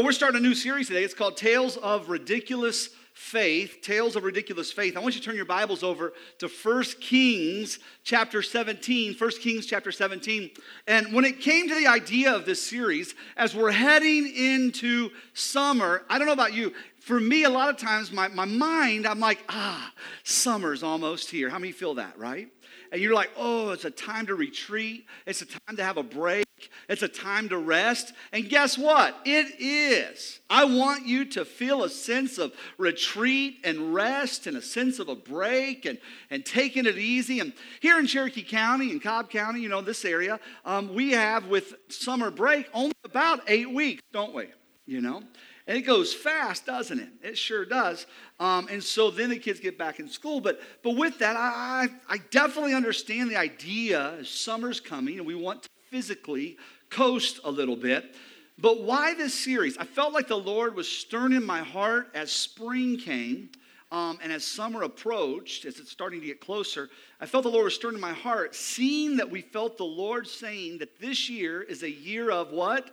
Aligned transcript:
So 0.00 0.04
we're 0.06 0.12
starting 0.12 0.38
a 0.38 0.48
new 0.48 0.54
series 0.54 0.88
today. 0.88 1.04
It's 1.04 1.12
called 1.12 1.36
Tales 1.36 1.76
of 1.76 2.08
Ridiculous 2.08 2.88
Faith. 3.12 3.80
Tales 3.82 4.16
of 4.16 4.24
Ridiculous 4.24 4.72
Faith. 4.72 4.96
I 4.96 5.00
want 5.00 5.14
you 5.14 5.20
to 5.20 5.26
turn 5.26 5.36
your 5.36 5.44
Bibles 5.44 5.82
over 5.82 6.14
to 6.38 6.48
1 6.48 6.84
Kings 7.02 7.78
chapter 8.02 8.40
17. 8.40 9.12
1 9.12 9.30
Kings 9.42 9.66
chapter 9.66 9.92
17. 9.92 10.52
And 10.86 11.12
when 11.12 11.26
it 11.26 11.40
came 11.40 11.68
to 11.68 11.74
the 11.74 11.86
idea 11.86 12.34
of 12.34 12.46
this 12.46 12.66
series, 12.66 13.14
as 13.36 13.54
we're 13.54 13.72
heading 13.72 14.26
into 14.34 15.10
summer, 15.34 16.02
I 16.08 16.16
don't 16.16 16.26
know 16.26 16.32
about 16.32 16.54
you, 16.54 16.72
for 17.00 17.20
me, 17.20 17.44
a 17.44 17.50
lot 17.50 17.68
of 17.68 17.76
times 17.76 18.10
my, 18.10 18.28
my 18.28 18.46
mind, 18.46 19.06
I'm 19.06 19.20
like, 19.20 19.44
ah, 19.50 19.92
summer's 20.24 20.82
almost 20.82 21.30
here. 21.30 21.50
How 21.50 21.58
many 21.58 21.72
feel 21.72 21.96
that, 21.96 22.18
right? 22.18 22.48
and 22.92 23.00
you're 23.00 23.14
like, 23.14 23.30
oh, 23.36 23.70
it's 23.70 23.84
a 23.84 23.90
time 23.90 24.26
to 24.26 24.34
retreat. 24.34 25.06
It's 25.26 25.42
a 25.42 25.46
time 25.46 25.76
to 25.76 25.84
have 25.84 25.96
a 25.96 26.02
break. 26.02 26.44
It's 26.88 27.02
a 27.02 27.08
time 27.08 27.48
to 27.50 27.58
rest. 27.58 28.12
And 28.32 28.48
guess 28.48 28.76
what? 28.76 29.16
It 29.24 29.60
is. 29.60 30.40
I 30.48 30.64
want 30.64 31.06
you 31.06 31.24
to 31.26 31.44
feel 31.44 31.84
a 31.84 31.88
sense 31.88 32.38
of 32.38 32.52
retreat 32.76 33.58
and 33.64 33.94
rest 33.94 34.46
and 34.46 34.56
a 34.56 34.62
sense 34.62 34.98
of 34.98 35.08
a 35.08 35.14
break 35.14 35.84
and, 35.86 35.98
and 36.30 36.44
taking 36.44 36.86
it 36.86 36.98
easy. 36.98 37.40
And 37.40 37.52
here 37.80 37.98
in 37.98 38.06
Cherokee 38.06 38.42
County 38.42 38.90
and 38.90 39.02
Cobb 39.02 39.30
County, 39.30 39.60
you 39.60 39.68
know, 39.68 39.80
this 39.80 40.04
area, 40.04 40.40
um, 40.64 40.94
we 40.94 41.12
have 41.12 41.46
with 41.46 41.74
summer 41.88 42.30
break 42.30 42.68
only 42.74 42.94
about 43.04 43.40
eight 43.46 43.70
weeks, 43.70 44.02
don't 44.12 44.34
we? 44.34 44.48
You 44.86 45.00
know? 45.00 45.22
And 45.70 45.78
it 45.78 45.82
goes 45.82 46.12
fast, 46.12 46.66
doesn't 46.66 46.98
it? 46.98 47.08
It 47.22 47.38
sure 47.38 47.64
does. 47.64 48.06
Um, 48.40 48.66
and 48.68 48.82
so 48.82 49.08
then 49.08 49.30
the 49.30 49.38
kids 49.38 49.60
get 49.60 49.78
back 49.78 50.00
in 50.00 50.08
school. 50.08 50.40
But, 50.40 50.60
but 50.82 50.96
with 50.96 51.20
that, 51.20 51.36
I, 51.36 51.86
I 52.08 52.18
definitely 52.32 52.74
understand 52.74 53.30
the 53.30 53.36
idea 53.36 54.18
summer's 54.24 54.80
coming 54.80 55.18
and 55.18 55.26
we 55.26 55.36
want 55.36 55.62
to 55.62 55.68
physically 55.90 56.56
coast 56.88 57.40
a 57.44 57.50
little 57.50 57.76
bit. 57.76 58.14
But 58.58 58.82
why 58.82 59.14
this 59.14 59.34
series? 59.34 59.78
I 59.78 59.84
felt 59.84 60.12
like 60.12 60.28
the 60.28 60.36
Lord 60.36 60.74
was 60.74 60.88
stirring 60.88 61.32
in 61.32 61.44
my 61.44 61.60
heart 61.60 62.08
as 62.14 62.30
spring 62.30 62.98
came 62.98 63.50
um, 63.90 64.18
and 64.22 64.32
as 64.32 64.44
summer 64.44 64.82
approached, 64.82 65.64
as 65.64 65.78
it's 65.78 65.90
starting 65.90 66.20
to 66.20 66.26
get 66.26 66.40
closer. 66.40 66.90
I 67.20 67.26
felt 67.26 67.44
the 67.44 67.50
Lord 67.50 67.64
was 67.64 67.74
stirring 67.74 67.96
in 67.96 68.00
my 68.00 68.12
heart, 68.12 68.54
seeing 68.54 69.16
that 69.16 69.30
we 69.30 69.40
felt 69.40 69.76
the 69.76 69.84
Lord 69.84 70.26
saying 70.26 70.78
that 70.78 71.00
this 71.00 71.28
year 71.28 71.62
is 71.62 71.82
a 71.82 71.90
year 71.90 72.30
of 72.30 72.50
what? 72.50 72.90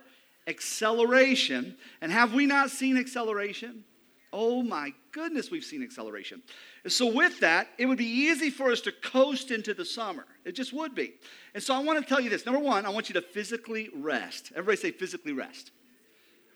acceleration. 0.48 1.76
And 2.00 2.10
have 2.10 2.32
we 2.32 2.46
not 2.46 2.70
seen 2.70 2.96
acceleration? 2.96 3.84
Oh 4.32 4.62
my 4.62 4.92
goodness, 5.12 5.50
we've 5.50 5.64
seen 5.64 5.82
acceleration. 5.82 6.42
So, 6.86 7.06
with 7.12 7.40
that, 7.40 7.68
it 7.78 7.86
would 7.86 7.98
be 7.98 8.06
easy 8.06 8.50
for 8.50 8.70
us 8.70 8.80
to 8.82 8.92
coast 8.92 9.50
into 9.50 9.72
the 9.72 9.84
summer. 9.84 10.26
It 10.44 10.52
just 10.52 10.72
would 10.72 10.94
be. 10.94 11.14
And 11.54 11.62
so, 11.62 11.74
I 11.74 11.78
want 11.78 11.98
to 11.98 12.06
tell 12.06 12.20
you 12.20 12.28
this. 12.28 12.44
Number 12.44 12.60
one, 12.60 12.84
I 12.84 12.90
want 12.90 13.08
you 13.08 13.14
to 13.14 13.22
physically 13.22 13.88
rest. 13.94 14.52
Everybody 14.54 14.76
say 14.76 14.90
physically 14.90 15.32
rest. 15.32 15.70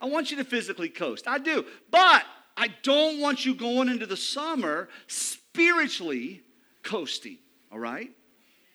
I 0.00 0.06
want 0.06 0.30
you 0.30 0.36
to 0.38 0.44
physically 0.44 0.88
coast. 0.88 1.26
I 1.26 1.38
do. 1.38 1.64
But 1.90 2.24
I 2.56 2.68
don't 2.82 3.20
want 3.20 3.46
you 3.46 3.54
going 3.54 3.88
into 3.88 4.04
the 4.04 4.16
summer 4.16 4.88
spiritually 5.06 6.42
coasting. 6.82 7.38
All 7.70 7.78
right? 7.78 8.10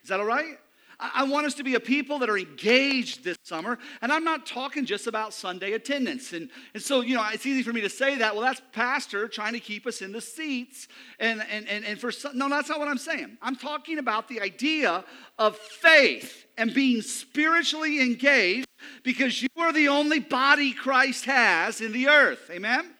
Is 0.03 0.09
that 0.09 0.19
all 0.19 0.25
right? 0.25 0.57
I 0.99 1.25
want 1.25 1.45
us 1.45 1.53
to 1.55 1.63
be 1.63 1.75
a 1.75 1.79
people 1.79 2.17
that 2.19 2.29
are 2.29 2.37
engaged 2.39 3.23
this 3.23 3.37
summer. 3.43 3.77
And 4.01 4.11
I'm 4.11 4.23
not 4.23 4.47
talking 4.47 4.83
just 4.83 5.05
about 5.05 5.31
Sunday 5.31 5.73
attendance. 5.73 6.33
And, 6.33 6.49
and 6.73 6.81
so, 6.81 7.01
you 7.01 7.15
know, 7.15 7.23
it's 7.31 7.45
easy 7.45 7.61
for 7.61 7.71
me 7.71 7.81
to 7.81 7.89
say 7.89 8.17
that. 8.17 8.33
Well, 8.33 8.43
that's 8.43 8.61
pastor 8.71 9.27
trying 9.27 9.53
to 9.53 9.59
keep 9.59 9.85
us 9.85 10.01
in 10.01 10.11
the 10.11 10.21
seats. 10.21 10.87
And, 11.19 11.43
and, 11.51 11.67
and, 11.67 11.85
and 11.85 11.99
for 11.99 12.11
some, 12.11 12.35
no, 12.35 12.49
that's 12.49 12.69
not 12.69 12.79
what 12.79 12.87
I'm 12.87 12.97
saying. 12.97 13.37
I'm 13.43 13.55
talking 13.55 13.99
about 13.99 14.27
the 14.27 14.41
idea 14.41 15.05
of 15.37 15.55
faith 15.55 16.47
and 16.57 16.73
being 16.73 17.03
spiritually 17.03 18.01
engaged 18.01 18.67
because 19.03 19.39
you 19.39 19.49
are 19.57 19.71
the 19.71 19.89
only 19.89 20.19
body 20.19 20.73
Christ 20.73 21.25
has 21.25 21.79
in 21.79 21.91
the 21.91 22.07
earth. 22.07 22.49
Amen? 22.49 22.91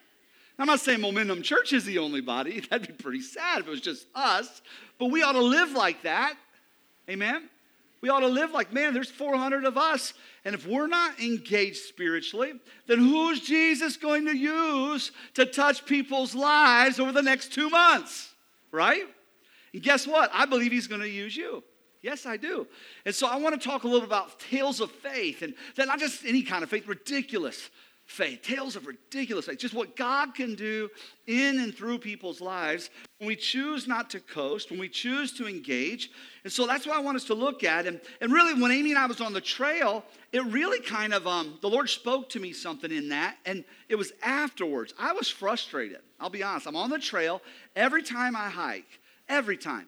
I'm 0.60 0.68
not 0.68 0.82
saying 0.82 1.02
Momentum 1.02 1.42
Church 1.42 1.74
is 1.74 1.84
the 1.84 1.98
only 1.98 2.22
body. 2.22 2.60
That'd 2.70 2.88
be 2.88 2.94
pretty 2.94 3.22
sad 3.22 3.62
if 3.62 3.68
it 3.68 3.72
was 3.72 3.82
just 3.82 4.06
us. 4.14 4.62
But 5.00 5.08
we 5.08 5.24
ought 5.24 5.34
to 5.34 5.42
live 5.42 5.72
like 5.72 6.04
that. 6.04 6.36
Amen? 7.10 7.50
We 8.02 8.10
ought 8.10 8.20
to 8.20 8.28
live 8.28 8.52
like, 8.52 8.72
man, 8.72 8.94
there's 8.94 9.10
400 9.10 9.66
of 9.66 9.78
us. 9.78 10.14
And 10.46 10.54
if 10.54 10.68
we're 10.68 10.88
not 10.88 11.20
engaged 11.20 11.78
spiritually, 11.78 12.54
then 12.86 13.00
who's 13.00 13.42
Jesus 13.42 13.98
going 13.98 14.26
to 14.26 14.38
use 14.38 15.12
to 15.34 15.46
touch 15.46 15.86
people's 15.86 16.36
lives 16.36 17.00
over 17.00 17.12
the 17.12 17.24
next 17.24 17.54
two 17.54 17.70
months? 17.70 18.34
Right? 18.72 19.04
And 19.74 19.82
guess 19.82 20.06
what? 20.06 20.30
I 20.34 20.46
believe 20.46 20.72
he's 20.72 20.88
going 20.88 21.02
to 21.02 21.10
use 21.10 21.36
you. 21.36 21.64
Yes, 22.02 22.26
I 22.26 22.38
do. 22.38 22.68
And 23.06 23.14
so 23.14 23.28
I 23.28 23.38
want 23.38 23.60
to 23.60 23.68
talk 23.68 23.84
a 23.84 23.88
little 23.88 24.08
about 24.08 24.40
tales 24.40 24.80
of 24.80 24.92
faith 24.92 25.42
and 25.42 25.56
that 25.76 25.88
not 25.88 26.00
just 26.00 26.24
any 26.26 26.44
kind 26.44 26.64
of 26.64 26.70
faith, 26.70 26.88
ridiculous 26.88 27.70
faith, 28.08 28.42
tales 28.42 28.78
of 28.78 28.88
ridiculous 28.88 29.46
faith, 29.46 29.60
just 29.60 29.74
what 29.74 29.98
God 29.98 30.34
can 30.34 30.56
do 30.56 30.90
in 31.28 31.60
and 31.60 31.76
through 31.76 32.00
people's 32.00 32.40
lives 32.40 32.90
when 33.20 33.28
we 33.28 33.36
choose 33.36 33.86
not 33.86 34.10
to 34.12 34.22
coast, 34.22 34.72
when 34.72 34.80
we 34.80 34.88
choose 34.88 35.34
to 35.34 35.46
engage. 35.46 36.10
And 36.46 36.52
so 36.52 36.66
that's 36.66 36.88
what 36.88 36.96
I 36.96 37.02
want 37.02 37.18
us 37.18 37.26
to 37.26 37.34
look 37.34 37.66
at. 37.66 37.86
And, 37.86 38.00
and 38.22 38.32
really, 38.32 38.60
when 38.60 38.72
Amy 38.72 38.92
and 38.92 38.98
I 38.98 39.06
was 39.08 39.20
on 39.20 39.34
the 39.34 39.42
trail, 39.42 40.06
it 40.32 40.44
really 40.46 40.80
kind 40.80 41.14
of, 41.14 41.28
um, 41.28 41.60
the 41.62 41.70
Lord 41.70 41.90
spoke 41.90 42.30
to 42.30 42.40
me 42.40 42.54
something 42.54 42.92
in 42.92 43.10
that. 43.10 43.38
And 43.46 43.66
it 43.90 43.96
was 43.96 44.14
afterwards. 44.24 44.94
I 44.98 45.12
was 45.12 45.28
frustrated. 45.28 46.00
I'll 46.18 46.30
be 46.30 46.44
honest. 46.44 46.66
I'm 46.66 46.78
on 46.78 46.90
the 46.90 47.00
trail. 47.00 47.42
Every 47.76 48.04
time 48.04 48.38
I 48.38 48.50
hike, 48.50 49.00
every 49.28 49.58
time, 49.58 49.88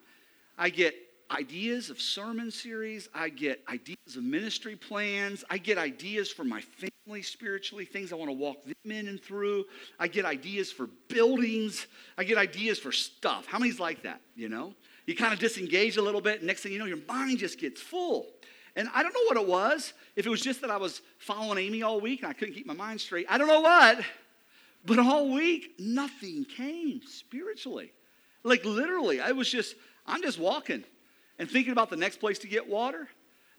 I 0.57 0.69
get 0.69 0.93
ideas 1.31 1.89
of 1.89 2.01
sermon 2.01 2.51
series. 2.51 3.09
I 3.13 3.29
get 3.29 3.63
ideas 3.69 4.15
of 4.15 4.23
ministry 4.23 4.75
plans. 4.75 5.43
I 5.49 5.57
get 5.57 5.77
ideas 5.77 6.31
for 6.31 6.43
my 6.43 6.61
family 6.61 7.21
spiritually, 7.21 7.85
things 7.85 8.11
I 8.11 8.15
want 8.15 8.29
to 8.29 8.35
walk 8.35 8.63
them 8.63 8.91
in 8.91 9.07
and 9.07 9.21
through. 9.21 9.65
I 9.99 10.07
get 10.07 10.25
ideas 10.25 10.71
for 10.71 10.87
buildings. 11.07 11.87
I 12.17 12.23
get 12.23 12.37
ideas 12.37 12.79
for 12.79 12.91
stuff. 12.91 13.45
How 13.45 13.59
many's 13.59 13.79
like 13.79 14.03
that, 14.03 14.21
you 14.35 14.49
know? 14.49 14.73
You 15.05 15.15
kind 15.15 15.33
of 15.33 15.39
disengage 15.39 15.97
a 15.97 16.01
little 16.01 16.21
bit, 16.21 16.39
and 16.39 16.47
next 16.47 16.61
thing 16.61 16.71
you 16.71 16.79
know, 16.79 16.85
your 16.85 16.99
mind 17.07 17.39
just 17.39 17.59
gets 17.59 17.81
full. 17.81 18.27
And 18.75 18.87
I 18.93 19.01
don't 19.01 19.13
know 19.13 19.23
what 19.25 19.37
it 19.37 19.47
was. 19.47 19.93
If 20.15 20.25
it 20.25 20.29
was 20.29 20.41
just 20.41 20.61
that 20.61 20.69
I 20.69 20.77
was 20.77 21.01
following 21.17 21.57
Amy 21.57 21.81
all 21.81 21.99
week 21.99 22.21
and 22.21 22.29
I 22.29 22.33
couldn't 22.33 22.53
keep 22.53 22.67
my 22.67 22.73
mind 22.73 23.01
straight, 23.01 23.25
I 23.29 23.37
don't 23.37 23.47
know 23.47 23.61
what. 23.61 23.99
But 24.85 24.99
all 24.99 25.33
week, 25.33 25.73
nothing 25.79 26.45
came 26.45 27.01
spiritually. 27.05 27.91
Like 28.43 28.63
literally, 28.63 29.19
I 29.19 29.31
was 29.31 29.49
just, 29.49 29.75
I'm 30.05 30.21
just 30.21 30.39
walking 30.39 30.83
and 31.39 31.49
thinking 31.49 31.71
about 31.71 31.89
the 31.89 31.95
next 31.95 32.17
place 32.17 32.37
to 32.39 32.47
get 32.47 32.67
water, 32.67 33.07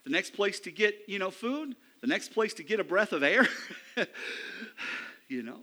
the 0.05 0.11
next 0.11 0.35
place 0.35 0.61
to 0.61 0.71
get, 0.71 0.95
you 1.09 1.19
know, 1.19 1.31
food, 1.31 1.75
the 2.01 2.07
next 2.07 2.33
place 2.33 2.55
to 2.55 2.63
get 2.63 2.79
a 2.79 2.85
breath 2.85 3.13
of 3.13 3.23
air, 3.23 3.49
you 5.29 5.43
know. 5.43 5.59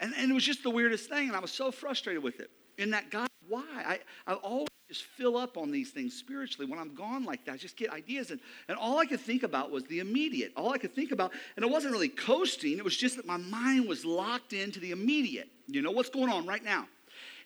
And, 0.00 0.12
and 0.18 0.30
it 0.30 0.34
was 0.34 0.44
just 0.44 0.62
the 0.62 0.70
weirdest 0.70 1.08
thing, 1.08 1.28
and 1.28 1.36
I 1.36 1.40
was 1.40 1.52
so 1.52 1.70
frustrated 1.70 2.22
with 2.22 2.40
it. 2.40 2.50
In 2.76 2.90
that, 2.90 3.10
God, 3.10 3.28
why? 3.48 3.64
I, 3.72 4.00
I 4.26 4.34
always 4.34 4.68
just 4.88 5.04
fill 5.04 5.36
up 5.36 5.56
on 5.56 5.70
these 5.70 5.90
things 5.90 6.14
spiritually 6.14 6.70
when 6.70 6.78
I'm 6.78 6.94
gone 6.94 7.24
like 7.24 7.44
that. 7.46 7.52
I 7.52 7.56
just 7.56 7.76
get 7.76 7.90
ideas. 7.90 8.30
And, 8.30 8.40
and 8.68 8.76
all 8.76 8.98
I 8.98 9.06
could 9.06 9.20
think 9.20 9.42
about 9.42 9.70
was 9.70 9.84
the 9.84 10.00
immediate. 10.00 10.52
All 10.56 10.72
I 10.72 10.78
could 10.78 10.94
think 10.94 11.12
about, 11.12 11.32
and 11.56 11.64
it 11.64 11.70
wasn't 11.70 11.92
really 11.92 12.08
coasting, 12.08 12.78
it 12.78 12.84
was 12.84 12.96
just 12.96 13.16
that 13.16 13.26
my 13.26 13.38
mind 13.38 13.88
was 13.88 14.04
locked 14.04 14.52
into 14.52 14.78
the 14.78 14.90
immediate. 14.90 15.48
You 15.66 15.82
know, 15.82 15.90
what's 15.90 16.10
going 16.10 16.30
on 16.30 16.46
right 16.46 16.62
now? 16.62 16.86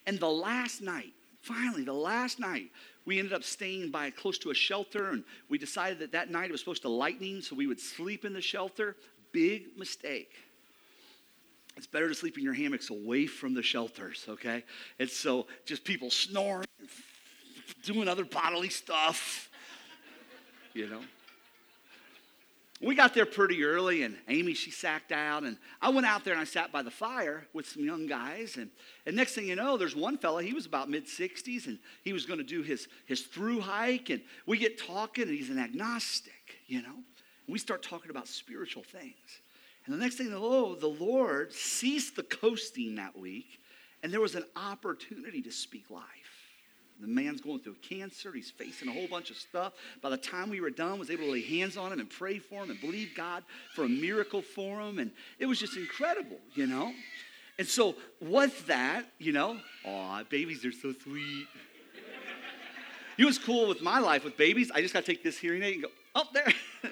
And 0.05 0.19
the 0.19 0.29
last 0.29 0.81
night, 0.81 1.13
finally, 1.41 1.83
the 1.83 1.93
last 1.93 2.39
night, 2.39 2.69
we 3.05 3.19
ended 3.19 3.33
up 3.33 3.43
staying 3.43 3.89
by 3.89 4.09
close 4.09 4.37
to 4.39 4.51
a 4.51 4.53
shelter, 4.53 5.09
and 5.09 5.23
we 5.49 5.57
decided 5.57 5.99
that 5.99 6.11
that 6.11 6.29
night 6.29 6.49
it 6.49 6.51
was 6.51 6.61
supposed 6.61 6.83
to 6.83 6.89
lightning, 6.89 7.41
so 7.41 7.55
we 7.55 7.67
would 7.67 7.79
sleep 7.79 8.25
in 8.25 8.33
the 8.33 8.41
shelter. 8.41 8.95
Big 9.31 9.77
mistake. 9.77 10.33
It's 11.77 11.87
better 11.87 12.09
to 12.09 12.15
sleep 12.15 12.37
in 12.37 12.43
your 12.43 12.53
hammocks 12.53 12.89
away 12.89 13.25
from 13.27 13.53
the 13.53 13.63
shelters, 13.63 14.25
okay? 14.27 14.63
And 14.99 15.09
so 15.09 15.47
just 15.65 15.83
people 15.83 16.09
snoring, 16.09 16.67
doing 17.83 18.07
other 18.07 18.25
bodily 18.25 18.69
stuff, 18.69 19.49
you 20.73 20.87
know. 20.87 21.01
We 22.81 22.95
got 22.95 23.13
there 23.13 23.27
pretty 23.27 23.63
early, 23.63 24.01
and 24.01 24.17
Amy, 24.27 24.55
she 24.55 24.71
sacked 24.71 25.11
out. 25.11 25.43
And 25.43 25.57
I 25.81 25.89
went 25.89 26.07
out 26.07 26.23
there 26.23 26.33
and 26.33 26.41
I 26.41 26.45
sat 26.45 26.71
by 26.71 26.81
the 26.81 26.89
fire 26.89 27.45
with 27.53 27.67
some 27.67 27.83
young 27.85 28.07
guys. 28.07 28.57
And, 28.57 28.71
and 29.05 29.15
next 29.15 29.35
thing 29.35 29.47
you 29.47 29.55
know, 29.55 29.77
there's 29.77 29.95
one 29.95 30.17
fella, 30.17 30.41
he 30.41 30.53
was 30.53 30.65
about 30.65 30.89
mid 30.89 31.05
60s, 31.05 31.67
and 31.67 31.77
he 32.03 32.11
was 32.11 32.25
going 32.25 32.39
to 32.39 32.43
do 32.43 32.63
his, 32.63 32.87
his 33.05 33.21
through 33.21 33.61
hike. 33.61 34.09
And 34.09 34.21
we 34.47 34.57
get 34.57 34.79
talking, 34.79 35.25
and 35.25 35.33
he's 35.33 35.51
an 35.51 35.59
agnostic, 35.59 36.57
you 36.65 36.81
know. 36.81 36.95
We 37.47 37.59
start 37.59 37.83
talking 37.83 38.09
about 38.09 38.27
spiritual 38.27 38.83
things. 38.83 39.41
And 39.85 39.93
the 39.93 39.99
next 39.99 40.15
thing 40.15 40.31
know, 40.31 40.43
oh, 40.43 40.75
the 40.75 40.87
Lord 40.87 41.53
ceased 41.53 42.15
the 42.15 42.23
coasting 42.23 42.95
that 42.95 43.17
week, 43.17 43.61
and 44.01 44.11
there 44.11 44.21
was 44.21 44.35
an 44.35 44.45
opportunity 44.55 45.41
to 45.43 45.51
speak 45.51 45.91
life. 45.91 46.05
The 47.01 47.07
man's 47.07 47.41
going 47.41 47.59
through 47.59 47.75
cancer. 47.81 48.31
He's 48.31 48.51
facing 48.51 48.87
a 48.87 48.91
whole 48.93 49.07
bunch 49.07 49.31
of 49.31 49.37
stuff. 49.37 49.73
By 50.01 50.11
the 50.11 50.17
time 50.17 50.49
we 50.51 50.61
were 50.61 50.69
done, 50.69 50.99
was 50.99 51.09
able 51.09 51.25
to 51.25 51.31
lay 51.31 51.41
hands 51.41 51.75
on 51.75 51.91
him 51.91 51.99
and 51.99 52.09
pray 52.09 52.37
for 52.37 52.63
him 52.63 52.69
and 52.69 52.79
believe 52.79 53.09
God 53.15 53.43
for 53.73 53.85
a 53.85 53.89
miracle 53.89 54.43
for 54.43 54.79
him. 54.79 54.99
And 54.99 55.11
it 55.39 55.47
was 55.47 55.59
just 55.59 55.75
incredible, 55.75 56.37
you 56.53 56.67
know? 56.67 56.93
And 57.57 57.67
so 57.67 57.95
what's 58.19 58.61
that, 58.63 59.05
you 59.17 59.31
know? 59.31 59.57
Aw, 59.85 60.23
babies 60.29 60.63
are 60.63 60.71
so 60.71 60.93
sweet. 60.93 61.47
you 63.17 63.25
know 63.25 63.25
what's 63.25 63.39
cool 63.39 63.67
with 63.67 63.81
my 63.81 63.99
life 63.99 64.23
with 64.23 64.37
babies? 64.37 64.69
I 64.71 64.81
just 64.81 64.93
got 64.93 65.03
to 65.03 65.11
take 65.11 65.23
this 65.23 65.39
hearing 65.39 65.63
aid 65.63 65.73
and 65.73 65.83
go, 65.83 65.89
up 66.13 66.27
oh, 66.27 66.33
there. 66.33 66.53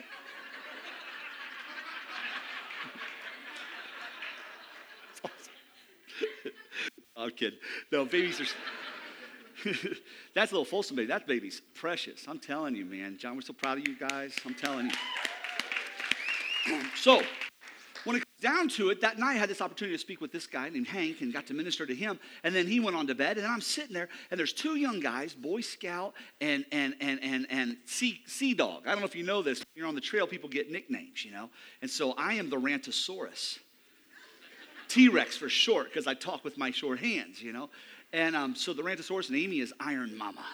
I'm 7.18 7.30
kidding. 7.32 7.60
No, 7.92 8.06
babies 8.06 8.42
are... 8.42 8.46
That's 10.34 10.52
a 10.52 10.56
little 10.56 10.66
Folsom 10.66 10.96
baby. 10.96 11.08
That 11.08 11.28
baby's 11.28 11.62
precious. 11.76 12.26
I'm 12.28 12.40
telling 12.40 12.76
you, 12.76 12.86
man. 12.86 13.18
John, 13.18 13.36
we're 13.36 13.42
so 13.42 13.54
proud 13.54 13.78
of 13.78 13.88
you 13.88 13.96
guys. 13.98 14.36
I'm 14.46 14.54
telling 14.54 14.92
you. 16.68 16.82
so, 16.96 17.22
when 18.06 18.16
it 18.16 18.20
comes 18.20 18.42
down 18.42 18.70
to 18.70 18.90
it, 18.90 19.02
that 19.02 19.20
night 19.20 19.32
I 19.32 19.38
had 19.38 19.50
this 19.50 19.62
opportunity 19.62 19.96
to 19.96 20.00
speak 20.00 20.22
with 20.22 20.32
this 20.32 20.48
guy 20.48 20.70
named 20.70 20.88
Hank 20.88 21.22
and 21.22 21.34
got 21.34 21.48
to 21.48 21.54
minister 21.54 21.86
to 21.86 21.94
him. 21.94 22.20
And 22.44 22.56
then 22.56 22.66
he 22.66 22.80
went 22.80 22.96
on 22.96 23.08
to 23.08 23.16
bed, 23.16 23.38
and 23.38 23.46
I'm 23.46 23.62
sitting 23.62 23.94
there, 23.94 24.10
and 24.32 24.40
there's 24.40 24.54
two 24.54 24.76
young 24.76 25.00
guys, 25.00 25.34
Boy 25.34 25.62
Scout 25.62 26.14
and 26.40 26.66
and 26.72 26.96
and 27.02 27.20
and 27.22 27.48
and 27.50 27.78
Sea, 27.86 28.22
sea 28.26 28.54
Dog. 28.54 28.84
I 28.86 28.92
don't 28.92 29.00
know 29.00 29.06
if 29.06 29.16
you 29.16 29.24
know 29.24 29.42
this. 29.42 29.64
You're 29.76 29.88
on 29.88 29.96
the 29.96 30.02
trail, 30.02 30.28
people 30.28 30.50
get 30.50 30.72
nicknames, 30.72 31.26
you 31.26 31.32
know. 31.32 31.50
And 31.82 31.92
so 31.92 32.14
I 32.14 32.36
am 32.36 32.50
the 32.50 32.58
Rantosaurus. 32.58 33.60
T 34.88 35.08
Rex 35.08 35.38
for 35.38 35.50
short, 35.50 35.86
because 35.86 36.08
I 36.08 36.16
talk 36.16 36.44
with 36.44 36.58
my 36.58 36.72
short 36.72 37.00
hands, 37.00 37.42
you 37.42 37.54
know. 37.54 37.70
And 38.14 38.36
um, 38.36 38.56
so 38.56 38.74
the 38.74 38.84
Rantosaurus 38.84 39.30
and 39.30 39.38
Amy 39.38 39.60
is 39.60 39.74
Iron 39.80 40.18
Mama 40.18 40.46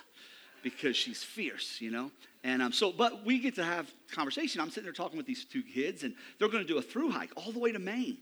because 0.63 0.95
she's 0.95 1.23
fierce, 1.23 1.79
you 1.79 1.91
know. 1.91 2.11
And 2.43 2.61
um, 2.61 2.71
so, 2.71 2.91
but 2.91 3.25
we 3.25 3.39
get 3.39 3.55
to 3.55 3.63
have 3.63 3.89
conversation. 4.11 4.61
I'm 4.61 4.69
sitting 4.69 4.83
there 4.83 4.93
talking 4.93 5.17
with 5.17 5.25
these 5.25 5.45
two 5.45 5.63
kids, 5.63 6.03
and 6.03 6.13
they're 6.37 6.49
going 6.49 6.63
to 6.63 6.67
do 6.67 6.77
a 6.77 6.81
through 6.81 7.11
hike 7.11 7.31
all 7.35 7.51
the 7.51 7.59
way 7.59 7.71
to 7.71 7.79
Maine. 7.79 8.17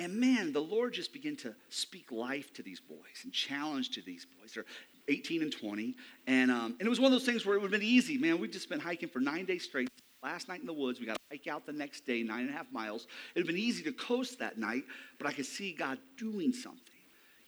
And 0.00 0.14
man, 0.14 0.52
the 0.52 0.60
Lord 0.60 0.92
just 0.92 1.12
began 1.12 1.36
to 1.36 1.54
speak 1.70 2.12
life 2.12 2.52
to 2.54 2.62
these 2.62 2.80
boys 2.80 3.24
and 3.24 3.32
challenge 3.32 3.90
to 3.90 4.00
these 4.00 4.26
boys. 4.40 4.52
They're 4.52 4.64
18 5.08 5.42
and 5.42 5.52
20. 5.52 5.96
And, 6.26 6.50
um, 6.50 6.76
and 6.78 6.86
it 6.86 6.88
was 6.88 7.00
one 7.00 7.12
of 7.12 7.18
those 7.18 7.26
things 7.26 7.44
where 7.44 7.56
it 7.56 7.62
would 7.62 7.72
have 7.72 7.80
been 7.80 7.88
easy. 7.88 8.16
Man, 8.16 8.38
we'd 8.38 8.52
just 8.52 8.68
been 8.68 8.80
hiking 8.80 9.08
for 9.08 9.20
nine 9.20 9.44
days 9.44 9.64
straight. 9.64 9.88
Last 10.22 10.48
night 10.48 10.60
in 10.60 10.66
the 10.66 10.72
woods, 10.72 11.00
we 11.00 11.06
got 11.06 11.14
to 11.14 11.20
hike 11.30 11.46
out 11.46 11.66
the 11.66 11.72
next 11.72 12.06
day, 12.06 12.22
nine 12.22 12.42
and 12.42 12.50
a 12.50 12.52
half 12.52 12.70
miles. 12.72 13.04
It 13.34 13.40
would 13.40 13.46
have 13.46 13.54
been 13.54 13.62
easy 13.62 13.82
to 13.84 13.92
coast 13.92 14.38
that 14.38 14.58
night, 14.58 14.84
but 15.18 15.26
I 15.26 15.32
could 15.32 15.46
see 15.46 15.72
God 15.72 15.98
doing 16.16 16.52
something. 16.52 16.82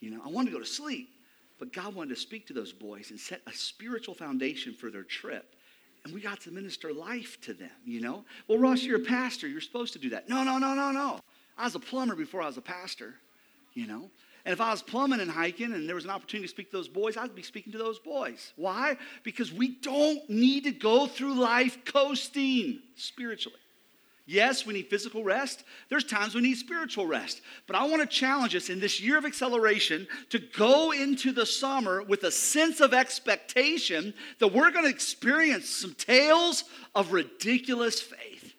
You 0.00 0.10
know, 0.10 0.20
I 0.24 0.28
wanted 0.28 0.50
to 0.50 0.56
go 0.56 0.60
to 0.60 0.68
sleep. 0.68 1.08
But 1.60 1.74
God 1.74 1.94
wanted 1.94 2.14
to 2.14 2.20
speak 2.20 2.46
to 2.46 2.54
those 2.54 2.72
boys 2.72 3.10
and 3.10 3.20
set 3.20 3.42
a 3.46 3.52
spiritual 3.52 4.14
foundation 4.14 4.72
for 4.72 4.90
their 4.90 5.02
trip. 5.04 5.54
And 6.04 6.14
we 6.14 6.22
got 6.22 6.40
to 6.40 6.50
minister 6.50 6.92
life 6.92 7.38
to 7.42 7.52
them, 7.52 7.70
you 7.84 8.00
know? 8.00 8.24
Well, 8.48 8.58
Ross, 8.58 8.82
you're 8.82 8.96
a 8.96 9.04
pastor. 9.04 9.46
You're 9.46 9.60
supposed 9.60 9.92
to 9.92 9.98
do 9.98 10.08
that. 10.10 10.26
No, 10.28 10.42
no, 10.42 10.56
no, 10.56 10.72
no, 10.74 10.90
no. 10.90 11.20
I 11.58 11.64
was 11.64 11.74
a 11.74 11.78
plumber 11.78 12.16
before 12.16 12.40
I 12.40 12.46
was 12.46 12.56
a 12.56 12.62
pastor, 12.62 13.14
you 13.74 13.86
know? 13.86 14.10
And 14.46 14.54
if 14.54 14.60
I 14.62 14.70
was 14.70 14.80
plumbing 14.80 15.20
and 15.20 15.30
hiking 15.30 15.74
and 15.74 15.86
there 15.86 15.94
was 15.94 16.04
an 16.04 16.10
opportunity 16.10 16.46
to 16.46 16.50
speak 16.50 16.70
to 16.70 16.78
those 16.78 16.88
boys, 16.88 17.18
I'd 17.18 17.34
be 17.34 17.42
speaking 17.42 17.72
to 17.72 17.78
those 17.78 17.98
boys. 17.98 18.54
Why? 18.56 18.96
Because 19.22 19.52
we 19.52 19.76
don't 19.82 20.28
need 20.30 20.64
to 20.64 20.72
go 20.72 21.06
through 21.06 21.34
life 21.34 21.84
coasting 21.84 22.80
spiritually. 22.96 23.58
Yes, 24.30 24.64
we 24.64 24.74
need 24.74 24.86
physical 24.86 25.24
rest. 25.24 25.64
There's 25.88 26.04
times 26.04 26.36
we 26.36 26.40
need 26.40 26.56
spiritual 26.56 27.04
rest. 27.04 27.40
But 27.66 27.74
I 27.74 27.82
want 27.88 28.00
to 28.00 28.06
challenge 28.06 28.54
us 28.54 28.70
in 28.70 28.78
this 28.78 29.00
year 29.00 29.18
of 29.18 29.24
acceleration 29.24 30.06
to 30.28 30.38
go 30.38 30.92
into 30.92 31.32
the 31.32 31.44
summer 31.44 32.00
with 32.04 32.22
a 32.22 32.30
sense 32.30 32.80
of 32.80 32.94
expectation 32.94 34.14
that 34.38 34.52
we're 34.52 34.70
going 34.70 34.84
to 34.84 34.90
experience 34.90 35.68
some 35.68 35.94
tales 35.94 36.62
of 36.94 37.12
ridiculous 37.12 38.00
faith. 38.00 38.54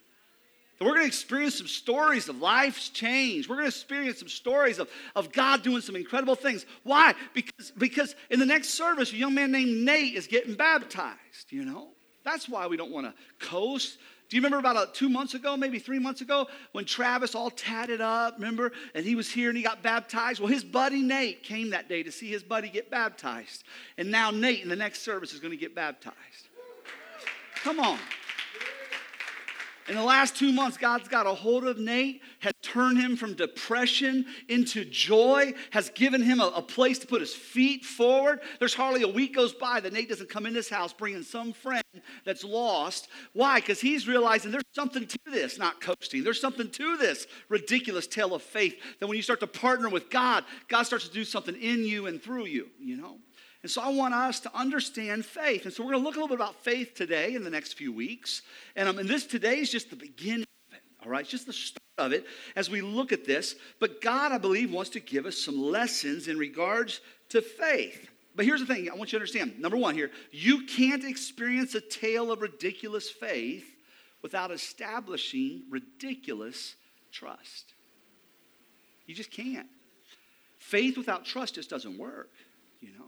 That 0.77 0.83
we're 0.83 0.95
going 0.95 1.03
to 1.03 1.07
experience 1.07 1.59
some 1.59 1.67
stories 1.67 2.27
of 2.27 2.41
life's 2.41 2.89
change. 2.89 3.47
We're 3.47 3.55
going 3.55 3.71
to 3.71 3.73
experience 3.73 4.19
some 4.19 4.27
stories 4.27 4.77
of, 4.77 4.89
of 5.15 5.31
God 5.31 5.63
doing 5.63 5.79
some 5.79 5.95
incredible 5.95 6.35
things. 6.35 6.65
Why? 6.83 7.13
Because, 7.33 7.71
because 7.77 8.15
in 8.29 8.41
the 8.41 8.45
next 8.45 8.71
service, 8.71 9.13
a 9.13 9.15
young 9.15 9.35
man 9.35 9.53
named 9.53 9.85
Nate 9.85 10.15
is 10.15 10.27
getting 10.27 10.53
baptized, 10.53 11.49
you 11.49 11.63
know? 11.63 11.91
That's 12.25 12.49
why 12.49 12.67
we 12.67 12.75
don't 12.75 12.91
want 12.91 13.07
to 13.07 13.13
coast. 13.47 13.97
Do 14.31 14.37
you 14.37 14.41
remember 14.41 14.59
about 14.59 14.77
uh, 14.77 14.85
two 14.93 15.09
months 15.09 15.33
ago, 15.33 15.57
maybe 15.57 15.77
three 15.77 15.99
months 15.99 16.21
ago, 16.21 16.47
when 16.71 16.85
Travis 16.85 17.35
all 17.35 17.49
tatted 17.49 17.99
up, 17.99 18.35
remember? 18.35 18.71
And 18.95 19.05
he 19.05 19.13
was 19.13 19.29
here 19.29 19.49
and 19.49 19.57
he 19.57 19.61
got 19.61 19.83
baptized. 19.83 20.39
Well, 20.39 20.47
his 20.47 20.63
buddy 20.63 21.01
Nate 21.01 21.43
came 21.43 21.71
that 21.71 21.89
day 21.89 22.01
to 22.01 22.13
see 22.13 22.29
his 22.29 22.41
buddy 22.41 22.69
get 22.69 22.89
baptized. 22.89 23.65
And 23.97 24.09
now 24.09 24.31
Nate 24.31 24.63
in 24.63 24.69
the 24.69 24.75
next 24.77 25.01
service 25.01 25.33
is 25.33 25.41
going 25.41 25.51
to 25.51 25.57
get 25.57 25.75
baptized. 25.75 26.15
Come 27.55 27.81
on. 27.81 27.99
In 29.89 29.95
the 29.95 30.03
last 30.03 30.37
two 30.37 30.53
months, 30.53 30.77
God's 30.77 31.09
got 31.09 31.27
a 31.27 31.33
hold 31.33 31.65
of 31.65 31.77
Nate, 31.77 32.21
has 32.41 32.53
turned 32.61 32.97
him 32.97 33.15
from 33.15 33.33
depression 33.33 34.25
into 34.49 34.83
joy, 34.83 35.53
has 35.69 35.89
given 35.91 36.21
him 36.21 36.41
a, 36.41 36.47
a, 36.47 36.61
place 36.61 36.99
to 36.99 37.07
put 37.07 37.21
his 37.21 37.33
feet 37.33 37.85
forward. 37.85 38.41
There's 38.59 38.73
hardly 38.73 39.03
a 39.03 39.07
week 39.07 39.35
goes 39.35 39.53
by 39.53 39.79
that 39.79 39.93
Nate 39.93 40.09
doesn't 40.09 40.29
come 40.29 40.45
in 40.45 40.53
this 40.53 40.69
house 40.69 40.91
bringing 40.91 41.23
some 41.23 41.53
friend 41.53 41.83
that's 42.25 42.43
lost. 42.43 43.09
Why? 43.33 43.59
Because 43.59 43.79
he's 43.79 44.07
realizing 44.07 44.51
there's 44.51 44.63
something 44.73 45.05
to 45.05 45.19
this, 45.27 45.57
not 45.57 45.81
coasting. 45.81 46.23
There's 46.23 46.41
something 46.41 46.69
to 46.69 46.97
this 46.97 47.27
ridiculous 47.47 48.07
tale 48.07 48.33
of 48.33 48.41
faith 48.41 48.75
that 48.99 49.07
when 49.07 49.17
you 49.17 49.23
start 49.23 49.39
to 49.41 49.47
partner 49.47 49.89
with 49.89 50.09
God, 50.09 50.43
God 50.67 50.83
starts 50.83 51.07
to 51.07 51.13
do 51.13 51.23
something 51.23 51.55
in 51.55 51.85
you 51.85 52.07
and 52.07 52.21
through 52.21 52.45
you, 52.45 52.69
you 52.79 52.97
know? 52.97 53.17
And 53.61 53.69
so 53.69 53.81
I 53.81 53.89
want 53.89 54.15
us 54.15 54.39
to 54.41 54.57
understand 54.57 55.23
faith. 55.23 55.65
And 55.65 55.73
so 55.73 55.83
we're 55.83 55.91
going 55.91 56.03
to 56.03 56.05
look 56.07 56.15
a 56.15 56.19
little 56.19 56.35
bit 56.35 56.41
about 56.41 56.63
faith 56.63 56.95
today 56.95 57.35
in 57.35 57.43
the 57.43 57.51
next 57.51 57.73
few 57.73 57.93
weeks. 57.93 58.41
And, 58.75 58.89
um, 58.89 58.97
and 58.97 59.07
this 59.07 59.27
today 59.27 59.59
is 59.59 59.69
just 59.69 59.91
the 59.91 59.95
beginning 59.95 60.45
all 61.03 61.09
right? 61.09 61.21
It's 61.21 61.29
just 61.29 61.45
the 61.45 61.53
start 61.53 61.81
of 61.97 62.13
it 62.13 62.25
as 62.55 62.69
we 62.69 62.81
look 62.81 63.11
at 63.11 63.25
this. 63.25 63.55
But 63.79 64.01
God, 64.01 64.31
I 64.31 64.37
believe, 64.37 64.71
wants 64.71 64.91
to 64.91 64.99
give 64.99 65.25
us 65.25 65.37
some 65.37 65.61
lessons 65.61 66.27
in 66.27 66.37
regards 66.37 67.01
to 67.29 67.41
faith. 67.41 68.09
But 68.35 68.45
here's 68.45 68.61
the 68.61 68.65
thing 68.65 68.89
I 68.89 68.95
want 68.95 69.11
you 69.11 69.19
to 69.19 69.21
understand. 69.21 69.59
Number 69.59 69.77
one 69.77 69.95
here, 69.95 70.11
you 70.31 70.65
can't 70.65 71.03
experience 71.03 71.75
a 71.75 71.81
tale 71.81 72.31
of 72.31 72.41
ridiculous 72.41 73.09
faith 73.09 73.65
without 74.21 74.51
establishing 74.51 75.63
ridiculous 75.69 76.75
trust. 77.11 77.73
You 79.05 79.15
just 79.15 79.31
can't. 79.31 79.67
Faith 80.59 80.97
without 80.97 81.25
trust 81.25 81.55
just 81.55 81.69
doesn't 81.69 81.97
work, 81.97 82.29
you 82.79 82.89
know? 82.91 83.05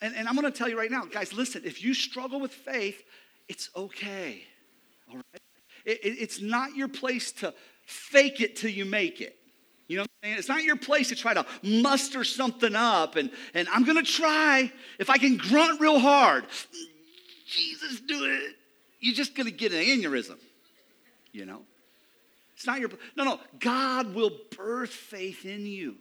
And, 0.00 0.14
and 0.14 0.28
I'm 0.28 0.36
going 0.36 0.50
to 0.50 0.56
tell 0.56 0.68
you 0.68 0.78
right 0.78 0.90
now, 0.90 1.04
guys, 1.04 1.32
listen, 1.32 1.62
if 1.64 1.82
you 1.82 1.92
struggle 1.92 2.40
with 2.40 2.52
faith, 2.52 3.02
it's 3.48 3.68
okay. 3.76 4.44
All 5.10 5.16
right? 5.16 5.42
It, 5.88 6.04
it, 6.04 6.08
it's 6.20 6.42
not 6.42 6.76
your 6.76 6.88
place 6.88 7.32
to 7.32 7.54
fake 7.86 8.42
it 8.42 8.56
till 8.56 8.70
you 8.70 8.84
make 8.84 9.22
it. 9.22 9.36
You 9.88 9.96
know 9.96 10.06
It's 10.22 10.48
not 10.48 10.62
your 10.64 10.76
place 10.76 11.08
to 11.08 11.16
try 11.16 11.32
to 11.32 11.46
muster 11.62 12.24
something 12.24 12.76
up 12.76 13.16
and, 13.16 13.30
and 13.54 13.66
I'm 13.72 13.84
going 13.84 13.96
to 13.96 14.10
try. 14.10 14.70
If 14.98 15.08
I 15.08 15.16
can 15.16 15.38
grunt 15.38 15.80
real 15.80 15.98
hard, 15.98 16.44
Jesus, 17.46 18.00
do 18.00 18.24
it. 18.26 18.54
You're 19.00 19.14
just 19.14 19.34
going 19.34 19.46
to 19.46 19.52
get 19.52 19.72
an 19.72 19.78
aneurysm, 19.78 20.36
you 21.32 21.46
know? 21.46 21.62
It's 22.54 22.66
not 22.66 22.80
your, 22.80 22.90
no, 23.16 23.24
no. 23.24 23.40
God 23.58 24.14
will 24.14 24.32
birth 24.54 24.90
faith 24.90 25.46
in 25.46 25.64
you. 25.64 25.94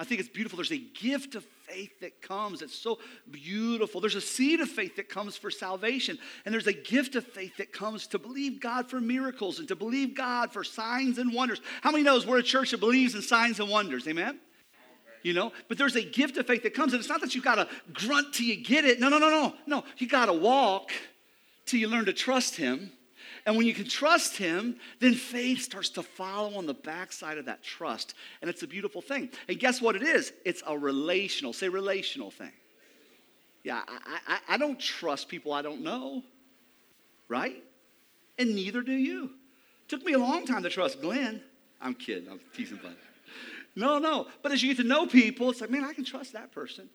I 0.00 0.04
think 0.04 0.18
it's 0.18 0.30
beautiful. 0.30 0.56
There's 0.56 0.72
a 0.72 0.78
gift 0.78 1.34
of 1.34 1.44
faith 1.68 2.00
that 2.00 2.22
comes. 2.22 2.62
It's 2.62 2.74
so 2.74 2.98
beautiful. 3.30 4.00
There's 4.00 4.14
a 4.14 4.20
seed 4.22 4.60
of 4.60 4.70
faith 4.70 4.96
that 4.96 5.10
comes 5.10 5.36
for 5.36 5.50
salvation, 5.50 6.18
and 6.46 6.54
there's 6.54 6.66
a 6.66 6.72
gift 6.72 7.16
of 7.16 7.26
faith 7.26 7.58
that 7.58 7.70
comes 7.70 8.06
to 8.08 8.18
believe 8.18 8.60
God 8.60 8.88
for 8.88 8.98
miracles 8.98 9.58
and 9.58 9.68
to 9.68 9.76
believe 9.76 10.14
God 10.14 10.54
for 10.54 10.64
signs 10.64 11.18
and 11.18 11.34
wonders. 11.34 11.60
How 11.82 11.90
many 11.90 12.02
knows 12.02 12.26
we're 12.26 12.38
a 12.38 12.42
church 12.42 12.70
that 12.70 12.80
believes 12.80 13.14
in 13.14 13.20
signs 13.20 13.60
and 13.60 13.68
wonders? 13.68 14.08
Amen? 14.08 14.40
You 15.22 15.34
know, 15.34 15.52
but 15.68 15.76
there's 15.76 15.96
a 15.96 16.02
gift 16.02 16.38
of 16.38 16.46
faith 16.46 16.62
that 16.62 16.72
comes, 16.72 16.94
and 16.94 17.00
it's 17.00 17.10
not 17.10 17.20
that 17.20 17.34
you 17.34 17.42
got 17.42 17.56
to 17.56 17.68
grunt 17.92 18.32
till 18.32 18.46
you 18.46 18.56
get 18.56 18.86
it. 18.86 19.00
No, 19.00 19.10
no, 19.10 19.18
no, 19.18 19.28
no. 19.28 19.54
No, 19.66 19.84
you 19.98 20.08
got 20.08 20.26
to 20.26 20.32
walk 20.32 20.92
till 21.66 21.78
you 21.78 21.88
learn 21.88 22.06
to 22.06 22.14
trust 22.14 22.56
Him. 22.56 22.90
And 23.50 23.56
when 23.56 23.66
you 23.66 23.74
can 23.74 23.88
trust 23.88 24.36
Him, 24.36 24.76
then 25.00 25.12
faith 25.12 25.62
starts 25.62 25.88
to 25.88 26.04
follow 26.04 26.54
on 26.54 26.66
the 26.66 26.74
backside 26.74 27.36
of 27.36 27.46
that 27.46 27.64
trust. 27.64 28.14
And 28.40 28.48
it's 28.48 28.62
a 28.62 28.66
beautiful 28.68 29.02
thing. 29.02 29.28
And 29.48 29.58
guess 29.58 29.82
what 29.82 29.96
it 29.96 30.04
is? 30.04 30.32
It's 30.44 30.62
a 30.68 30.78
relational, 30.78 31.52
say 31.52 31.68
relational 31.68 32.30
thing. 32.30 32.52
Yeah, 33.64 33.80
I, 33.88 34.18
I, 34.28 34.38
I 34.50 34.56
don't 34.56 34.78
trust 34.78 35.26
people 35.26 35.52
I 35.52 35.62
don't 35.62 35.82
know, 35.82 36.22
right? 37.26 37.60
And 38.38 38.54
neither 38.54 38.82
do 38.82 38.92
you. 38.92 39.30
Took 39.88 40.04
me 40.04 40.12
a 40.12 40.18
long 40.20 40.46
time 40.46 40.62
to 40.62 40.70
trust 40.70 41.00
Glenn. 41.00 41.42
I'm 41.80 41.94
kidding, 41.94 42.30
I'm 42.30 42.38
teasing 42.54 42.78
fun. 42.78 42.94
No, 43.74 43.98
no. 43.98 44.28
But 44.44 44.52
as 44.52 44.62
you 44.62 44.68
get 44.68 44.80
to 44.80 44.88
know 44.88 45.08
people, 45.08 45.50
it's 45.50 45.60
like, 45.60 45.70
man, 45.70 45.82
I 45.82 45.92
can 45.92 46.04
trust 46.04 46.34
that 46.34 46.52
person. 46.52 46.88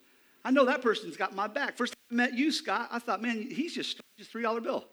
I 0.46 0.52
know 0.52 0.64
that 0.64 0.82
person's 0.82 1.18
got 1.18 1.36
my 1.36 1.48
back. 1.48 1.76
First 1.76 1.96
time 1.96 2.18
I 2.18 2.28
met 2.28 2.34
you, 2.34 2.50
Scott, 2.50 2.88
I 2.94 3.00
thought, 3.00 3.22
man, 3.22 3.42
he's 3.42 3.76
just 3.76 4.00
just 4.18 4.32
three 4.32 4.44
dollar 4.44 4.62
bill 4.62 4.86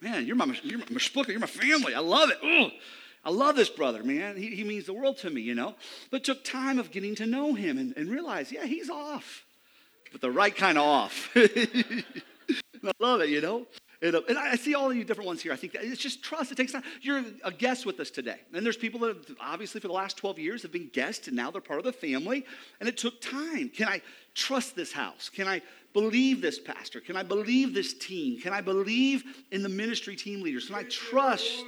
man, 0.00 0.26
you're 0.26 0.36
my, 0.36 0.46
you're 0.62 0.78
my 0.78 0.86
you're 1.28 1.38
my 1.38 1.46
family. 1.46 1.94
I 1.94 2.00
love 2.00 2.30
it. 2.30 2.38
Ugh. 2.42 2.72
I 3.24 3.30
love 3.30 3.54
this 3.54 3.68
brother, 3.68 4.02
man. 4.02 4.36
He, 4.36 4.54
he 4.54 4.64
means 4.64 4.86
the 4.86 4.94
world 4.94 5.18
to 5.18 5.30
me, 5.30 5.42
you 5.42 5.54
know. 5.54 5.74
But 6.10 6.24
took 6.24 6.42
time 6.42 6.78
of 6.78 6.90
getting 6.90 7.14
to 7.16 7.26
know 7.26 7.54
him 7.54 7.76
and, 7.76 7.94
and 7.96 8.10
realize, 8.10 8.50
yeah, 8.50 8.64
he's 8.64 8.88
off, 8.88 9.44
but 10.10 10.20
the 10.20 10.30
right 10.30 10.54
kind 10.54 10.78
of 10.78 10.84
off. 10.84 11.28
I 11.36 12.92
love 12.98 13.20
it, 13.20 13.28
you 13.28 13.42
know. 13.42 13.66
And, 14.02 14.16
uh, 14.16 14.22
and, 14.28 14.38
I 14.38 14.56
see 14.56 14.74
all 14.74 14.90
of 14.90 14.96
you 14.96 15.04
different 15.04 15.26
ones 15.26 15.42
here. 15.42 15.52
I 15.52 15.56
think 15.56 15.76
it's 15.78 16.00
just 16.00 16.22
trust. 16.22 16.50
It 16.50 16.54
takes 16.54 16.72
time. 16.72 16.82
You're 17.02 17.22
a 17.44 17.52
guest 17.52 17.84
with 17.84 18.00
us 18.00 18.10
today. 18.10 18.40
And 18.54 18.64
there's 18.64 18.78
people 18.78 19.00
that 19.00 19.08
have, 19.08 19.36
obviously 19.38 19.80
for 19.80 19.88
the 19.88 19.92
last 19.92 20.16
12 20.16 20.38
years 20.38 20.62
have 20.62 20.72
been 20.72 20.88
guests 20.90 21.28
and 21.28 21.36
now 21.36 21.50
they're 21.50 21.60
part 21.60 21.80
of 21.80 21.84
the 21.84 21.92
family. 21.92 22.46
And 22.80 22.88
it 22.88 22.96
took 22.96 23.20
time. 23.20 23.68
Can 23.68 23.88
I 23.88 24.00
trust 24.34 24.74
this 24.74 24.90
house? 24.92 25.28
Can 25.28 25.46
I 25.46 25.60
believe 25.92 26.40
this 26.40 26.58
pastor? 26.58 27.00
Can 27.00 27.16
I 27.16 27.22
believe 27.22 27.74
this 27.74 27.94
team? 27.94 28.40
Can 28.40 28.52
I 28.52 28.60
believe 28.60 29.24
in 29.50 29.62
the 29.62 29.68
ministry 29.68 30.16
team 30.16 30.42
leaders? 30.42 30.66
Can 30.66 30.76
I 30.76 30.84
trust? 30.84 31.64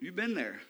You've 0.00 0.16
been 0.16 0.34
there. 0.34 0.60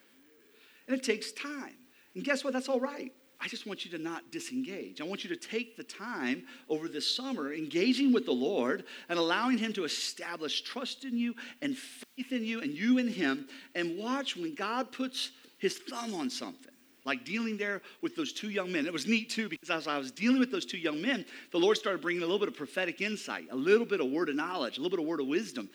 And 0.89 0.97
it 0.97 1.03
takes 1.05 1.33
time. 1.33 1.75
And 2.15 2.25
guess 2.25 2.43
what? 2.43 2.53
That's 2.53 2.69
all 2.69 2.81
right. 2.81 3.13
I 3.43 3.49
just 3.49 3.67
want 3.67 3.85
you 3.85 3.91
to 3.93 3.99
not 3.99 4.31
disengage. 4.31 5.01
I 5.01 5.05
want 5.05 5.25
you 5.25 5.31
to 5.31 5.37
take 5.37 5.77
the 5.77 5.85
time 5.85 6.43
over 6.69 6.89
this 6.89 7.17
summer 7.17 7.55
engaging 7.55 8.13
with 8.13 8.27
the 8.27 8.33
Lord 8.33 8.85
and 9.09 9.19
allowing 9.19 9.57
Him 9.57 9.73
to 9.75 9.85
establish 9.85 10.61
trust 10.61 11.05
in 11.05 11.17
you 11.17 11.35
and 11.63 11.75
faith 11.77 12.33
in 12.33 12.45
you 12.45 12.61
and 12.61 12.73
you 12.73 12.99
in 12.99 13.09
Him. 13.09 13.49
And 13.75 13.97
watch 13.97 14.37
when 14.37 14.55
God 14.55 14.93
puts 14.93 15.31
His 15.57 15.79
thumb 15.79 16.15
on 16.15 16.29
something, 16.29 16.70
like 17.11 17.25
dealing 17.25 17.57
there 17.57 17.83
with 18.03 18.15
those 18.15 18.33
two 18.33 18.51
young 18.51 18.71
men. 18.71 18.87
It 18.87 18.93
was 18.93 19.07
neat 19.07 19.31
too 19.31 19.49
because 19.49 19.69
as 19.69 19.89
I 19.89 19.99
was 19.99 20.13
dealing 20.13 20.39
with 20.39 20.53
those 20.53 20.65
two 20.65 20.79
young 20.79 21.03
men, 21.03 21.27
the 21.51 21.59
Lord 21.59 21.77
started 21.77 22.01
bringing 22.01 22.23
a 22.23 22.25
little 22.25 22.39
bit 22.39 22.49
of 22.49 22.57
prophetic 22.57 23.01
insight, 23.01 23.49
a 23.51 23.57
little 23.57 23.87
bit 23.87 24.01
of 24.01 24.09
word 24.11 24.29
of 24.29 24.37
knowledge, 24.37 24.79
a 24.79 24.81
little 24.81 24.97
bit 24.97 25.03
of 25.03 25.09
word 25.09 25.21
of 25.21 25.27
wisdom. 25.27 25.69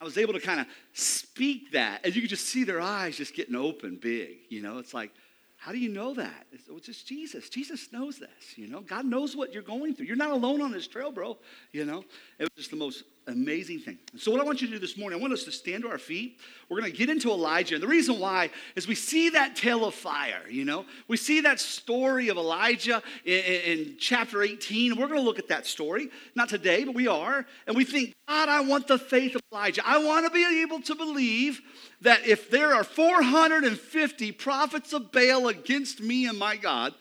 I 0.00 0.04
was 0.04 0.16
able 0.16 0.34
to 0.34 0.40
kind 0.40 0.60
of 0.60 0.66
speak 0.92 1.72
that, 1.72 2.04
and 2.04 2.14
you 2.14 2.20
could 2.20 2.30
just 2.30 2.46
see 2.46 2.64
their 2.64 2.80
eyes 2.80 3.16
just 3.16 3.34
getting 3.34 3.56
open 3.56 3.98
big. 4.00 4.36
You 4.48 4.62
know, 4.62 4.78
it's 4.78 4.94
like, 4.94 5.10
how 5.56 5.72
do 5.72 5.78
you 5.78 5.88
know 5.88 6.14
that? 6.14 6.46
It's, 6.52 6.68
oh, 6.70 6.76
it's 6.76 6.86
just 6.86 7.08
Jesus. 7.08 7.48
Jesus 7.48 7.92
knows 7.92 8.18
this, 8.18 8.56
you 8.56 8.68
know. 8.68 8.80
God 8.80 9.06
knows 9.06 9.34
what 9.34 9.52
you're 9.52 9.62
going 9.62 9.94
through. 9.94 10.06
You're 10.06 10.16
not 10.16 10.30
alone 10.30 10.60
on 10.60 10.70
this 10.70 10.86
trail, 10.86 11.10
bro. 11.10 11.38
You 11.72 11.86
know, 11.86 12.04
it 12.38 12.42
was 12.42 12.50
just 12.56 12.70
the 12.70 12.76
most 12.76 13.04
amazing 13.26 13.80
thing. 13.80 13.98
So, 14.16 14.30
what 14.30 14.40
I 14.40 14.44
want 14.44 14.60
you 14.60 14.68
to 14.68 14.74
do 14.74 14.78
this 14.78 14.96
morning, 14.96 15.18
I 15.18 15.22
want 15.22 15.32
us 15.32 15.44
to 15.44 15.52
stand 15.52 15.82
to 15.82 15.90
our 15.90 15.98
feet. 15.98 16.38
We're 16.68 16.80
going 16.80 16.90
to 16.90 16.96
get 16.96 17.10
into 17.10 17.30
Elijah. 17.30 17.74
And 17.74 17.82
the 17.82 17.88
reason 17.88 18.18
why 18.18 18.50
is 18.74 18.86
we 18.86 18.94
see 18.94 19.30
that 19.30 19.56
tale 19.56 19.84
of 19.84 19.94
fire, 19.94 20.42
you 20.48 20.64
know? 20.64 20.84
We 21.08 21.16
see 21.16 21.40
that 21.42 21.60
story 21.60 22.28
of 22.28 22.36
Elijah 22.36 23.02
in, 23.24 23.40
in 23.44 23.96
chapter 23.98 24.42
18. 24.42 24.92
And 24.92 25.00
we're 25.00 25.08
going 25.08 25.20
to 25.20 25.24
look 25.24 25.38
at 25.38 25.48
that 25.48 25.66
story. 25.66 26.08
Not 26.34 26.48
today, 26.48 26.84
but 26.84 26.94
we 26.94 27.08
are. 27.08 27.46
And 27.66 27.76
we 27.76 27.84
think, 27.84 28.14
God, 28.28 28.48
I 28.48 28.60
want 28.60 28.86
the 28.86 28.98
faith 28.98 29.34
of 29.34 29.42
Elijah. 29.52 29.82
I 29.84 29.98
want 29.98 30.26
to 30.26 30.30
be 30.30 30.62
able 30.62 30.80
to 30.82 30.94
believe 30.94 31.60
that 32.02 32.26
if 32.26 32.50
there 32.50 32.74
are 32.74 32.84
450 32.84 34.32
prophets 34.32 34.92
of 34.92 35.10
Baal 35.12 35.48
against 35.48 36.00
me 36.00 36.26
and 36.26 36.38
my 36.38 36.56
God, 36.56 36.94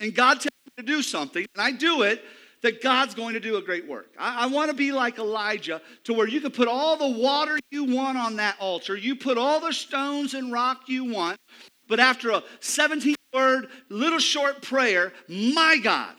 and 0.00 0.14
God 0.14 0.34
tells 0.34 0.44
me 0.44 0.72
to 0.78 0.82
do 0.82 1.02
something, 1.02 1.46
and 1.54 1.62
I 1.62 1.72
do 1.72 2.02
it, 2.02 2.24
that 2.62 2.82
God's 2.82 3.14
going 3.14 3.34
to 3.34 3.40
do 3.40 3.56
a 3.56 3.62
great 3.62 3.86
work. 3.86 4.12
I, 4.18 4.44
I 4.44 4.46
want 4.46 4.70
to 4.70 4.76
be 4.76 4.92
like 4.92 5.18
Elijah 5.18 5.80
to 6.04 6.14
where 6.14 6.28
you 6.28 6.40
can 6.40 6.50
put 6.50 6.68
all 6.68 6.96
the 6.96 7.18
water 7.18 7.58
you 7.70 7.84
want 7.84 8.18
on 8.18 8.36
that 8.36 8.56
altar, 8.60 8.96
you 8.96 9.16
put 9.16 9.38
all 9.38 9.60
the 9.60 9.72
stones 9.72 10.34
and 10.34 10.52
rock 10.52 10.88
you 10.88 11.04
want, 11.04 11.38
but 11.86 12.00
after 12.00 12.30
a 12.30 12.42
17 12.60 13.14
word, 13.32 13.68
little 13.88 14.18
short 14.18 14.62
prayer, 14.62 15.12
my 15.28 15.78
God 15.82 16.14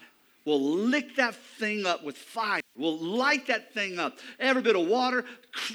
will 0.46 0.62
lick 0.62 1.16
that 1.16 1.36
thing 1.36 1.86
up 1.86 2.04
with 2.04 2.18
fire, 2.18 2.62
will 2.76 2.98
light 2.98 3.48
that 3.48 3.74
thing 3.74 4.00
up. 4.00 4.18
Every 4.40 4.62
bit 4.62 4.76
of 4.76 4.88
water, 4.88 5.26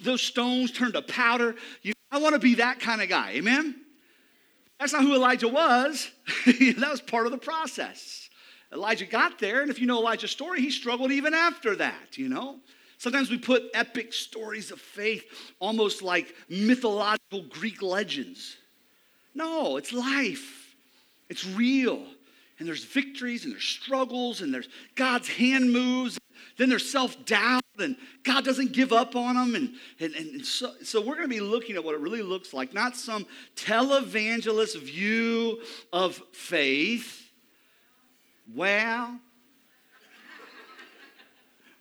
those 0.03 0.23
stones 0.23 0.73
turn 0.73 0.93
to 0.93 1.03
powder. 1.03 1.55
You, 1.83 1.93
I 2.11 2.19
want 2.19 2.35
to 2.35 2.41
be 2.41 2.57
that 2.57 2.81
kind 2.81 3.03
of 3.03 3.09
guy. 3.09 3.33
Amen? 3.33 3.77
That's 4.81 4.93
not 4.93 5.03
who 5.03 5.15
Elijah 5.15 5.49
was. 5.49 6.11
that 6.47 6.89
was 6.91 7.01
part 7.01 7.27
of 7.27 7.33
the 7.33 7.39
process. 7.39 8.24
Elijah 8.75 9.07
got 9.07 9.39
there, 9.39 9.63
and 9.63 9.71
if 9.71 9.79
you 9.79 9.87
know 9.87 10.01
Elijah's 10.01 10.33
story, 10.33 10.61
he 10.61 10.71
struggled 10.71 11.13
even 11.13 11.33
after 11.33 11.77
that, 11.77 12.19
you 12.19 12.29
know? 12.29 12.59
Sometimes 12.99 13.31
we 13.31 13.39
put 13.39 13.71
epic 13.75 14.13
stories 14.13 14.71
of 14.71 14.81
faith 14.81 15.25
almost 15.61 16.03
like 16.03 16.35
mythological 16.49 17.43
Greek 17.51 17.83
legends. 17.83 18.57
No, 19.35 19.77
it's 19.77 19.93
life, 19.93 20.75
it's 21.29 21.47
real. 21.47 22.03
And 22.59 22.69
there's 22.69 22.85
victories 22.85 23.45
and 23.45 23.53
there's 23.53 23.65
struggles 23.65 24.41
and 24.41 24.55
there's 24.55 24.69
God's 24.95 25.29
hand 25.29 25.73
moves. 25.73 26.19
Then 26.57 26.69
there's 26.69 26.89
self 26.89 27.25
doubt 27.27 27.65
and 27.81 27.97
God 28.23 28.45
doesn't 28.45 28.73
give 28.73 28.93
up 28.93 29.17
on 29.17 29.35
them. 29.35 29.57
And, 29.57 29.75
and, 29.99 30.15
and 30.15 30.47
so, 30.47 30.73
so 30.85 31.01
we're 31.01 31.17
going 31.17 31.29
to 31.29 31.35
be 31.35 31.41
looking 31.41 31.75
at 31.75 31.83
what 31.83 31.97
it 31.97 32.01
really 32.01 32.23
looks 32.23 32.55
like, 32.55 32.73
not 32.73 32.95
some 32.95 33.27
televangelist 33.57 34.81
view 34.81 35.61
of 35.93 36.23
faith 36.33 37.24
wow, 38.53 39.17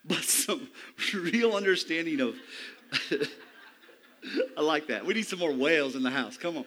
but 0.05 0.23
some 0.23 0.69
real 1.13 1.55
understanding 1.55 2.19
of. 2.21 2.35
I 4.57 4.61
like 4.61 4.87
that. 4.87 5.05
We 5.05 5.13
need 5.13 5.27
some 5.27 5.39
more 5.39 5.51
whales 5.51 5.95
in 5.95 6.03
the 6.03 6.09
house. 6.09 6.37
Come 6.37 6.57
on. 6.57 6.65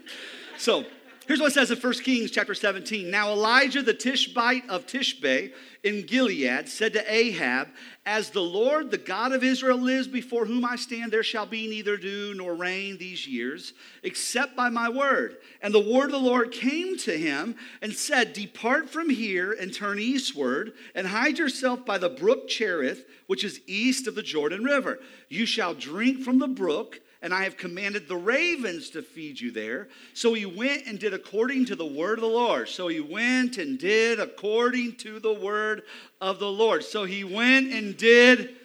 So, 0.59 0.85
Here's 1.27 1.41
what 1.41 1.49
it 1.49 1.55
says 1.55 1.73
in 1.73 1.79
1 1.79 1.93
Kings 2.05 2.31
chapter 2.31 2.55
17. 2.55 3.11
Now 3.11 3.33
Elijah 3.33 3.83
the 3.83 3.93
Tishbite 3.93 4.69
of 4.69 4.87
Tishbe 4.87 5.53
in 5.83 6.07
Gilead 6.07 6.69
said 6.69 6.93
to 6.93 7.13
Ahab, 7.13 7.67
As 8.05 8.31
the 8.31 8.43
Lord, 8.43 8.93
the 8.93 8.99
God 8.99 9.33
of 9.33 9.43
Israel, 9.43 9.77
lives 9.77 10.07
before 10.07 10.47
whom 10.47 10.65
I 10.65 10.77
stand, 10.77 11.11
there 11.11 11.25
shall 11.25 11.45
be 11.45 11.67
neither 11.67 11.97
dew 11.97 12.33
nor 12.35 12.55
rain 12.55 12.97
these 12.97 13.27
years, 13.27 13.73
except 14.05 14.55
by 14.55 14.69
my 14.69 14.89
word. 14.89 15.39
And 15.61 15.75
the 15.75 15.81
word 15.81 16.07
of 16.07 16.13
the 16.13 16.19
Lord 16.19 16.53
came 16.53 16.97
to 16.99 17.19
him 17.19 17.57
and 17.83 17.93
said, 17.93 18.33
Depart 18.33 18.89
from 18.89 19.11
here 19.11 19.53
and 19.53 19.75
turn 19.75 19.99
eastward, 19.99 20.75
and 20.95 21.09
hide 21.09 21.39
yourself 21.39 21.85
by 21.85 21.99
the 21.99 22.09
brook 22.09 22.47
Cherith, 22.47 23.05
which 23.27 23.43
is 23.43 23.61
east 23.67 24.07
of 24.07 24.15
the 24.15 24.23
Jordan 24.23 24.63
River. 24.63 25.01
You 25.29 25.45
shall 25.45 25.75
drink 25.75 26.23
from 26.23 26.39
the 26.39 26.47
brook 26.47 27.01
and 27.23 27.33
I 27.33 27.45
have 27.45 27.57
commanded 27.57 28.09
the 28.09 28.17
ravens 28.17 28.91
to 28.91 29.03
feed 29.03 29.41
you 29.41 29.51
there. 29.51 29.89
So 30.15 30.35
he 30.35 30.47
went 30.47 30.87
and 30.87 30.99
did 30.99 31.15
according 31.15 31.67
to 31.67 31.77
the 31.77 31.87
word 31.87 32.19
of 32.19 32.23
the 32.23 32.29
Lord. 32.29 32.69
So 32.69 32.89
he 32.89 33.01
went 33.01 33.59
and 33.59 33.79
did 33.79 34.21
according 34.21 34.97
to 34.97 35.19
the 35.19 35.33
word 35.33 35.83
of 36.21 36.39
the 36.39 36.51
Lord. 36.51 36.85
So 36.85 37.05
he 37.05 37.25
went 37.25 37.73
and 37.73 37.97
did. 37.97 38.57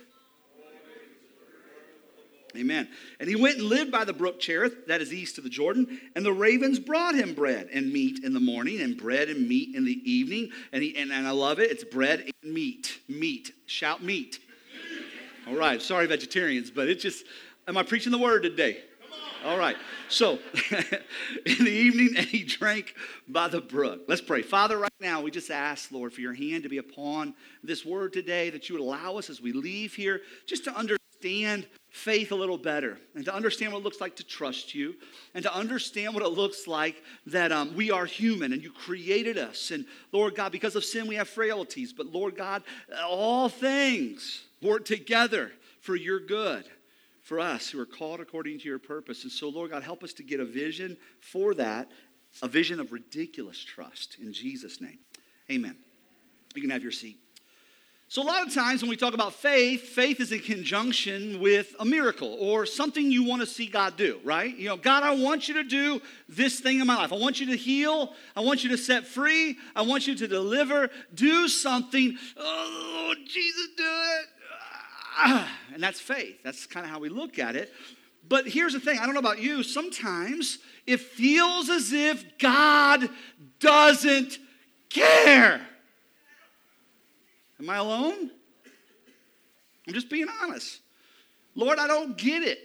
Amen. 2.55 2.89
And 3.20 3.29
he 3.29 3.36
went 3.36 3.60
and 3.60 3.67
lived 3.67 3.91
by 3.91 4.03
the 4.03 4.13
brook 4.13 4.39
Cherith, 4.39 4.88
that 4.88 5.01
is 5.01 5.13
east 5.13 5.38
of 5.38 5.46
the 5.46 5.50
Jordan, 5.50 6.01
and 6.15 6.25
the 6.25 6.34
ravens 6.34 6.79
brought 6.79 7.15
him 7.15 7.34
bread 7.34 7.70
and 7.72 7.93
meat 7.93 8.24
in 8.24 8.34
the 8.34 8.41
morning, 8.41 8.81
and 8.81 8.98
bread 8.98 9.29
and 9.29 9.48
meat 9.48 9.74
in 9.74 9.86
the 9.86 10.12
evening. 10.12 10.50
And, 10.74 10.84
he, 10.84 10.98
and, 10.98 11.12
and 11.12 11.25
I 11.25 11.31
love 11.31 11.60
it, 11.60 11.72
it's 11.72 11.86
bread 11.86 12.29
and 12.43 12.53
meat. 12.53 13.00
Meat. 13.08 13.53
Shout 13.67 14.03
meat. 14.03 14.39
All 15.48 15.55
right, 15.55 15.81
sorry, 15.81 16.08
vegetarians, 16.08 16.70
but 16.70 16.88
it 16.88 17.00
just, 17.00 17.25
Am 17.67 17.77
I 17.77 17.83
preaching 17.83 18.11
the 18.11 18.17
word 18.17 18.43
today? 18.43 18.79
All 19.45 19.57
right. 19.57 19.75
So, 20.07 20.39
in 21.45 21.63
the 21.63 21.71
evening, 21.71 22.09
and 22.17 22.25
he 22.25 22.43
drank 22.43 22.95
by 23.27 23.47
the 23.47 23.61
brook. 23.61 24.01
Let's 24.07 24.21
pray. 24.21 24.41
Father, 24.41 24.77
right 24.77 24.91
now, 24.99 25.21
we 25.21 25.31
just 25.31 25.49
ask, 25.49 25.91
Lord, 25.91 26.13
for 26.13 26.21
your 26.21 26.33
hand 26.33 26.63
to 26.63 26.69
be 26.69 26.77
upon 26.77 27.33
this 27.63 27.85
word 27.85 28.13
today, 28.13 28.49
that 28.49 28.67
you 28.67 28.75
would 28.75 28.83
allow 28.83 29.17
us 29.17 29.29
as 29.29 29.41
we 29.41 29.51
leave 29.51 29.95
here 29.95 30.21
just 30.45 30.63
to 30.65 30.75
understand 30.75 31.65
faith 31.89 32.31
a 32.31 32.35
little 32.35 32.57
better 32.57 32.97
and 33.15 33.25
to 33.25 33.33
understand 33.33 33.71
what 33.71 33.79
it 33.79 33.83
looks 33.83 34.01
like 34.01 34.15
to 34.15 34.23
trust 34.23 34.73
you 34.73 34.95
and 35.33 35.43
to 35.43 35.53
understand 35.53 36.13
what 36.13 36.23
it 36.23 36.29
looks 36.29 36.67
like 36.67 37.03
that 37.25 37.51
um, 37.51 37.75
we 37.75 37.91
are 37.91 38.05
human 38.05 38.53
and 38.53 38.63
you 38.63 38.71
created 38.71 39.37
us. 39.37 39.71
And 39.71 39.85
Lord 40.11 40.35
God, 40.35 40.51
because 40.51 40.75
of 40.75 40.85
sin, 40.85 41.07
we 41.07 41.15
have 41.15 41.27
frailties. 41.27 41.93
But 41.93 42.07
Lord 42.07 42.35
God, 42.35 42.63
all 43.05 43.49
things 43.49 44.45
work 44.61 44.85
together 44.85 45.51
for 45.79 45.95
your 45.95 46.19
good 46.19 46.65
for 47.31 47.39
us 47.39 47.69
who 47.69 47.79
are 47.79 47.85
called 47.85 48.19
according 48.19 48.59
to 48.59 48.65
your 48.65 48.77
purpose. 48.77 49.23
And 49.23 49.31
so, 49.31 49.47
Lord 49.47 49.71
God, 49.71 49.83
help 49.83 50.03
us 50.03 50.11
to 50.15 50.23
get 50.23 50.41
a 50.41 50.45
vision 50.45 50.97
for 51.21 51.53
that, 51.53 51.89
a 52.41 52.47
vision 52.50 52.77
of 52.81 52.91
ridiculous 52.91 53.57
trust. 53.57 54.17
In 54.21 54.33
Jesus' 54.33 54.81
name, 54.81 55.00
amen. 55.50 55.77
You 56.55 56.61
can 56.61 56.71
have 56.71 56.83
your 56.83 56.91
seat. 56.91 57.17
So, 58.09 58.21
a 58.21 58.25
lot 58.27 58.45
of 58.45 58.53
times 58.53 58.81
when 58.81 58.89
we 58.89 58.97
talk 58.97 59.13
about 59.13 59.31
faith, 59.31 59.83
faith 59.83 60.19
is 60.19 60.33
in 60.33 60.41
conjunction 60.41 61.39
with 61.39 61.73
a 61.79 61.85
miracle 61.85 62.35
or 62.38 62.65
something 62.65 63.09
you 63.09 63.23
want 63.23 63.39
to 63.39 63.47
see 63.47 63.67
God 63.67 63.95
do, 63.95 64.19
right? 64.25 64.53
You 64.53 64.67
know, 64.67 64.75
God, 64.75 65.03
I 65.03 65.15
want 65.15 65.47
you 65.47 65.53
to 65.53 65.63
do 65.63 66.01
this 66.27 66.59
thing 66.59 66.81
in 66.81 66.88
my 66.88 66.97
life. 66.97 67.13
I 67.13 67.17
want 67.17 67.39
you 67.39 67.45
to 67.45 67.55
heal. 67.55 68.13
I 68.35 68.41
want 68.41 68.65
you 68.65 68.71
to 68.71 68.77
set 68.77 69.07
free. 69.07 69.57
I 69.73 69.83
want 69.83 70.05
you 70.05 70.15
to 70.15 70.27
deliver. 70.27 70.89
Do 71.13 71.47
something. 71.47 72.17
Oh, 72.35 73.15
Jesus, 73.25 73.67
do 73.77 73.85
it. 73.85 74.40
and 75.73 75.81
that's 75.81 75.99
faith. 75.99 76.37
That's 76.43 76.65
kind 76.65 76.85
of 76.85 76.91
how 76.91 76.99
we 76.99 77.09
look 77.09 77.39
at 77.39 77.55
it. 77.55 77.71
But 78.27 78.47
here's 78.47 78.73
the 78.73 78.79
thing 78.79 78.99
I 78.99 79.05
don't 79.05 79.13
know 79.13 79.19
about 79.19 79.39
you, 79.39 79.63
sometimes 79.63 80.59
it 80.85 80.99
feels 80.99 81.69
as 81.69 81.91
if 81.91 82.37
God 82.37 83.09
doesn't 83.59 84.37
care. 84.89 85.61
Am 87.59 87.69
I 87.69 87.77
alone? 87.77 88.31
I'm 89.87 89.93
just 89.93 90.09
being 90.09 90.27
honest. 90.41 90.79
Lord, 91.55 91.79
I 91.79 91.87
don't 91.87 92.17
get 92.17 92.43
it. 92.43 92.59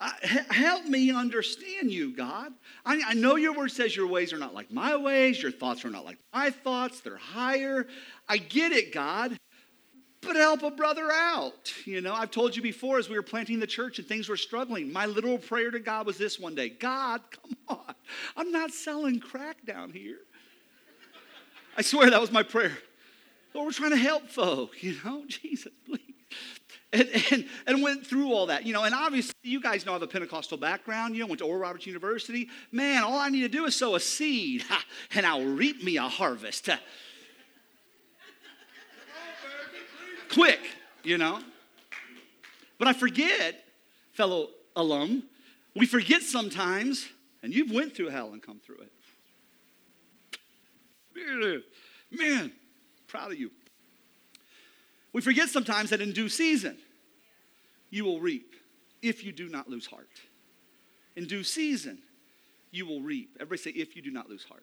Help 0.00 0.84
me 0.84 1.10
understand 1.10 1.90
you, 1.90 2.14
God. 2.14 2.52
I, 2.86 3.02
I 3.04 3.14
know 3.14 3.34
your 3.34 3.52
word 3.52 3.72
says 3.72 3.96
your 3.96 4.06
ways 4.06 4.32
are 4.32 4.38
not 4.38 4.54
like 4.54 4.70
my 4.70 4.94
ways, 4.96 5.42
your 5.42 5.50
thoughts 5.50 5.84
are 5.84 5.90
not 5.90 6.04
like 6.04 6.18
my 6.32 6.50
thoughts, 6.50 7.00
they're 7.00 7.16
higher. 7.16 7.88
I 8.28 8.36
get 8.36 8.70
it, 8.70 8.94
God 8.94 9.36
but 10.20 10.36
help 10.36 10.62
a 10.62 10.70
brother 10.70 11.10
out. 11.12 11.72
You 11.84 12.00
know, 12.00 12.12
I've 12.12 12.30
told 12.30 12.56
you 12.56 12.62
before 12.62 12.98
as 12.98 13.08
we 13.08 13.16
were 13.16 13.22
planting 13.22 13.60
the 13.60 13.66
church 13.66 13.98
and 13.98 14.06
things 14.06 14.28
were 14.28 14.36
struggling, 14.36 14.92
my 14.92 15.06
literal 15.06 15.38
prayer 15.38 15.70
to 15.70 15.80
God 15.80 16.06
was 16.06 16.18
this 16.18 16.38
one 16.38 16.54
day 16.54 16.68
God, 16.68 17.20
come 17.30 17.56
on, 17.68 17.94
I'm 18.36 18.50
not 18.50 18.72
selling 18.72 19.20
crack 19.20 19.64
down 19.64 19.90
here. 19.90 20.18
I 21.76 21.82
swear 21.82 22.10
that 22.10 22.20
was 22.20 22.32
my 22.32 22.42
prayer. 22.42 22.76
Lord, 23.54 23.66
we're 23.66 23.72
trying 23.72 23.90
to 23.90 23.96
help 23.96 24.28
folk, 24.28 24.82
you 24.82 24.96
know, 25.04 25.24
Jesus, 25.28 25.72
please. 25.86 26.00
and, 26.92 27.08
and, 27.30 27.48
and 27.66 27.82
went 27.82 28.06
through 28.06 28.32
all 28.32 28.46
that, 28.46 28.66
you 28.66 28.72
know. 28.72 28.84
And 28.84 28.94
obviously, 28.94 29.34
you 29.42 29.60
guys 29.60 29.86
know 29.86 29.92
I 29.92 29.94
have 29.94 30.02
a 30.02 30.06
Pentecostal 30.06 30.58
background. 30.58 31.14
You 31.14 31.22
know, 31.22 31.26
went 31.26 31.38
to 31.40 31.44
Oral 31.44 31.60
Roberts 31.60 31.86
University. 31.86 32.48
Man, 32.72 33.02
all 33.02 33.18
I 33.18 33.28
need 33.28 33.42
to 33.42 33.48
do 33.48 33.64
is 33.66 33.76
sow 33.76 33.94
a 33.94 34.00
seed, 34.00 34.64
and 35.14 35.26
I'll 35.26 35.44
reap 35.44 35.82
me 35.82 35.96
a 35.96 36.02
harvest. 36.02 36.68
Quick, 40.38 40.60
you 41.02 41.18
know. 41.18 41.40
But 42.78 42.86
I 42.86 42.92
forget, 42.92 43.64
fellow 44.12 44.50
alum, 44.76 45.24
we 45.74 45.84
forget 45.84 46.22
sometimes, 46.22 47.08
and 47.42 47.52
you've 47.52 47.72
went 47.72 47.96
through 47.96 48.10
hell 48.10 48.32
and 48.32 48.40
come 48.40 48.60
through 48.60 48.86
it. 51.16 51.64
Man, 52.12 52.52
proud 53.08 53.32
of 53.32 53.38
you. 53.40 53.50
We 55.12 55.22
forget 55.22 55.48
sometimes 55.48 55.90
that 55.90 56.00
in 56.00 56.12
due 56.12 56.28
season, 56.28 56.78
you 57.90 58.04
will 58.04 58.20
reap 58.20 58.54
if 59.02 59.24
you 59.24 59.32
do 59.32 59.48
not 59.48 59.68
lose 59.68 59.86
heart. 59.86 60.06
In 61.16 61.24
due 61.24 61.42
season, 61.42 61.98
you 62.70 62.86
will 62.86 63.00
reap. 63.00 63.30
Everybody 63.40 63.60
say, 63.60 63.70
if 63.70 63.96
you 63.96 64.02
do 64.02 64.12
not 64.12 64.30
lose 64.30 64.44
heart. 64.44 64.62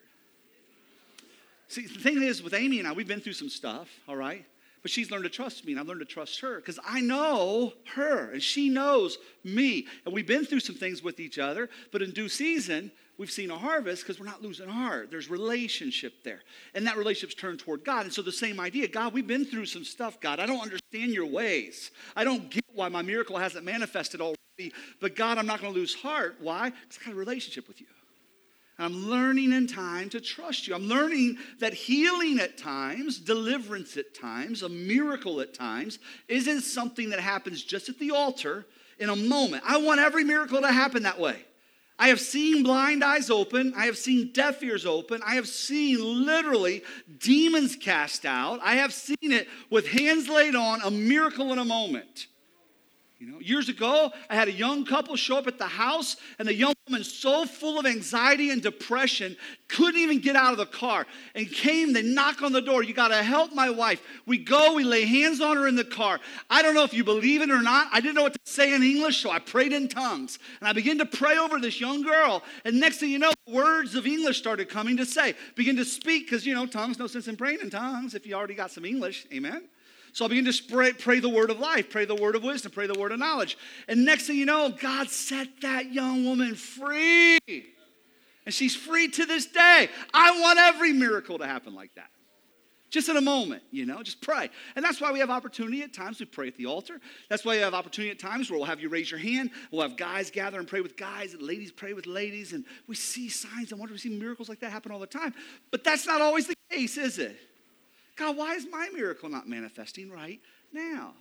See, 1.67 1.86
the 1.86 2.00
thing 2.00 2.24
is, 2.24 2.41
with 2.41 2.53
Amy 2.53 2.79
and 2.79 2.88
I, 2.88 2.94
we've 2.94 3.10
been 3.10 3.20
through 3.20 3.34
some 3.34 3.50
stuff, 3.50 3.89
all 4.08 4.15
right? 4.15 4.46
But 4.86 4.92
she's 4.92 5.10
learned 5.10 5.24
to 5.24 5.32
trust 5.32 5.65
me, 5.65 5.72
and 5.72 5.80
I've 5.80 5.88
learned 5.88 6.01
to 6.01 6.06
trust 6.06 6.42
her 6.42 6.58
because 6.58 6.77
I 6.88 7.01
know 7.01 7.74
her, 7.96 8.34
and 8.34 8.44
she 8.44 8.70
knows 8.70 9.18
me. 9.44 9.88
And 10.06 10.13
we've 10.13 10.27
been 10.27 10.46
through 10.46 10.60
some 10.60 10.75
things 10.75 11.01
with 11.01 11.20
each 11.20 11.39
other, 11.39 11.72
but 11.92 12.04
in 12.04 12.12
due 12.12 12.30
season, 12.30 12.92
we've 13.18 13.32
seen 13.32 13.50
a 13.50 13.58
harvest 13.58 14.04
because 14.04 14.20
we're 14.20 14.27
not 14.27 14.44
losing 14.44 14.70
heart. 14.70 15.10
There's 15.10 15.27
relationship 15.27 16.24
there. 16.24 16.44
And 16.75 16.86
that 16.86 16.98
relationship's 16.98 17.34
turned 17.34 17.58
toward 17.58 17.84
God. 17.84 18.04
And 18.04 18.13
so 18.13 18.22
the 18.22 18.32
same 18.32 18.60
idea 18.60 18.88
God, 18.88 19.12
we've 19.12 19.25
been 19.25 19.44
through 19.44 19.65
some 19.65 19.84
stuff, 19.84 20.22
God. 20.22 20.39
I 20.39 20.46
don't 20.46 20.62
understand 20.62 21.13
your 21.13 21.25
ways. 21.25 21.89
I 22.15 22.24
don't 22.24 22.51
get 22.51 22.63
why 22.72 22.88
my 22.88 23.01
miracle 23.01 23.39
hasn't 23.39 23.65
manifested 23.65 24.22
already. 24.22 24.72
But 25.01 25.15
God, 25.15 25.39
I'm 25.39 25.48
not 25.48 25.62
going 25.62 25.74
to 25.74 25.80
lose 25.80 25.96
heart. 25.96 26.36
Why? 26.39 26.70
Because 26.70 27.00
I 27.01 27.06
got 27.06 27.15
a 27.15 27.18
relationship 27.18 27.68
with 27.68 27.82
you. 27.82 27.88
I'm 28.77 29.10
learning 29.10 29.53
in 29.53 29.67
time 29.67 30.10
to 30.10 30.20
trust 30.20 30.67
you. 30.67 30.75
I'm 30.75 30.88
learning 30.88 31.38
that 31.60 31.74
healing 31.74 32.39
at 32.39 32.58
times, 32.58 33.20
deliverance 33.20 33.96
at 33.96 34.13
times, 34.13 34.63
a 34.63 34.70
miracle 34.70 35.39
at 35.39 35.53
times, 35.53 36.00
isn't 36.27 36.62
something 36.62 37.10
that 37.12 37.22
happens 37.22 37.63
just 37.63 37.88
at 37.88 38.00
the 38.00 38.12
altar 38.12 38.65
in 39.00 39.10
a 39.10 39.15
moment. 39.15 39.63
I 39.65 39.77
want 39.77 40.01
every 40.01 40.24
miracle 40.24 40.62
to 40.62 40.72
happen 40.72 41.03
that 41.03 41.20
way. 41.20 41.46
I 41.98 42.10
have 42.10 42.20
seen 42.20 42.63
blind 42.63 43.03
eyes 43.03 43.29
open. 43.29 43.74
I 43.77 43.86
have 43.86 43.98
seen 43.98 44.32
deaf 44.34 44.62
ears 44.62 44.86
open. 44.86 45.22
I 45.25 45.36
have 45.36 45.48
seen 45.48 46.25
literally 46.25 46.84
demons 47.20 47.77
cast 47.77 48.25
out. 48.25 48.60
I 48.62 48.75
have 48.75 48.94
seen 48.94 49.15
it 49.22 49.48
with 49.70 49.88
hands 49.88 50.27
laid 50.27 50.55
on, 50.55 50.82
a 50.82 50.91
miracle 50.91 51.53
in 51.53 51.60
a 51.60 51.65
moment. 51.65 52.27
You 53.25 53.32
know, 53.32 53.39
years 53.39 53.70
ago, 53.70 54.12
I 54.29 54.36
had 54.36 54.50
a 54.50 54.51
young 54.51 54.86
couple 54.86 55.15
show 55.15 55.38
up 55.38 55.48
at 55.48 55.58
the 55.58 55.65
house, 55.65 56.15
and 56.38 56.48
the 56.48 56.53
young 56.53 56.75
woman, 56.88 57.03
so 57.03 57.48
full 57.48 57.79
of 57.79 57.88
anxiety 57.88 58.51
and 58.51 58.62
depression, 58.62 59.36
couldn't 59.67 60.00
even 60.00 60.20
get 60.20 60.36
out 60.36 60.51
of 60.51 60.60
the 60.60 60.67
car. 60.67 61.08
And 61.34 61.51
came, 61.51 61.91
they 61.91 62.03
knock 62.03 62.44
on 62.44 62.51
the 62.51 62.62
door. 62.62 62.84
You 62.84 62.94
got 62.94 63.08
to 63.08 63.24
help 63.24 63.51
my 63.51 63.72
wife. 63.72 64.00
We 64.27 64.38
go, 64.38 64.75
we 64.75 64.84
lay 64.84 65.05
hands 65.05 65.41
on 65.41 65.58
her 65.58 65.67
in 65.67 65.75
the 65.75 65.84
car. 65.84 66.20
I 66.51 66.62
don't 66.62 66.75
know 66.75 66.84
if 66.84 66.94
you 66.94 67.03
believe 67.03 67.41
it 67.41 67.50
or 67.50 67.63
not. 67.63 67.88
I 67.91 68.00
didn't 68.00 68.13
know 68.13 68.22
what 68.22 68.34
to 68.34 68.39
say 68.44 68.75
in 68.75 68.84
English, 68.84 69.24
so 69.24 69.32
I 69.32 69.39
prayed 69.39 69.74
in 69.74 69.88
tongues. 69.88 70.38
And 70.60 70.70
I 70.70 70.74
began 70.74 71.00
to 71.00 71.05
pray 71.08 71.36
over 71.39 71.60
this 71.60 71.82
young 71.82 72.03
girl. 72.03 72.44
And 72.63 72.79
next 72.79 73.00
thing 73.00 73.10
you 73.10 73.17
know, 73.17 73.32
words 73.48 73.96
of 73.96 74.05
English 74.05 74.38
started 74.38 74.70
coming 74.70 74.98
to 74.98 75.05
say. 75.05 75.34
Begin 75.55 75.77
to 75.77 75.86
speak, 75.86 76.27
because, 76.27 76.46
you 76.46 76.53
know, 76.53 76.67
tongues, 76.67 77.00
no 77.00 77.08
sense 77.08 77.27
in 77.27 77.38
praying 77.38 77.62
in 77.62 77.72
tongues 77.72 78.13
if 78.13 78.27
you 78.27 78.36
already 78.36 78.53
got 78.53 78.70
some 78.70 78.86
English. 78.86 79.25
Amen. 79.34 79.67
So 80.15 80.24
I 80.24 80.29
begin 80.29 80.45
to 80.45 80.63
pray, 80.72 80.93
pray 80.93 81.19
the 81.19 81.27
word 81.27 81.50
of 81.50 81.60
life, 81.60 81.89
pray 81.89 82.05
the 82.05 82.15
word 82.15 82.38
of 82.38 82.43
wisdom, 82.43 82.72
pray 82.72 82.88
the 82.88 82.98
word 82.98 83.12
of 83.12 83.19
knowledge. 83.19 83.57
And 83.89 84.05
next 84.05 84.28
thing 84.28 84.38
you 84.38 84.45
know, 84.45 84.69
God 84.69 85.10
set 85.10 85.49
that 85.62 85.91
young 85.91 86.23
woman 86.23 86.56
free. 86.56 87.38
And 87.45 88.54
she's 88.54 88.73
free 88.78 89.10
to 89.10 89.25
this 89.25 89.45
day. 89.45 89.89
I 90.13 90.39
want 90.39 90.58
every 90.58 90.93
miracle 90.93 91.38
to 91.39 91.45
happen 91.45 91.75
like 91.75 91.93
that. 91.95 92.12
Just 92.89 93.10
in 93.10 93.17
a 93.17 93.21
moment, 93.21 93.62
you 93.71 93.86
know, 93.86 94.01
just 94.04 94.21
pray. 94.21 94.49
And 94.78 94.86
that's 94.86 95.01
why 95.01 95.12
we 95.12 95.19
have 95.19 95.30
opportunity 95.30 95.82
at 95.82 95.91
times. 95.91 96.21
We 96.21 96.28
pray 96.28 96.47
at 96.47 96.56
the 96.56 96.67
altar. 96.67 97.01
That's 97.30 97.43
why 97.43 97.58
we 97.58 97.62
have 97.62 97.73
opportunity 97.73 98.12
at 98.12 98.17
times 98.17 98.49
where 98.49 98.58
we'll 98.58 98.67
have 98.67 98.80
you 98.80 98.88
raise 98.88 99.12
your 99.12 99.19
hand. 99.19 99.51
We'll 99.69 99.82
have 99.82 99.97
guys 99.97 100.32
gather 100.32 100.60
and 100.60 100.67
pray 100.67 100.80
with 100.80 100.95
guys, 100.95 101.34
and 101.34 101.41
ladies 101.41 101.73
pray 101.73 101.91
with 101.91 102.08
ladies. 102.08 102.54
And 102.54 102.63
we 102.88 102.95
see 102.95 103.28
signs 103.28 103.71
and 103.71 103.82
wonders. 103.82 104.01
We 104.01 104.12
see 104.12 104.17
miracles 104.17 104.47
like 104.47 104.62
that 104.62 104.71
happen 104.71 104.93
all 104.93 104.99
the 104.99 105.08
time. 105.08 105.34
But 105.71 105.84
that's 105.84 106.08
not 106.08 106.21
always 106.21 106.47
the 106.47 106.56
case, 106.69 106.95
is 106.95 107.19
it? 107.19 107.36
God, 108.15 108.38
why 108.38 108.56
is 108.56 108.65
my 108.69 108.89
miracle 108.93 109.30
not 109.30 109.47
manifesting 109.47 110.10
right 110.10 110.39
now? 110.71 111.13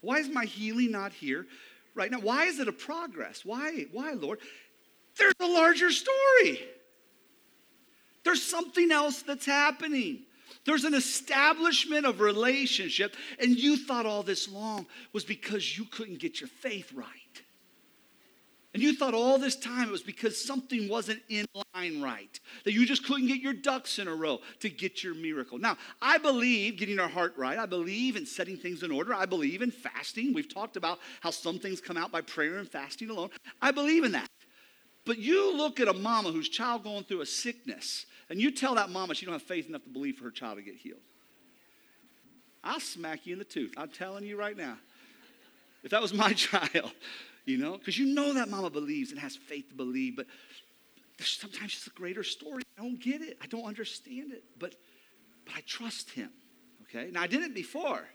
Why 0.00 0.18
is 0.18 0.28
my 0.28 0.44
healing 0.44 0.92
not 0.92 1.12
here 1.12 1.46
right 1.94 2.10
now? 2.10 2.20
Why 2.20 2.44
is 2.44 2.58
it 2.58 2.68
a 2.68 2.72
progress? 2.72 3.44
Why, 3.44 3.86
why, 3.92 4.12
Lord? 4.12 4.40
There's 5.18 5.34
a 5.40 5.46
larger 5.46 5.90
story. 5.90 6.60
There's 8.24 8.42
something 8.42 8.90
else 8.90 9.22
that's 9.22 9.46
happening. 9.46 10.20
There's 10.64 10.84
an 10.84 10.94
establishment 10.94 12.06
of 12.06 12.20
relationship, 12.20 13.14
and 13.38 13.56
you 13.56 13.76
thought 13.76 14.04
all 14.04 14.22
this 14.22 14.48
long 14.48 14.86
was 15.12 15.24
because 15.24 15.78
you 15.78 15.84
couldn't 15.84 16.18
get 16.18 16.40
your 16.40 16.48
faith 16.48 16.92
right. 16.92 17.06
And 18.76 18.82
you 18.82 18.92
thought 18.92 19.14
all 19.14 19.38
this 19.38 19.56
time 19.56 19.88
it 19.88 19.90
was 19.90 20.02
because 20.02 20.38
something 20.38 20.86
wasn't 20.86 21.22
in 21.30 21.46
line 21.74 22.02
right, 22.02 22.38
that 22.64 22.74
you 22.74 22.84
just 22.84 23.06
couldn't 23.06 23.26
get 23.26 23.40
your 23.40 23.54
ducks 23.54 23.98
in 23.98 24.06
a 24.06 24.14
row 24.14 24.40
to 24.60 24.68
get 24.68 25.02
your 25.02 25.14
miracle. 25.14 25.56
Now, 25.56 25.78
I 26.02 26.18
believe 26.18 26.76
getting 26.76 26.98
our 26.98 27.08
heart 27.08 27.32
right. 27.38 27.58
I 27.58 27.64
believe 27.64 28.16
in 28.16 28.26
setting 28.26 28.58
things 28.58 28.82
in 28.82 28.90
order. 28.90 29.14
I 29.14 29.24
believe 29.24 29.62
in 29.62 29.70
fasting. 29.70 30.34
We've 30.34 30.54
talked 30.54 30.76
about 30.76 30.98
how 31.22 31.30
some 31.30 31.58
things 31.58 31.80
come 31.80 31.96
out 31.96 32.12
by 32.12 32.20
prayer 32.20 32.58
and 32.58 32.68
fasting 32.68 33.08
alone. 33.08 33.30
I 33.62 33.70
believe 33.70 34.04
in 34.04 34.12
that. 34.12 34.28
But 35.06 35.16
you 35.16 35.56
look 35.56 35.80
at 35.80 35.88
a 35.88 35.94
mama 35.94 36.30
whose 36.30 36.50
child 36.50 36.84
going 36.84 37.04
through 37.04 37.22
a 37.22 37.26
sickness, 37.26 38.04
and 38.28 38.38
you 38.38 38.50
tell 38.50 38.74
that 38.74 38.90
mama 38.90 39.14
she 39.14 39.24
don't 39.24 39.32
have 39.32 39.40
faith 39.40 39.70
enough 39.70 39.84
to 39.84 39.88
believe 39.88 40.16
for 40.16 40.24
her 40.24 40.30
child 40.30 40.58
to 40.58 40.62
get 40.62 40.74
healed. 40.74 41.00
I'll 42.62 42.78
smack 42.78 43.26
you 43.26 43.32
in 43.32 43.38
the 43.38 43.46
tooth. 43.46 43.72
I'm 43.78 43.88
telling 43.88 44.24
you 44.24 44.36
right 44.36 44.54
now. 44.54 44.76
If 45.82 45.92
that 45.92 46.02
was 46.02 46.12
my 46.12 46.32
child, 46.34 46.92
you 47.46 47.58
know, 47.58 47.78
because 47.78 47.96
you 47.96 48.06
know 48.06 48.34
that 48.34 48.50
mama 48.50 48.68
believes 48.68 49.12
and 49.12 49.20
has 49.20 49.36
faith 49.36 49.68
to 49.68 49.74
believe, 49.74 50.16
but 50.16 50.26
there's 51.16 51.30
sometimes 51.30 51.72
just 51.72 51.86
a 51.86 51.90
greater 51.90 52.24
story. 52.24 52.62
I 52.76 52.82
don't 52.82 53.00
get 53.00 53.22
it. 53.22 53.38
I 53.42 53.46
don't 53.46 53.64
understand 53.64 54.32
it, 54.32 54.44
but 54.58 54.74
but 55.46 55.54
I 55.54 55.60
trust 55.60 56.10
him. 56.10 56.30
Okay. 56.82 57.10
Now 57.10 57.22
I 57.22 57.28
didn't 57.28 57.54
before. 57.54 58.06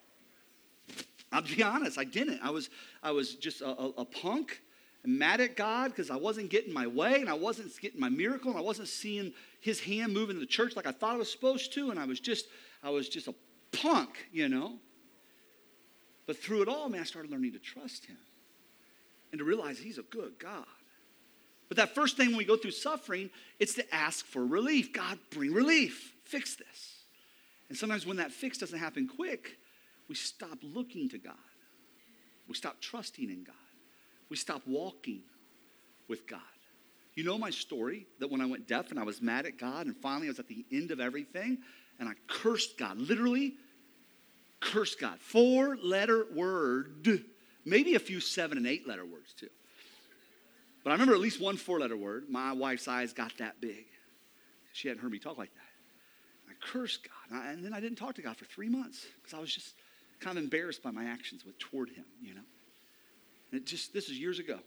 I'll 1.31 1.41
be 1.41 1.63
honest. 1.63 1.97
I 1.97 2.03
didn't. 2.03 2.41
I 2.43 2.49
was 2.51 2.69
I 3.01 3.11
was 3.11 3.35
just 3.35 3.61
a, 3.61 3.69
a, 3.69 3.87
a 3.99 4.05
punk, 4.05 4.61
mad 5.05 5.39
at 5.39 5.55
God 5.55 5.91
because 5.91 6.11
I 6.11 6.17
wasn't 6.17 6.49
getting 6.49 6.73
my 6.73 6.85
way 6.85 7.21
and 7.21 7.29
I 7.29 7.33
wasn't 7.33 7.71
getting 7.79 8.01
my 8.01 8.09
miracle 8.09 8.51
and 8.51 8.59
I 8.59 8.63
wasn't 8.63 8.89
seeing 8.89 9.33
His 9.61 9.79
hand 9.79 10.13
moving 10.13 10.35
in 10.35 10.41
the 10.41 10.45
church 10.45 10.75
like 10.75 10.85
I 10.85 10.91
thought 10.91 11.15
I 11.15 11.17
was 11.17 11.31
supposed 11.31 11.73
to, 11.73 11.89
and 11.89 11.97
I 11.97 12.05
was 12.05 12.19
just 12.19 12.47
I 12.83 12.89
was 12.89 13.07
just 13.07 13.29
a 13.29 13.35
punk, 13.71 14.27
you 14.33 14.49
know. 14.49 14.73
But 16.27 16.37
through 16.37 16.63
it 16.63 16.67
all, 16.67 16.89
man, 16.89 17.01
I 17.01 17.05
started 17.05 17.31
learning 17.31 17.53
to 17.53 17.59
trust 17.59 18.05
Him 18.05 18.17
and 19.31 19.39
to 19.39 19.45
realize 19.45 19.79
He's 19.79 19.97
a 19.97 20.03
good 20.03 20.33
God. 20.39 20.65
But 21.67 21.77
that 21.77 21.95
first 21.95 22.17
thing 22.17 22.27
when 22.27 22.37
we 22.37 22.45
go 22.45 22.57
through 22.57 22.71
suffering, 22.71 23.29
it's 23.57 23.75
to 23.75 23.95
ask 23.95 24.25
for 24.25 24.45
relief. 24.45 24.91
God, 24.91 25.17
bring 25.29 25.53
relief. 25.53 26.13
Fix 26.25 26.55
this. 26.55 27.03
And 27.69 27.77
sometimes 27.77 28.05
when 28.05 28.17
that 28.17 28.33
fix 28.33 28.57
doesn't 28.57 28.77
happen 28.77 29.07
quick, 29.07 29.57
we 30.09 30.15
stop 30.15 30.57
looking 30.61 31.07
to 31.09 31.17
God. 31.17 31.35
We 32.49 32.55
stop 32.55 32.81
trusting 32.81 33.29
in 33.29 33.45
God. 33.45 33.55
We 34.29 34.35
stop 34.35 34.61
walking 34.67 35.21
with 36.09 36.27
God. 36.27 36.41
You 37.15 37.23
know 37.23 37.37
my 37.37 37.49
story 37.49 38.07
that 38.19 38.29
when 38.29 38.41
I 38.41 38.45
went 38.45 38.67
deaf 38.67 38.91
and 38.91 38.99
I 38.99 39.03
was 39.03 39.21
mad 39.21 39.45
at 39.45 39.57
God, 39.57 39.85
and 39.85 39.95
finally 39.95 40.27
I 40.27 40.31
was 40.31 40.39
at 40.39 40.49
the 40.49 40.65
end 40.71 40.91
of 40.91 40.99
everything, 40.99 41.59
and 41.99 42.09
I 42.09 42.13
cursed 42.27 42.77
God. 42.77 42.97
Literally, 42.97 43.53
cursed 44.59 44.99
God. 44.99 45.19
Four 45.19 45.77
letter 45.77 46.25
word 46.33 47.03
Maybe 47.65 47.95
a 47.95 47.99
few 47.99 48.19
seven 48.19 48.57
and 48.57 48.67
eight 48.67 48.87
letter 48.87 49.05
words 49.05 49.33
too. 49.33 49.49
But 50.83 50.91
I 50.91 50.93
remember 50.93 51.13
at 51.13 51.19
least 51.19 51.39
one 51.39 51.57
four 51.57 51.79
letter 51.79 51.97
word. 51.97 52.25
My 52.29 52.53
wife's 52.53 52.87
eyes 52.87 53.13
got 53.13 53.37
that 53.37 53.61
big. 53.61 53.85
She 54.73 54.87
hadn't 54.87 55.03
heard 55.03 55.11
me 55.11 55.19
talk 55.19 55.37
like 55.37 55.53
that. 55.53 56.49
I 56.49 56.53
cursed 56.65 57.03
God. 57.03 57.37
And, 57.37 57.39
I, 57.39 57.51
and 57.51 57.65
then 57.65 57.73
I 57.73 57.79
didn't 57.79 57.97
talk 57.97 58.15
to 58.15 58.21
God 58.21 58.37
for 58.37 58.45
three 58.45 58.69
months 58.69 59.05
because 59.17 59.37
I 59.37 59.39
was 59.39 59.53
just 59.53 59.75
kind 60.19 60.37
of 60.37 60.43
embarrassed 60.43 60.81
by 60.81 60.91
my 60.91 61.05
actions 61.05 61.45
with, 61.45 61.57
toward 61.59 61.89
Him, 61.89 62.05
you 62.21 62.33
know. 62.33 62.41
And 63.51 63.61
it 63.61 63.65
just, 63.65 63.93
this 63.93 64.09
is 64.09 64.17
years 64.17 64.39
ago. 64.39 64.59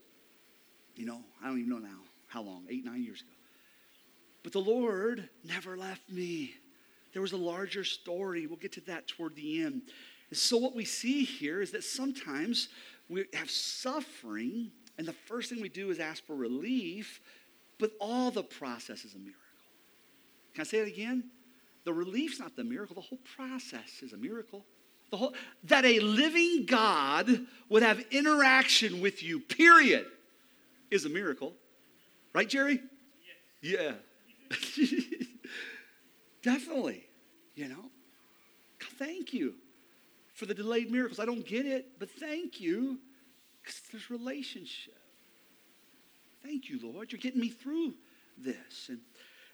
You 0.95 1.05
know, 1.05 1.19
I 1.43 1.47
don't 1.47 1.57
even 1.57 1.69
know 1.69 1.79
now 1.79 1.99
how 2.27 2.41
long, 2.41 2.65
eight, 2.69 2.85
nine 2.85 3.03
years 3.03 3.21
ago. 3.21 3.31
But 4.43 4.53
the 4.53 4.59
Lord 4.59 5.27
never 5.43 5.75
left 5.75 6.09
me. 6.09 6.53
There 7.13 7.21
was 7.21 7.31
a 7.31 7.37
larger 7.37 7.83
story. 7.83 8.45
We'll 8.45 8.57
get 8.57 8.73
to 8.73 8.81
that 8.81 9.07
toward 9.07 9.35
the 9.35 9.63
end. 9.63 9.81
And 10.29 10.37
so, 10.37 10.57
what 10.57 10.75
we 10.75 10.85
see 10.85 11.23
here 11.23 11.61
is 11.61 11.71
that 11.71 11.83
sometimes 11.83 12.69
we 13.09 13.25
have 13.33 13.49
suffering, 13.49 14.71
and 14.97 15.07
the 15.07 15.13
first 15.13 15.49
thing 15.49 15.61
we 15.61 15.69
do 15.69 15.91
is 15.91 15.99
ask 15.99 16.25
for 16.25 16.35
relief, 16.35 17.21
but 17.79 17.91
all 17.99 18.31
the 18.31 18.43
process 18.43 19.05
is 19.05 19.13
a 19.13 19.19
miracle. 19.19 19.41
Can 20.53 20.61
I 20.61 20.63
say 20.65 20.79
it 20.79 20.87
again? 20.87 21.25
The 21.83 21.93
relief's 21.93 22.39
not 22.39 22.55
the 22.55 22.63
miracle, 22.63 22.95
the 22.95 23.01
whole 23.01 23.19
process 23.35 24.01
is 24.01 24.13
a 24.13 24.17
miracle. 24.17 24.65
The 25.11 25.11
The 25.11 25.17
whole, 25.17 25.35
that 25.65 25.85
a 25.85 25.99
living 25.99 26.65
God 26.65 27.45
would 27.69 27.83
have 27.83 28.03
interaction 28.09 29.01
with 29.01 29.21
you, 29.21 29.39
period, 29.39 30.07
is 30.89 31.05
a 31.05 31.09
miracle. 31.09 31.53
Right, 32.33 32.49
Jerry? 32.49 32.81
Yes. 33.61 33.93
Yeah. 34.51 34.87
Definitely. 36.43 37.05
You 37.55 37.69
know? 37.69 37.91
Thank 38.97 39.33
you 39.33 39.55
for 40.35 40.45
the 40.45 40.53
delayed 40.53 40.91
miracles. 40.91 41.19
I 41.19 41.25
don't 41.25 41.45
get 41.45 41.65
it, 41.65 41.97
but 41.97 42.11
thank 42.11 42.59
you 42.59 42.99
because 43.63 43.81
there's 43.91 44.11
relationship. 44.11 44.99
Thank 46.43 46.69
you, 46.69 46.79
Lord. 46.83 47.11
You're 47.11 47.19
getting 47.19 47.41
me 47.41 47.49
through 47.49 47.95
this. 48.37 48.89
And 48.89 48.99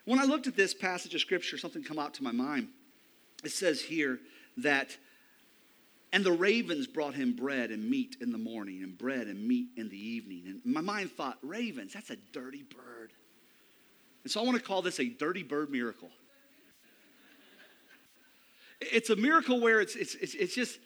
when 0.05 0.19
I 0.19 0.25
looked 0.25 0.47
at 0.47 0.57
this 0.57 0.73
passage 0.73 1.15
of 1.15 1.21
scripture, 1.21 1.57
something 1.57 1.83
come 1.83 1.99
out 1.99 2.15
to 2.15 2.23
my 2.23 2.31
mind. 2.31 2.67
It 3.43 3.51
says 3.51 3.79
here 3.79 4.19
that, 4.57 4.97
and 6.11 6.23
the 6.23 6.31
ravens 6.31 6.87
brought 6.87 7.13
him 7.13 7.33
bread 7.33 7.69
and 7.69 7.89
meat 7.89 8.17
in 8.19 8.31
the 8.31 8.37
morning, 8.37 8.83
and 8.83 8.97
bread 8.97 9.27
and 9.27 9.47
meat 9.47 9.69
in 9.77 9.87
the 9.87 9.97
evening. 9.97 10.43
And 10.47 10.73
my 10.73 10.81
mind 10.81 11.11
thought, 11.11 11.37
ravens, 11.43 11.93
that's 11.93 12.09
a 12.09 12.17
dirty 12.33 12.63
bird. 12.63 13.13
And 14.23 14.31
so 14.31 14.41
I 14.41 14.43
want 14.43 14.57
to 14.57 14.63
call 14.63 14.81
this 14.81 14.99
a 14.99 15.05
dirty 15.05 15.43
bird 15.43 15.71
miracle. 15.71 16.09
It's 18.81 19.09
a 19.09 19.15
miracle 19.15 19.61
where 19.61 19.79
it's, 19.79 19.95
it's, 19.95 20.15
it's, 20.15 20.33
it's 20.33 20.55
just, 20.55 20.79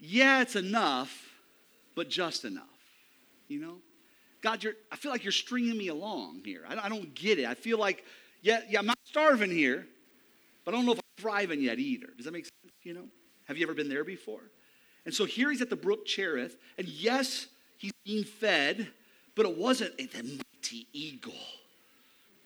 yeah, 0.00 0.42
it's 0.42 0.56
enough, 0.56 1.30
but 1.94 2.08
just 2.08 2.44
enough. 2.44 2.64
You 3.48 3.60
know? 3.60 3.74
God, 4.42 4.62
you're, 4.62 4.74
I 4.92 4.96
feel 4.96 5.10
like 5.10 5.24
you're 5.24 5.32
stringing 5.32 5.76
me 5.76 5.88
along 5.88 6.42
here. 6.44 6.64
I, 6.68 6.86
I 6.86 6.88
don't 6.88 7.14
get 7.14 7.38
it. 7.38 7.46
I 7.46 7.54
feel 7.54 7.78
like, 7.78 8.04
yeah, 8.42 8.60
yeah, 8.68 8.78
I'm 8.78 8.86
not 8.86 8.98
starving 9.04 9.50
here, 9.50 9.86
but 10.64 10.74
I 10.74 10.76
don't 10.76 10.86
know 10.86 10.92
if 10.92 10.98
I'm 10.98 11.22
thriving 11.22 11.60
yet 11.60 11.78
either. 11.78 12.08
Does 12.16 12.26
that 12.26 12.32
make 12.32 12.44
sense? 12.44 12.74
You 12.82 12.94
know? 12.94 13.04
Have 13.46 13.56
you 13.56 13.64
ever 13.64 13.74
been 13.74 13.88
there 13.88 14.04
before? 14.04 14.42
And 15.06 15.14
so 15.14 15.24
here 15.24 15.50
he's 15.50 15.62
at 15.62 15.70
the 15.70 15.76
brook 15.76 16.04
Cherith, 16.04 16.56
and 16.76 16.86
yes, 16.86 17.46
he's 17.78 17.92
being 18.04 18.24
fed, 18.24 18.88
but 19.34 19.46
it 19.46 19.56
wasn't 19.56 19.98
a 19.98 20.22
mighty 20.22 20.86
eagle. 20.92 21.32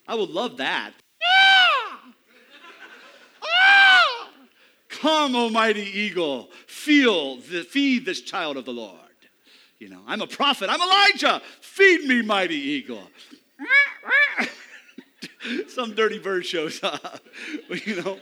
I 0.07 0.15
would 0.15 0.31
love 0.31 0.59
that. 0.59 0.93
Come, 5.03 5.35
almighty 5.35 5.83
eagle, 5.83 6.49
feel 6.69 7.39
the, 7.39 7.65
feed 7.65 8.05
this 8.05 8.21
child 8.21 8.57
of 8.57 8.65
the 8.65 8.73
Lord. 8.73 9.01
You 9.81 9.89
know, 9.89 9.99
I'm 10.07 10.23
a 10.23 10.29
prophet. 10.29 10.71
I'm 10.71 10.81
Elijah. 10.81 11.43
Feed 11.61 12.05
me, 12.05 12.23
mighty 12.23 12.55
eagle. 12.55 13.03
Some 15.67 15.97
dirty 15.97 16.21
bird 16.21 16.47
shows 16.47 16.81
up, 16.85 17.19
you 17.85 18.01
know, 18.01 18.17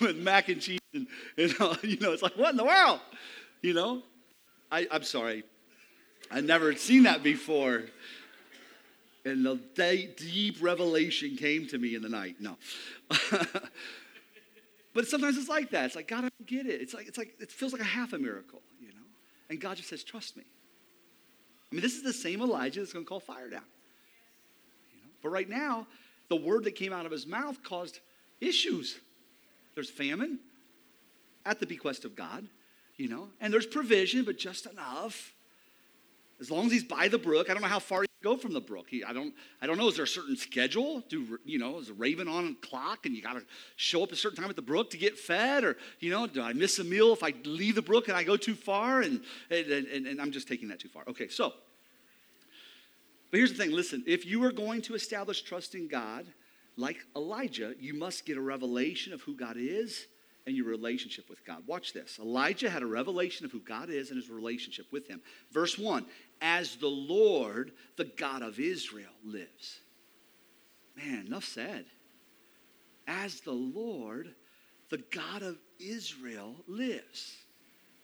with 0.00 0.16
mac 0.16 0.48
and 0.48 0.60
cheese, 0.60 0.80
and 0.92 1.06
you 1.36 1.54
know, 1.60 1.76
you 1.82 2.00
know, 2.00 2.10
it's 2.10 2.24
like, 2.24 2.36
what 2.36 2.50
in 2.50 2.56
the 2.56 2.64
world? 2.64 2.98
You 3.62 3.74
know, 3.74 4.02
I, 4.72 4.88
I'm 4.90 5.04
sorry, 5.04 5.44
I 6.28 6.40
never 6.40 6.74
seen 6.74 7.04
that 7.04 7.22
before. 7.22 7.84
And 9.24 9.46
the 9.46 9.60
deep 10.16 10.56
revelation 10.60 11.36
came 11.36 11.68
to 11.68 11.78
me 11.78 11.94
in 11.94 12.02
the 12.02 12.08
night. 12.08 12.36
No. 12.40 12.56
But 14.96 15.06
sometimes 15.06 15.36
it's 15.36 15.50
like 15.50 15.72
that. 15.72 15.84
It's 15.84 15.94
like, 15.94 16.08
God, 16.08 16.24
I 16.24 16.28
don't 16.30 16.46
get 16.46 16.64
it. 16.64 16.80
It's 16.80 16.94
like, 16.94 17.06
it's 17.06 17.18
like, 17.18 17.34
it 17.38 17.52
feels 17.52 17.72
like 17.72 17.82
a 17.82 17.84
half 17.84 18.14
a 18.14 18.18
miracle, 18.18 18.62
you 18.80 18.88
know? 18.88 19.04
And 19.50 19.60
God 19.60 19.76
just 19.76 19.90
says, 19.90 20.02
trust 20.02 20.38
me. 20.38 20.44
I 21.70 21.74
mean, 21.74 21.82
this 21.82 21.96
is 21.96 22.02
the 22.02 22.14
same 22.14 22.40
Elijah 22.40 22.80
that's 22.80 22.94
going 22.94 23.04
to 23.04 23.08
call 23.08 23.20
fire 23.20 23.50
down. 23.50 23.60
You 24.94 25.02
know? 25.02 25.08
But 25.22 25.28
right 25.28 25.50
now, 25.50 25.86
the 26.30 26.36
word 26.36 26.64
that 26.64 26.76
came 26.76 26.94
out 26.94 27.04
of 27.04 27.12
his 27.12 27.26
mouth 27.26 27.62
caused 27.62 28.00
issues. 28.40 28.98
There's 29.74 29.90
famine 29.90 30.38
at 31.44 31.60
the 31.60 31.66
bequest 31.66 32.06
of 32.06 32.16
God, 32.16 32.48
you 32.96 33.10
know, 33.10 33.28
and 33.38 33.52
there's 33.52 33.66
provision, 33.66 34.24
but 34.24 34.38
just 34.38 34.64
enough. 34.64 35.34
As 36.40 36.50
long 36.50 36.64
as 36.64 36.72
he's 36.72 36.84
by 36.84 37.08
the 37.08 37.18
brook, 37.18 37.50
I 37.50 37.52
don't 37.52 37.60
know 37.60 37.68
how 37.68 37.80
far 37.80 38.05
go 38.26 38.36
from 38.36 38.52
the 38.52 38.60
brook. 38.60 38.86
He, 38.90 39.04
I 39.04 39.12
don't, 39.12 39.32
I 39.62 39.66
don't 39.66 39.78
know. 39.78 39.88
Is 39.88 39.96
there 39.96 40.04
a 40.04 40.08
certain 40.08 40.36
schedule? 40.36 41.02
Do 41.08 41.38
you 41.44 41.58
know? 41.58 41.78
Is 41.78 41.90
a 41.90 41.94
raven 41.94 42.26
on 42.28 42.56
a 42.60 42.66
clock, 42.66 43.06
and 43.06 43.14
you 43.14 43.22
got 43.22 43.34
to 43.34 43.42
show 43.76 44.02
up 44.02 44.10
a 44.10 44.16
certain 44.16 44.36
time 44.38 44.50
at 44.50 44.56
the 44.56 44.62
brook 44.62 44.90
to 44.90 44.96
get 44.96 45.18
fed, 45.18 45.64
or 45.64 45.76
you 46.00 46.10
know, 46.10 46.26
do 46.26 46.42
I 46.42 46.52
miss 46.52 46.78
a 46.78 46.84
meal 46.84 47.12
if 47.12 47.22
I 47.22 47.32
leave 47.44 47.76
the 47.76 47.82
brook 47.82 48.08
and 48.08 48.16
I 48.16 48.24
go 48.24 48.36
too 48.36 48.54
far? 48.54 49.02
And 49.02 49.20
and, 49.50 49.66
and, 49.66 50.06
and 50.06 50.20
I'm 50.20 50.32
just 50.32 50.48
taking 50.48 50.68
that 50.68 50.80
too 50.80 50.88
far. 50.88 51.04
Okay, 51.08 51.28
so. 51.28 51.52
But 53.30 53.38
here's 53.38 53.52
the 53.52 53.58
thing. 53.58 53.72
Listen, 53.72 54.04
if 54.06 54.24
you 54.24 54.44
are 54.44 54.52
going 54.52 54.82
to 54.82 54.94
establish 54.94 55.42
trust 55.42 55.74
in 55.74 55.88
God, 55.88 56.26
like 56.76 56.98
Elijah, 57.16 57.74
you 57.80 57.92
must 57.94 58.24
get 58.24 58.36
a 58.36 58.40
revelation 58.40 59.12
of 59.12 59.20
who 59.22 59.34
God 59.34 59.56
is 59.58 60.06
and 60.46 60.56
your 60.56 60.66
relationship 60.66 61.28
with 61.28 61.44
God. 61.44 61.62
Watch 61.66 61.92
this. 61.92 62.18
Elijah 62.20 62.70
had 62.70 62.82
a 62.82 62.86
revelation 62.86 63.44
of 63.44 63.50
who 63.50 63.58
God 63.60 63.90
is 63.90 64.10
and 64.10 64.16
his 64.16 64.30
relationship 64.30 64.86
with 64.92 65.08
him. 65.08 65.20
Verse 65.52 65.76
1 65.76 66.06
As 66.40 66.76
the 66.76 66.88
Lord, 66.88 67.72
the 67.96 68.04
God 68.04 68.42
of 68.42 68.58
Israel, 68.58 69.12
lives. 69.24 69.80
Man, 70.96 71.26
enough 71.26 71.44
said. 71.44 71.86
As 73.06 73.40
the 73.40 73.52
Lord, 73.52 74.34
the 74.90 75.02
God 75.10 75.42
of 75.42 75.58
Israel, 75.78 76.56
lives. 76.66 77.36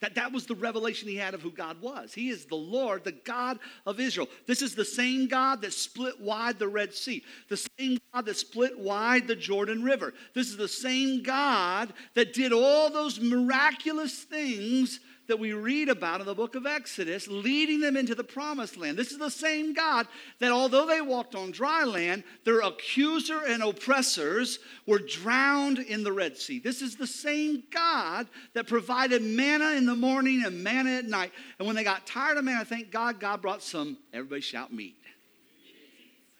That, 0.03 0.15
that 0.15 0.33
was 0.33 0.45
the 0.45 0.55
revelation 0.55 1.07
he 1.07 1.15
had 1.15 1.33
of 1.33 1.41
who 1.41 1.49
God 1.49 1.81
was. 1.81 2.13
He 2.13 2.29
is 2.29 2.43
the 2.43 2.55
Lord, 2.55 3.05
the 3.05 3.13
God 3.13 3.57
of 3.85 4.01
Israel. 4.01 4.27
This 4.45 4.61
is 4.61 4.75
the 4.75 4.83
same 4.83 5.29
God 5.29 5.61
that 5.61 5.71
split 5.71 6.19
wide 6.19 6.59
the 6.59 6.67
Red 6.67 6.93
Sea, 6.93 7.23
the 7.47 7.55
same 7.55 7.99
God 8.13 8.25
that 8.25 8.35
split 8.35 8.77
wide 8.77 9.27
the 9.27 9.35
Jordan 9.37 9.81
River. 9.81 10.13
This 10.33 10.49
is 10.49 10.57
the 10.57 10.67
same 10.67 11.23
God 11.23 11.93
that 12.15 12.33
did 12.33 12.51
all 12.51 12.89
those 12.89 13.21
miraculous 13.21 14.23
things 14.23 14.99
that 15.27 15.39
we 15.39 15.53
read 15.53 15.89
about 15.89 16.19
in 16.19 16.25
the 16.25 16.35
book 16.35 16.55
of 16.55 16.65
Exodus, 16.65 17.27
leading 17.27 17.79
them 17.79 17.95
into 17.95 18.15
the 18.15 18.23
promised 18.23 18.77
land. 18.77 18.97
This 18.97 19.11
is 19.11 19.17
the 19.17 19.29
same 19.29 19.73
God 19.73 20.07
that, 20.39 20.51
although 20.51 20.85
they 20.85 21.01
walked 21.01 21.35
on 21.35 21.51
dry 21.51 21.83
land, 21.83 22.23
their 22.43 22.61
accuser 22.61 23.39
and 23.45 23.63
oppressors 23.63 24.59
were 24.85 24.99
drowned 24.99 25.79
in 25.79 26.03
the 26.03 26.11
Red 26.11 26.37
Sea. 26.37 26.59
This 26.59 26.81
is 26.81 26.95
the 26.95 27.07
same 27.07 27.63
God 27.71 28.27
that 28.53 28.67
provided 28.67 29.21
manna 29.21 29.71
in 29.71 29.85
the 29.85 29.95
morning 29.95 30.43
and 30.45 30.63
manna 30.63 30.91
at 30.91 31.05
night. 31.05 31.31
And 31.57 31.65
when 31.65 31.75
they 31.75 31.83
got 31.83 32.05
tired 32.05 32.37
of 32.37 32.43
manna, 32.43 32.65
thank 32.65 32.91
God, 32.91 33.19
God 33.19 33.41
brought 33.41 33.63
some, 33.63 33.97
everybody 34.13 34.41
shout 34.41 34.73
meat. 34.73 34.95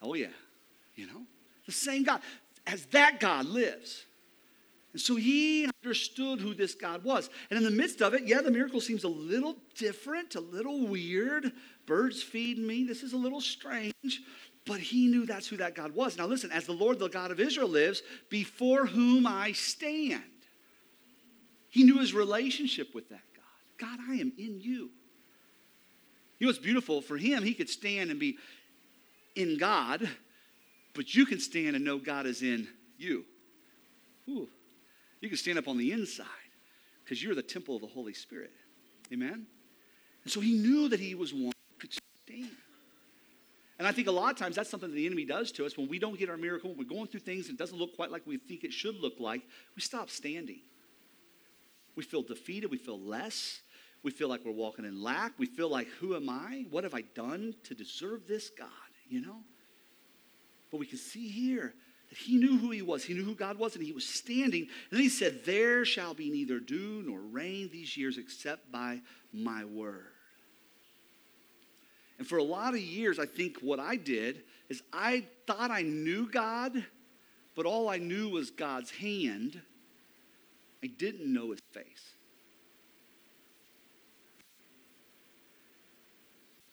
Oh, 0.01 0.13
yeah. 0.13 0.27
You 0.95 1.07
know? 1.07 1.21
The 1.65 1.71
same 1.71 2.03
God. 2.03 2.21
As 2.67 2.85
that 2.87 3.19
God 3.19 3.45
lives. 3.45 4.05
And 4.93 5.01
so 5.01 5.15
he 5.15 5.67
understood 5.83 6.39
who 6.39 6.53
this 6.53 6.75
God 6.75 7.03
was. 7.03 7.29
And 7.49 7.57
in 7.57 7.65
the 7.65 7.71
midst 7.71 8.01
of 8.01 8.13
it, 8.13 8.23
yeah, 8.25 8.41
the 8.41 8.51
miracle 8.51 8.79
seems 8.79 9.03
a 9.03 9.09
little 9.09 9.57
different, 9.75 10.35
a 10.35 10.39
little 10.39 10.87
weird. 10.87 11.51
Birds 11.87 12.21
feed 12.21 12.59
me. 12.59 12.83
This 12.83 13.01
is 13.01 13.13
a 13.13 13.17
little 13.17 13.41
strange. 13.41 14.21
But 14.65 14.79
he 14.79 15.07
knew 15.07 15.25
that's 15.25 15.47
who 15.47 15.57
that 15.57 15.75
God 15.75 15.93
was. 15.95 16.17
Now, 16.17 16.27
listen, 16.27 16.51
as 16.51 16.65
the 16.65 16.73
Lord, 16.73 16.99
the 16.99 17.09
God 17.09 17.31
of 17.31 17.39
Israel 17.39 17.67
lives, 17.67 18.03
before 18.29 18.85
whom 18.85 19.25
I 19.25 19.51
stand. 19.51 20.23
He 21.69 21.83
knew 21.83 21.97
his 21.97 22.13
relationship 22.13 22.93
with 22.93 23.09
that 23.09 23.23
God. 23.35 23.89
God, 23.89 23.99
I 24.07 24.13
am 24.15 24.31
in 24.37 24.61
you. 24.61 24.91
You 26.37 26.47
know 26.47 26.49
what's 26.49 26.59
beautiful? 26.59 27.01
For 27.01 27.17
him, 27.17 27.41
he 27.41 27.55
could 27.55 27.69
stand 27.69 28.11
and 28.11 28.19
be 28.19 28.37
in 29.35 29.57
God, 29.57 30.07
but 30.93 31.15
you 31.15 31.25
can 31.25 31.39
stand 31.39 31.75
and 31.75 31.83
know 31.83 31.97
God 31.97 32.27
is 32.27 32.43
in 32.43 32.67
you. 32.97 33.25
Ooh. 34.29 34.47
You 35.23 35.29
can 35.29 35.37
stand 35.37 35.57
up 35.57 35.69
on 35.69 35.77
the 35.77 35.93
inside 35.93 36.27
because 37.01 37.23
you're 37.23 37.33
the 37.33 37.41
temple 37.41 37.77
of 37.77 37.81
the 37.81 37.87
Holy 37.87 38.13
Spirit. 38.13 38.51
Amen? 39.13 39.47
And 40.23 40.31
so 40.31 40.41
he 40.41 40.51
knew 40.51 40.89
that 40.89 40.99
he 40.99 41.15
was 41.15 41.33
one 41.33 41.53
who 41.71 41.79
could 41.79 41.93
stand. 41.93 42.49
And 43.79 43.87
I 43.87 43.93
think 43.93 44.09
a 44.09 44.11
lot 44.11 44.31
of 44.31 44.37
times 44.37 44.57
that's 44.57 44.69
something 44.69 44.89
that 44.89 44.95
the 44.95 45.05
enemy 45.05 45.23
does 45.23 45.53
to 45.53 45.65
us 45.65 45.77
when 45.77 45.87
we 45.87 45.97
don't 45.97 46.19
get 46.19 46.29
our 46.29 46.35
miracle, 46.35 46.71
when 46.71 46.77
we're 46.77 46.93
going 46.93 47.07
through 47.07 47.21
things 47.21 47.47
and 47.47 47.55
it 47.55 47.57
doesn't 47.57 47.77
look 47.77 47.95
quite 47.95 48.11
like 48.11 48.23
we 48.27 48.37
think 48.37 48.65
it 48.65 48.73
should 48.73 48.95
look 48.97 49.13
like, 49.17 49.43
we 49.77 49.81
stop 49.81 50.09
standing. 50.09 50.59
We 51.95 52.03
feel 52.03 52.21
defeated, 52.21 52.69
we 52.69 52.77
feel 52.77 52.99
less, 52.99 53.61
we 54.03 54.11
feel 54.11 54.27
like 54.27 54.41
we're 54.43 54.51
walking 54.51 54.83
in 54.83 55.01
lack, 55.01 55.39
we 55.39 55.45
feel 55.45 55.69
like, 55.69 55.87
who 56.01 56.17
am 56.17 56.27
I? 56.27 56.65
What 56.69 56.83
have 56.83 56.93
I 56.93 57.03
done 57.15 57.55
to 57.63 57.73
deserve 57.73 58.27
this, 58.27 58.49
God? 58.49 58.67
You 59.07 59.21
know? 59.21 59.37
But 60.69 60.81
we 60.81 60.85
can 60.85 60.97
see 60.97 61.29
here 61.29 61.75
he 62.17 62.37
knew 62.37 62.57
who 62.57 62.71
he 62.71 62.81
was. 62.81 63.03
He 63.03 63.13
knew 63.13 63.23
who 63.23 63.35
God 63.35 63.57
was, 63.57 63.75
and 63.75 63.83
he 63.83 63.91
was 63.91 64.05
standing. 64.05 64.63
And 64.63 64.91
then 64.91 65.01
he 65.01 65.09
said, 65.09 65.45
There 65.45 65.85
shall 65.85 66.13
be 66.13 66.29
neither 66.29 66.59
dew 66.59 67.03
nor 67.05 67.19
rain 67.19 67.69
these 67.71 67.95
years 67.97 68.17
except 68.17 68.71
by 68.71 69.01
my 69.31 69.65
word. 69.65 70.07
And 72.19 72.27
for 72.27 72.37
a 72.37 72.43
lot 72.43 72.73
of 72.73 72.79
years, 72.79 73.19
I 73.19 73.25
think 73.25 73.57
what 73.59 73.79
I 73.79 73.95
did 73.95 74.43
is 74.69 74.83
I 74.91 75.25
thought 75.47 75.71
I 75.71 75.81
knew 75.81 76.29
God, 76.29 76.85
but 77.55 77.65
all 77.65 77.89
I 77.89 77.97
knew 77.97 78.29
was 78.29 78.51
God's 78.51 78.91
hand. 78.91 79.61
I 80.83 80.87
didn't 80.87 81.31
know 81.31 81.51
his 81.51 81.61
face. 81.71 82.13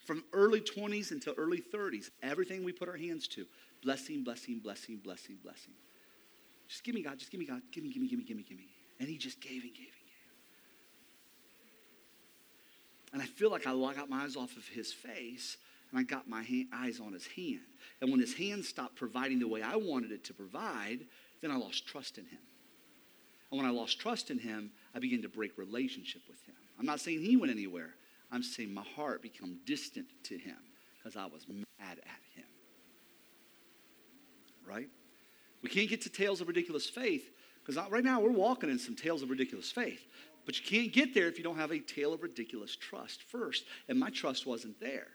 From 0.04 0.24
early 0.32 0.60
20s 0.60 1.12
until 1.12 1.34
early 1.36 1.62
30s, 1.72 2.10
everything 2.22 2.64
we 2.64 2.72
put 2.72 2.88
our 2.88 2.96
hands 2.96 3.28
to 3.28 3.46
blessing, 3.82 4.22
blessing, 4.22 4.58
blessing, 4.58 4.96
blessing, 4.96 5.38
blessing. 5.42 5.74
Just 6.68 6.84
give 6.84 6.94
me 6.94 7.02
God, 7.02 7.18
just 7.18 7.30
give 7.30 7.40
me 7.40 7.46
God, 7.46 7.62
give 7.72 7.82
me, 7.82 7.92
give 7.92 8.02
me, 8.02 8.08
give 8.08 8.18
me, 8.18 8.24
give 8.24 8.36
me, 8.36 8.44
give 8.48 8.58
me. 8.58 8.68
And 8.98 9.08
he 9.08 9.16
just 9.16 9.40
gave 9.40 9.62
and 9.62 9.72
gave 9.72 9.86
and 9.86 10.06
gave. 10.06 10.10
And 13.12 13.22
I 13.22 13.26
feel 13.26 13.50
like 13.50 13.66
I 13.66 13.72
got 13.94 14.08
my 14.08 14.22
eyes 14.22 14.36
off 14.36 14.56
of 14.56 14.68
his 14.68 14.92
face 14.92 15.56
and 15.90 15.98
I 15.98 16.02
got 16.04 16.28
my 16.28 16.42
hand, 16.42 16.68
eyes 16.72 17.00
on 17.00 17.12
his 17.12 17.26
hand. 17.26 17.60
And 18.00 18.10
when 18.10 18.20
his 18.20 18.34
hand 18.34 18.64
stopped 18.64 18.94
providing 18.94 19.40
the 19.40 19.48
way 19.48 19.62
I 19.62 19.76
wanted 19.76 20.12
it 20.12 20.22
to 20.24 20.34
provide, 20.34 21.00
then 21.40 21.50
I 21.50 21.56
lost 21.56 21.86
trust 21.86 22.18
in 22.18 22.26
him. 22.26 22.38
And 23.50 23.60
when 23.60 23.68
I 23.68 23.72
lost 23.72 23.98
trust 23.98 24.30
in 24.30 24.38
him, 24.38 24.70
I 24.94 25.00
began 25.00 25.22
to 25.22 25.28
break 25.28 25.58
relationship 25.58 26.22
with 26.28 26.40
him. 26.44 26.54
I'm 26.78 26.86
not 26.86 27.00
saying 27.00 27.20
he 27.20 27.36
went 27.36 27.50
anywhere. 27.50 27.94
I'm 28.30 28.44
saying 28.44 28.72
my 28.72 28.84
heart 28.94 29.22
became 29.22 29.58
distant 29.66 30.06
to 30.24 30.38
him 30.38 30.56
because 30.96 31.16
I 31.16 31.26
was 31.26 31.46
mad 31.48 31.66
at 31.80 32.22
him. 32.36 32.44
Right? 34.70 34.88
We 35.62 35.68
can't 35.68 35.88
get 35.88 36.02
to 36.02 36.08
tales 36.08 36.40
of 36.40 36.48
ridiculous 36.48 36.88
faith 36.88 37.28
because 37.64 37.76
right 37.90 38.04
now 38.04 38.20
we're 38.20 38.30
walking 38.30 38.70
in 38.70 38.78
some 38.78 38.94
tales 38.94 39.22
of 39.22 39.30
ridiculous 39.30 39.70
faith. 39.70 40.06
But 40.46 40.58
you 40.58 40.64
can't 40.64 40.92
get 40.92 41.12
there 41.12 41.28
if 41.28 41.36
you 41.38 41.44
don't 41.44 41.56
have 41.56 41.72
a 41.72 41.80
tale 41.80 42.12
of 42.12 42.22
ridiculous 42.22 42.76
trust 42.76 43.22
first. 43.24 43.64
And 43.88 43.98
my 43.98 44.10
trust 44.10 44.46
wasn't 44.46 44.80
there. 44.80 45.08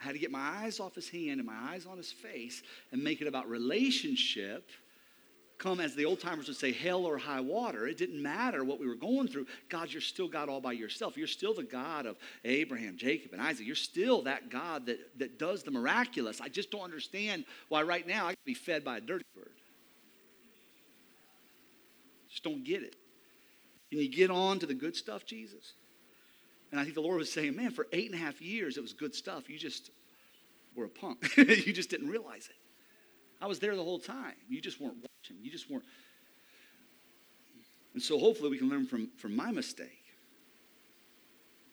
I 0.00 0.04
had 0.04 0.12
to 0.12 0.18
get 0.18 0.30
my 0.30 0.40
eyes 0.40 0.78
off 0.80 0.94
his 0.94 1.08
hand 1.08 1.40
and 1.40 1.46
my 1.46 1.72
eyes 1.72 1.86
on 1.86 1.96
his 1.96 2.12
face 2.12 2.62
and 2.92 3.02
make 3.02 3.20
it 3.20 3.26
about 3.26 3.48
relationship. 3.48 4.70
Come, 5.58 5.80
as 5.80 5.96
the 5.96 6.04
old 6.04 6.20
timers 6.20 6.46
would 6.46 6.56
say, 6.56 6.70
hell 6.70 7.04
or 7.04 7.18
high 7.18 7.40
water. 7.40 7.88
It 7.88 7.98
didn't 7.98 8.22
matter 8.22 8.62
what 8.62 8.78
we 8.78 8.86
were 8.86 8.94
going 8.94 9.26
through. 9.26 9.46
God, 9.68 9.92
you're 9.92 10.00
still 10.00 10.28
God 10.28 10.48
all 10.48 10.60
by 10.60 10.70
yourself. 10.70 11.16
You're 11.16 11.26
still 11.26 11.52
the 11.52 11.64
God 11.64 12.06
of 12.06 12.16
Abraham, 12.44 12.96
Jacob, 12.96 13.32
and 13.32 13.42
Isaac. 13.42 13.66
You're 13.66 13.74
still 13.74 14.22
that 14.22 14.50
God 14.50 14.86
that, 14.86 15.18
that 15.18 15.36
does 15.36 15.64
the 15.64 15.72
miraculous. 15.72 16.40
I 16.40 16.48
just 16.48 16.70
don't 16.70 16.82
understand 16.82 17.44
why 17.68 17.82
right 17.82 18.06
now 18.06 18.26
I 18.26 18.30
can 18.30 18.42
be 18.44 18.54
fed 18.54 18.84
by 18.84 18.98
a 18.98 19.00
dirty 19.00 19.24
bird. 19.34 19.50
Just 22.30 22.44
don't 22.44 22.62
get 22.62 22.84
it. 22.84 22.94
Can 23.90 23.98
you 23.98 24.08
get 24.08 24.30
on 24.30 24.60
to 24.60 24.66
the 24.66 24.74
good 24.74 24.94
stuff, 24.94 25.26
Jesus? 25.26 25.72
And 26.70 26.78
I 26.78 26.84
think 26.84 26.94
the 26.94 27.00
Lord 27.00 27.18
was 27.18 27.32
saying, 27.32 27.56
man, 27.56 27.72
for 27.72 27.88
eight 27.92 28.12
and 28.12 28.14
a 28.14 28.22
half 28.22 28.40
years, 28.40 28.76
it 28.76 28.82
was 28.82 28.92
good 28.92 29.14
stuff. 29.14 29.50
You 29.50 29.58
just 29.58 29.90
were 30.76 30.84
a 30.84 30.88
punk. 30.88 31.32
you 31.36 31.72
just 31.72 31.90
didn't 31.90 32.10
realize 32.10 32.48
it. 32.48 32.56
I 33.40 33.48
was 33.48 33.58
there 33.58 33.74
the 33.74 33.82
whole 33.82 33.98
time. 33.98 34.34
You 34.48 34.60
just 34.60 34.80
weren't 34.80 35.07
watching. 35.28 35.44
You 35.44 35.50
just 35.50 35.70
weren't. 35.70 35.84
And 37.94 38.02
so 38.02 38.18
hopefully 38.18 38.50
we 38.50 38.58
can 38.58 38.68
learn 38.68 38.86
from, 38.86 39.10
from 39.16 39.34
my 39.34 39.50
mistake. 39.50 40.04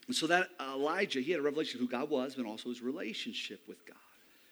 And 0.08 0.16
so 0.16 0.28
that 0.28 0.50
Elijah, 0.60 1.20
he 1.20 1.32
had 1.32 1.40
a 1.40 1.44
revelation 1.44 1.78
of 1.78 1.82
who 1.82 1.92
God 1.92 2.10
was, 2.10 2.36
but 2.36 2.46
also 2.46 2.70
his 2.70 2.82
relationship 2.82 3.62
with 3.68 3.86
God. 3.86 3.98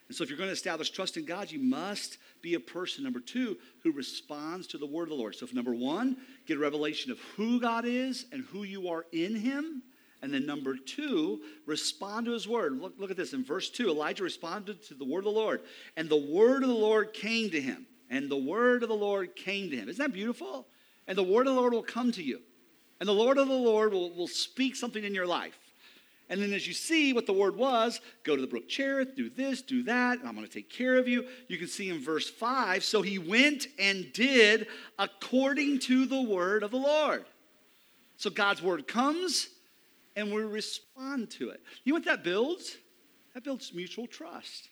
And 0.08 0.16
so 0.16 0.24
if 0.24 0.30
you're 0.30 0.38
going 0.38 0.50
to 0.50 0.54
establish 0.54 0.90
trust 0.90 1.16
in 1.16 1.26
God, 1.26 1.50
you 1.50 1.60
must 1.60 2.18
be 2.42 2.56
a 2.56 2.60
person, 2.60 3.04
number 3.04 3.20
two, 3.20 3.58
who 3.84 3.92
responds 3.92 4.68
to 4.68 4.78
the 4.78 4.86
word 4.86 5.04
of 5.04 5.10
the 5.10 5.16
Lord. 5.16 5.36
So 5.36 5.46
if 5.46 5.54
number 5.54 5.74
one, 5.74 6.18
get 6.46 6.58
a 6.58 6.60
revelation 6.60 7.12
of 7.12 7.20
who 7.36 7.60
God 7.60 7.86
is 7.86 8.26
and 8.32 8.44
who 8.46 8.64
you 8.64 8.90
are 8.90 9.06
in 9.12 9.36
him. 9.36 9.82
And 10.22 10.34
then 10.34 10.46
number 10.46 10.76
two, 10.76 11.42
respond 11.66 12.26
to 12.26 12.34
his 12.34 12.48
word. 12.48 12.80
Look, 12.80 12.94
look 12.98 13.12
at 13.12 13.18
this. 13.18 13.34
In 13.34 13.44
verse 13.44 13.70
two, 13.70 13.90
Elijah 13.90 14.24
responded 14.24 14.84
to 14.84 14.94
the 14.94 15.06
word 15.06 15.20
of 15.20 15.26
the 15.26 15.32
Lord. 15.32 15.62
And 15.98 16.10
the 16.10 16.18
word 16.18 16.64
of 16.64 16.70
the 16.70 16.76
Lord 16.76 17.14
came 17.14 17.50
to 17.52 17.62
him. 17.62 17.86
And 18.14 18.30
the 18.30 18.38
word 18.38 18.84
of 18.84 18.90
the 18.90 18.96
Lord 18.96 19.36
came 19.36 19.72
to 19.72 19.76
him. 19.76 19.90
Isn't 19.90 20.06
that 20.06 20.14
beautiful? 20.14 20.68
And 21.08 21.18
the 21.18 21.24
word 21.24 21.48
of 21.48 21.56
the 21.56 21.60
Lord 21.60 21.74
will 21.74 21.82
come 21.82 22.12
to 22.12 22.22
you. 22.22 22.42
And 23.00 23.10
the 23.10 23.14
Lord 23.14 23.40
of 23.40 23.48
the 23.48 23.54
Lord 23.54 23.92
will, 23.92 24.12
will 24.12 24.28
speak 24.28 24.76
something 24.76 25.04
in 25.04 25.16
your 25.16 25.26
life. 25.26 25.58
And 26.30 26.40
then 26.40 26.54
as 26.54 26.68
you 26.68 26.76
see 26.76 27.12
what 27.12 27.26
the 27.26 27.34
word 27.34 27.56
was, 27.56 28.02
go 28.24 28.36
to 28.36 28.42
the 28.42 28.48
brook 28.48 28.70
Cherith, 28.70 29.16
do 29.16 29.32
this, 29.32 29.64
do 29.64 29.82
that, 29.84 30.20
and 30.20 30.28
I'm 30.28 30.36
going 30.36 30.46
to 30.46 30.54
take 30.54 30.70
care 30.70 30.98
of 30.98 31.08
you. 31.08 31.26
You 31.48 31.58
can 31.58 31.68
see 31.68 31.90
in 31.90 32.04
verse 32.04 32.30
5, 32.30 32.84
so 32.84 33.02
he 33.02 33.18
went 33.18 33.66
and 33.80 34.14
did 34.14 34.68
according 35.00 35.80
to 35.80 36.06
the 36.06 36.22
word 36.22 36.62
of 36.62 36.70
the 36.70 36.78
Lord. 36.78 37.26
So 38.18 38.30
God's 38.30 38.62
word 38.62 38.88
comes, 38.88 39.50
and 40.16 40.32
we 40.32 40.44
respond 40.44 41.32
to 41.32 41.50
it. 41.50 41.62
You 41.84 41.94
know 41.94 41.98
what 41.98 42.06
that 42.06 42.24
builds? 42.24 42.78
That 43.34 43.44
builds 43.44 43.74
mutual 43.74 44.06
trust. 44.06 44.70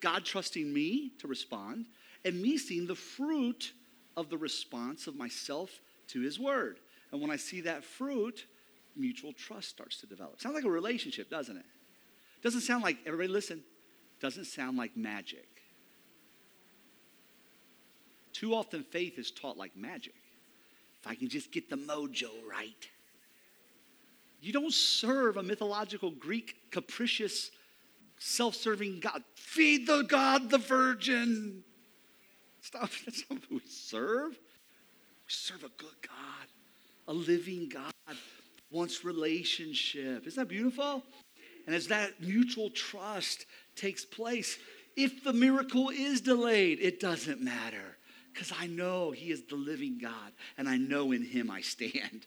God 0.00 0.24
trusting 0.24 0.72
me 0.72 1.12
to 1.18 1.28
respond, 1.28 1.86
and 2.26 2.42
me 2.42 2.58
seeing 2.58 2.86
the 2.86 2.94
fruit 2.94 3.72
of 4.16 4.28
the 4.28 4.36
response 4.36 5.06
of 5.06 5.14
myself 5.14 5.70
to 6.08 6.20
his 6.20 6.38
word. 6.40 6.80
And 7.12 7.20
when 7.20 7.30
I 7.30 7.36
see 7.36 7.60
that 7.62 7.84
fruit, 7.84 8.46
mutual 8.96 9.32
trust 9.32 9.68
starts 9.68 10.00
to 10.00 10.06
develop. 10.06 10.40
Sounds 10.40 10.54
like 10.54 10.64
a 10.64 10.70
relationship, 10.70 11.30
doesn't 11.30 11.56
it? 11.56 11.64
Doesn't 12.42 12.62
sound 12.62 12.82
like, 12.82 12.98
everybody 13.06 13.28
listen, 13.28 13.62
doesn't 14.20 14.46
sound 14.46 14.76
like 14.76 14.96
magic. 14.96 15.46
Too 18.32 18.54
often 18.54 18.82
faith 18.82 19.18
is 19.18 19.30
taught 19.30 19.56
like 19.56 19.76
magic. 19.76 20.14
If 21.00 21.06
I 21.06 21.14
can 21.14 21.28
just 21.28 21.52
get 21.52 21.70
the 21.70 21.76
mojo 21.76 22.30
right. 22.50 22.88
You 24.40 24.52
don't 24.52 24.72
serve 24.72 25.36
a 25.36 25.42
mythological 25.42 26.10
Greek 26.10 26.56
capricious 26.70 27.50
self 28.18 28.54
serving 28.54 29.00
God. 29.00 29.22
Feed 29.36 29.86
the 29.86 30.02
God, 30.02 30.50
the 30.50 30.58
virgin. 30.58 31.62
Stop. 32.66 32.90
That's 33.04 33.22
not 33.30 33.40
who 33.48 33.56
we 33.56 33.60
serve. 33.68 34.32
We 34.32 35.28
serve 35.28 35.62
a 35.62 35.68
good 35.68 35.94
God, 36.02 36.48
a 37.06 37.12
living 37.12 37.68
God, 37.68 38.16
wants 38.72 39.04
relationship. 39.04 40.26
Isn't 40.26 40.40
that 40.40 40.48
beautiful? 40.48 41.04
And 41.66 41.76
as 41.76 41.86
that 41.88 42.20
mutual 42.20 42.70
trust 42.70 43.46
takes 43.76 44.04
place, 44.04 44.58
if 44.96 45.22
the 45.22 45.32
miracle 45.32 45.90
is 45.90 46.20
delayed, 46.20 46.78
it 46.80 46.98
doesn't 46.98 47.40
matter 47.40 47.98
because 48.32 48.52
I 48.58 48.66
know 48.66 49.12
He 49.12 49.30
is 49.30 49.42
the 49.42 49.54
living 49.54 49.98
God 50.02 50.32
and 50.58 50.68
I 50.68 50.76
know 50.76 51.12
in 51.12 51.24
Him 51.24 51.52
I 51.52 51.60
stand. 51.60 52.26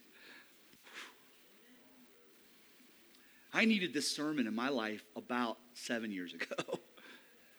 I 3.52 3.66
needed 3.66 3.92
this 3.92 4.10
sermon 4.10 4.46
in 4.46 4.54
my 4.54 4.70
life 4.70 5.04
about 5.16 5.58
seven 5.74 6.10
years 6.10 6.32
ago. 6.32 6.78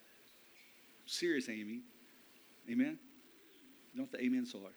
Serious, 1.06 1.48
Amy. 1.48 1.82
Amen? 2.72 2.98
You 3.94 3.98
don't 3.98 4.12
have 4.12 4.20
to 4.20 4.26
amen 4.26 4.46
so 4.46 4.60
hard. 4.60 4.74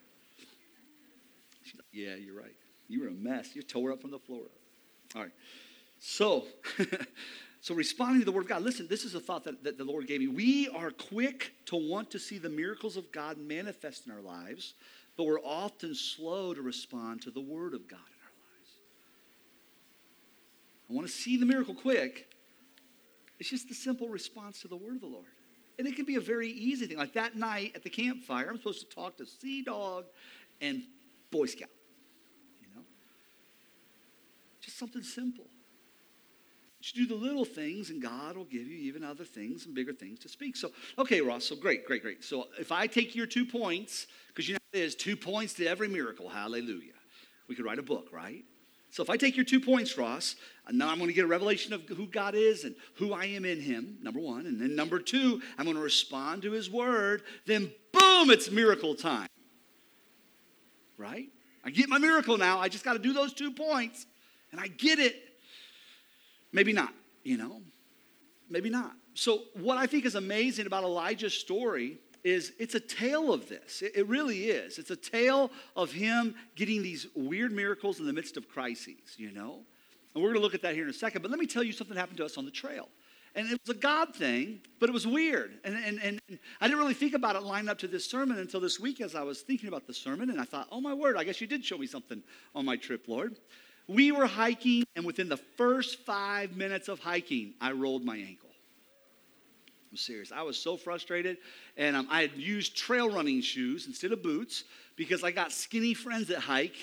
Like, 1.76 1.86
yeah, 1.92 2.16
you're 2.16 2.36
right. 2.36 2.56
You 2.88 3.02
were 3.02 3.08
a 3.08 3.12
mess. 3.12 3.54
You 3.54 3.62
tore 3.62 3.92
up 3.92 4.00
from 4.00 4.10
the 4.10 4.18
floor. 4.18 4.46
All 5.14 5.22
right. 5.22 5.32
So, 5.98 6.44
so 7.60 7.74
responding 7.74 8.20
to 8.20 8.24
the 8.24 8.32
word 8.32 8.42
of 8.42 8.48
God, 8.48 8.62
listen, 8.62 8.86
this 8.88 9.04
is 9.04 9.14
a 9.14 9.20
thought 9.20 9.44
that, 9.44 9.62
that 9.64 9.78
the 9.78 9.84
Lord 9.84 10.06
gave 10.06 10.20
me. 10.20 10.26
We 10.26 10.68
are 10.68 10.90
quick 10.90 11.52
to 11.66 11.76
want 11.76 12.10
to 12.10 12.18
see 12.18 12.38
the 12.38 12.50
miracles 12.50 12.96
of 12.96 13.10
God 13.12 13.38
manifest 13.38 14.06
in 14.06 14.12
our 14.12 14.20
lives, 14.20 14.74
but 15.16 15.24
we're 15.24 15.40
often 15.40 15.94
slow 15.94 16.52
to 16.52 16.62
respond 16.62 17.22
to 17.22 17.30
the 17.30 17.40
word 17.40 17.74
of 17.74 17.88
God 17.88 17.98
in 17.98 18.20
our 18.22 18.34
lives. 18.58 18.70
I 20.90 20.92
want 20.92 21.06
to 21.06 21.12
see 21.12 21.36
the 21.36 21.46
miracle 21.46 21.74
quick. 21.74 22.28
It's 23.38 23.48
just 23.48 23.68
the 23.68 23.74
simple 23.74 24.08
response 24.08 24.60
to 24.62 24.68
the 24.68 24.76
word 24.76 24.96
of 24.96 25.00
the 25.00 25.06
Lord. 25.06 25.33
And 25.78 25.88
it 25.88 25.96
can 25.96 26.04
be 26.04 26.16
a 26.16 26.20
very 26.20 26.48
easy 26.48 26.86
thing. 26.86 26.98
Like 26.98 27.14
that 27.14 27.36
night 27.36 27.72
at 27.74 27.82
the 27.82 27.90
campfire, 27.90 28.48
I'm 28.48 28.56
supposed 28.58 28.88
to 28.88 28.94
talk 28.94 29.16
to 29.18 29.26
Sea 29.26 29.62
Dog 29.62 30.04
and 30.60 30.82
Boy 31.30 31.46
Scout. 31.46 31.68
You 32.60 32.68
know? 32.74 32.82
Just 34.60 34.78
something 34.78 35.02
simple. 35.02 35.46
Just 36.80 36.96
do 36.96 37.06
the 37.06 37.14
little 37.14 37.46
things, 37.46 37.88
and 37.88 38.02
God 38.02 38.36
will 38.36 38.44
give 38.44 38.66
you 38.66 38.76
even 38.76 39.02
other 39.02 39.24
things 39.24 39.64
and 39.64 39.74
bigger 39.74 39.94
things 39.94 40.18
to 40.20 40.28
speak. 40.28 40.54
So, 40.54 40.70
okay, 40.98 41.22
Ross, 41.22 41.44
so 41.44 41.56
great, 41.56 41.86
great, 41.86 42.02
great. 42.02 42.22
So, 42.22 42.48
if 42.60 42.70
I 42.70 42.86
take 42.86 43.14
your 43.14 43.26
two 43.26 43.46
points, 43.46 44.06
because 44.28 44.46
you 44.48 44.54
know 44.54 44.58
there's 44.70 44.94
two 44.94 45.16
points 45.16 45.54
to 45.54 45.66
every 45.66 45.88
miracle, 45.88 46.28
hallelujah. 46.28 46.92
We 47.48 47.54
could 47.54 47.64
write 47.64 47.78
a 47.78 47.82
book, 47.82 48.08
right? 48.12 48.44
So, 48.94 49.02
if 49.02 49.10
I 49.10 49.16
take 49.16 49.34
your 49.34 49.44
two 49.44 49.58
points, 49.58 49.98
Ross, 49.98 50.36
and 50.68 50.78
now 50.78 50.88
I'm 50.88 50.98
going 50.98 51.08
to 51.08 51.12
get 51.12 51.24
a 51.24 51.26
revelation 51.26 51.72
of 51.72 51.82
who 51.82 52.06
God 52.06 52.36
is 52.36 52.62
and 52.62 52.76
who 52.94 53.12
I 53.12 53.24
am 53.24 53.44
in 53.44 53.60
Him, 53.60 53.98
number 54.00 54.20
one. 54.20 54.46
And 54.46 54.60
then 54.60 54.76
number 54.76 55.00
two, 55.00 55.42
I'm 55.58 55.64
going 55.64 55.76
to 55.76 55.82
respond 55.82 56.42
to 56.42 56.52
His 56.52 56.70
word. 56.70 57.22
Then, 57.44 57.72
boom, 57.92 58.30
it's 58.30 58.52
miracle 58.52 58.94
time. 58.94 59.26
Right? 60.96 61.26
I 61.64 61.70
get 61.70 61.88
my 61.88 61.98
miracle 61.98 62.38
now. 62.38 62.60
I 62.60 62.68
just 62.68 62.84
got 62.84 62.92
to 62.92 63.00
do 63.00 63.12
those 63.12 63.32
two 63.32 63.50
points. 63.50 64.06
And 64.52 64.60
I 64.60 64.68
get 64.68 65.00
it. 65.00 65.16
Maybe 66.52 66.72
not, 66.72 66.94
you 67.24 67.36
know? 67.36 67.62
Maybe 68.48 68.70
not. 68.70 68.92
So, 69.14 69.40
what 69.54 69.76
I 69.76 69.88
think 69.88 70.04
is 70.04 70.14
amazing 70.14 70.66
about 70.68 70.84
Elijah's 70.84 71.34
story 71.34 71.98
is 72.24 72.52
it's 72.58 72.74
a 72.74 72.80
tale 72.80 73.32
of 73.32 73.48
this. 73.48 73.82
It, 73.82 74.08
really 74.08 74.46
is. 74.46 74.78
It's 74.78 74.90
a 74.90 74.96
tale 74.96 75.50
of 75.76 75.92
him 75.92 76.34
getting 76.56 76.82
these 76.82 77.06
weird 77.14 77.52
miracles 77.52 78.00
in 78.00 78.06
the 78.06 78.12
midst 78.12 78.36
of 78.36 78.48
crises, 78.48 79.14
you 79.16 79.30
know? 79.30 79.60
And 80.14 80.22
we're 80.22 80.30
going 80.30 80.40
to 80.40 80.42
look 80.42 80.54
at 80.54 80.62
that 80.62 80.74
here 80.74 80.84
in 80.84 80.90
a 80.90 80.94
second. 80.94 81.22
But 81.22 81.30
let 81.30 81.38
me 81.38 81.46
tell 81.46 81.62
you 81.62 81.72
something 81.72 81.96
happened 81.96 82.18
to 82.18 82.24
us 82.24 82.38
on 82.38 82.44
the 82.44 82.50
trail. 82.50 82.88
And 83.36 83.50
it 83.50 83.60
was 83.66 83.76
a 83.76 83.78
God 83.78 84.14
thing, 84.14 84.60
but 84.78 84.88
it 84.88 84.92
was 84.92 85.06
weird. 85.06 85.58
And, 85.64 85.74
and, 85.74 86.00
and 86.02 86.38
I 86.60 86.66
didn't 86.66 86.78
really 86.78 86.94
think 86.94 87.14
about 87.14 87.34
it 87.36 87.42
lining 87.42 87.68
up 87.68 87.78
to 87.78 87.88
this 87.88 88.08
sermon 88.08 88.38
until 88.38 88.60
this 88.60 88.78
week 88.78 89.00
as 89.00 89.14
I 89.14 89.22
was 89.22 89.42
thinking 89.42 89.68
about 89.68 89.86
the 89.86 89.94
sermon. 89.94 90.30
And 90.30 90.40
I 90.40 90.44
thought, 90.44 90.68
oh 90.70 90.80
my 90.80 90.94
word, 90.94 91.16
I 91.16 91.24
guess 91.24 91.40
you 91.40 91.46
did 91.46 91.64
show 91.64 91.76
me 91.76 91.86
something 91.86 92.22
on 92.54 92.64
my 92.64 92.76
trip, 92.76 93.06
Lord. 93.08 93.36
We 93.86 94.12
were 94.12 94.26
hiking, 94.26 94.84
and 94.96 95.04
within 95.04 95.28
the 95.28 95.36
first 95.36 95.98
five 96.06 96.56
minutes 96.56 96.88
of 96.88 97.00
hiking, 97.00 97.54
I 97.60 97.72
rolled 97.72 98.04
my 98.04 98.16
ankle. 98.16 98.43
I'm 99.94 99.98
serious. 99.98 100.32
I 100.32 100.42
was 100.42 100.56
so 100.56 100.76
frustrated, 100.76 101.36
and 101.76 101.94
um, 101.94 102.08
I 102.10 102.22
had 102.22 102.32
used 102.32 102.76
trail 102.76 103.08
running 103.08 103.40
shoes 103.40 103.86
instead 103.86 104.10
of 104.10 104.24
boots 104.24 104.64
because 104.96 105.22
I 105.22 105.30
got 105.30 105.52
skinny 105.52 105.94
friends 105.94 106.26
that 106.28 106.40
hike, 106.40 106.74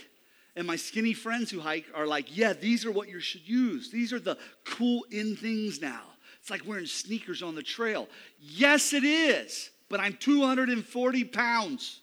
And 0.55 0.65
my 0.65 0.77
skinny 0.77 1.11
friends 1.11 1.51
who 1.51 1.59
hike 1.59 1.87
are 1.93 2.07
like, 2.07 2.37
yeah, 2.37 2.53
these 2.53 2.85
are 2.85 2.91
what 2.91 3.09
you 3.09 3.19
should 3.19 3.45
use. 3.45 3.91
These 3.91 4.13
are 4.13 4.19
the 4.19 4.37
cool 4.63 5.05
in 5.11 5.35
things 5.35 5.81
now. 5.81 6.03
It's 6.39 6.49
like 6.49 6.65
wearing 6.65 6.85
sneakers 6.85 7.43
on 7.43 7.53
the 7.53 7.61
trail. 7.61 8.07
Yes, 8.39 8.93
it 8.93 9.03
is, 9.03 9.71
but 9.89 9.99
I'm 9.99 10.13
240 10.13 11.25
pounds 11.25 11.99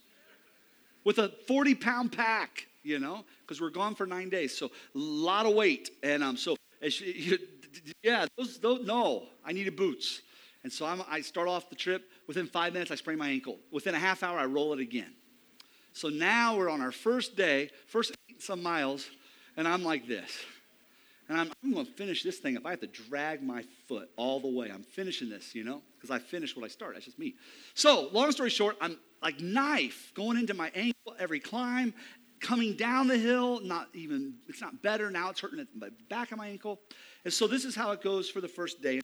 with 1.05 1.17
a 1.17 1.33
40 1.47 1.75
pound 1.75 2.13
pack, 2.13 2.67
you 2.83 2.99
know, 2.99 3.25
because 3.41 3.63
we're 3.63 3.71
gone 3.71 3.95
for 3.95 4.05
nine 4.05 4.29
days. 4.29 4.55
So 4.55 4.67
a 4.67 4.71
lot 4.95 5.47
of 5.47 5.55
weight. 5.55 5.89
And 6.03 6.23
um, 6.23 6.37
so, 6.37 6.55
yeah, 8.03 8.27
those, 8.37 8.59
those, 8.59 8.87
no, 8.87 9.29
I 9.43 9.53
needed 9.53 9.75
boots. 9.75 10.21
And 10.65 10.73
so 10.73 10.87
I'm, 10.87 11.03
I 11.09 11.21
start 11.21 11.49
off 11.49 11.71
the 11.71 11.77
trip. 11.77 12.11
Within 12.27 12.47
five 12.47 12.73
minutes, 12.73 12.91
I 12.91 12.97
sprain 12.97 13.19
my 13.19 13.29
ankle. 13.29 13.59
Within 13.71 13.95
a 13.95 13.99
half 13.99 14.23
hour, 14.23 14.39
I 14.39 14.45
roll 14.45 14.73
it 14.73 14.81
again. 14.81 15.13
So 15.93 16.09
now 16.09 16.57
we're 16.57 16.71
on 16.71 16.81
our 16.81 16.93
first 16.93 17.37
day, 17.37 17.71
first 17.87 18.13
some 18.39 18.63
miles, 18.63 19.09
and 19.57 19.67
I'm 19.67 19.83
like 19.83 20.07
this. 20.07 20.31
And 21.29 21.39
I'm, 21.39 21.53
I'm 21.63 21.73
going 21.73 21.87
to 21.87 21.93
finish 21.93 22.23
this 22.23 22.39
thing. 22.39 22.57
If 22.57 22.65
I 22.65 22.71
have 22.71 22.81
to 22.81 22.87
drag 22.87 23.43
my 23.43 23.65
foot 23.87 24.09
all 24.17 24.41
the 24.41 24.49
way, 24.49 24.71
I'm 24.73 24.83
finishing 24.83 25.29
this, 25.29 25.55
you 25.55 25.65
know, 25.65 25.83
because 25.97 26.11
I 26.11 26.19
finished 26.19 26.57
what 26.57 26.65
I 26.65 26.69
started. 26.69 26.97
That's 26.97 27.07
just 27.07 27.19
me. 27.19 27.35
So, 27.75 28.09
long 28.13 28.33
story 28.33 28.51
short, 28.51 28.77
I'm 28.81 28.99
like 29.23 29.41
knife 29.41 30.13
going 30.15 30.39
into 30.39 30.55
my 30.55 30.71
ankle 30.75 31.15
every 31.19 31.41
climb, 31.41 31.93
coming 32.41 32.75
down 32.77 33.09
the 33.09 33.19
hill. 33.19 33.61
Not 33.63 33.89
even, 33.93 34.35
it's 34.49 34.61
not 34.61 34.81
better. 34.83 35.11
Now 35.11 35.29
it's 35.31 35.41
hurting 35.41 35.61
at 35.61 35.67
the 35.79 35.93
back 36.09 36.33
of 36.33 36.39
my 36.39 36.49
ankle. 36.49 36.81
And 37.25 37.33
so, 37.33 37.47
this 37.47 37.65
is 37.65 37.75
how 37.75 37.91
it 37.93 38.03
goes 38.03 38.31
for 38.31 38.41
the 38.41 38.49
first 38.49 38.81
day 38.81 39.01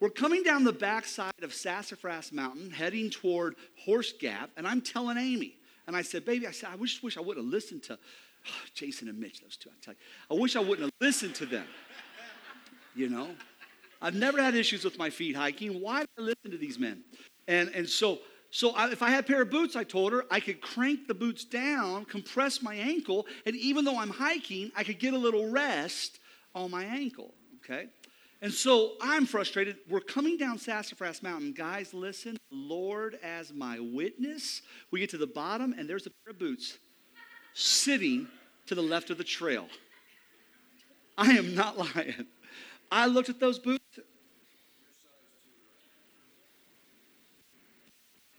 We're 0.00 0.08
coming 0.08 0.42
down 0.42 0.64
the 0.64 0.72
backside 0.72 1.42
of 1.42 1.52
Sassafras 1.52 2.32
Mountain, 2.32 2.70
heading 2.70 3.10
toward 3.10 3.56
Horse 3.84 4.12
Gap, 4.12 4.50
and 4.56 4.66
I'm 4.66 4.80
telling 4.80 5.18
Amy, 5.18 5.56
and 5.86 5.94
I 5.94 6.00
said, 6.00 6.24
Baby, 6.24 6.46
I 6.46 6.52
said, 6.52 6.70
I 6.72 6.76
wish, 6.76 7.02
wish 7.02 7.18
I 7.18 7.20
would 7.20 7.36
have 7.36 7.44
listened 7.44 7.82
to 7.84 7.98
Jason 8.74 9.08
and 9.08 9.18
Mitch, 9.18 9.42
those 9.42 9.56
two, 9.56 9.68
I 9.68 9.74
tell 9.82 9.94
you. 9.94 10.00
I 10.36 10.40
wish 10.40 10.56
I 10.56 10.60
wouldn't 10.60 10.80
have 10.80 10.92
listened 11.00 11.34
to 11.36 11.46
them. 11.46 11.66
You 12.94 13.10
know? 13.10 13.28
I've 14.00 14.14
never 14.14 14.42
had 14.42 14.54
issues 14.54 14.84
with 14.84 14.98
my 14.98 15.10
feet 15.10 15.36
hiking. 15.36 15.80
Why 15.80 16.00
did 16.00 16.08
I 16.18 16.22
listen 16.22 16.50
to 16.50 16.56
these 16.56 16.78
men? 16.78 17.04
And, 17.46 17.68
and 17.74 17.86
so, 17.86 18.20
so 18.50 18.72
if 18.90 19.02
I 19.02 19.10
had 19.10 19.24
a 19.24 19.26
pair 19.26 19.42
of 19.42 19.50
boots, 19.50 19.76
I 19.76 19.84
told 19.84 20.12
her, 20.12 20.24
I 20.30 20.40
could 20.40 20.62
crank 20.62 21.06
the 21.06 21.14
boots 21.14 21.44
down, 21.44 22.06
compress 22.06 22.62
my 22.62 22.74
ankle, 22.74 23.26
and 23.44 23.54
even 23.56 23.84
though 23.84 23.98
I'm 23.98 24.08
hiking, 24.08 24.72
I 24.74 24.84
could 24.84 24.98
get 24.98 25.12
a 25.12 25.18
little 25.18 25.50
rest 25.50 26.18
on 26.54 26.70
my 26.70 26.84
ankle, 26.84 27.34
okay? 27.62 27.88
And 28.42 28.52
so 28.52 28.92
I'm 29.02 29.26
frustrated. 29.26 29.76
We're 29.88 30.00
coming 30.00 30.38
down 30.38 30.58
Sassafras 30.58 31.22
Mountain. 31.22 31.52
Guys, 31.52 31.92
listen, 31.92 32.38
Lord 32.50 33.18
as 33.22 33.52
my 33.52 33.78
witness. 33.78 34.62
We 34.90 35.00
get 35.00 35.10
to 35.10 35.18
the 35.18 35.26
bottom, 35.26 35.74
and 35.76 35.88
there's 35.88 36.06
a 36.06 36.10
pair 36.10 36.30
of 36.30 36.38
boots 36.38 36.78
sitting 37.52 38.28
to 38.66 38.74
the 38.74 38.82
left 38.82 39.10
of 39.10 39.18
the 39.18 39.24
trail. 39.24 39.68
I 41.18 41.32
am 41.32 41.54
not 41.54 41.76
lying. 41.76 42.26
I 42.90 43.06
looked 43.06 43.28
at 43.28 43.38
those 43.38 43.58
boots. 43.58 43.84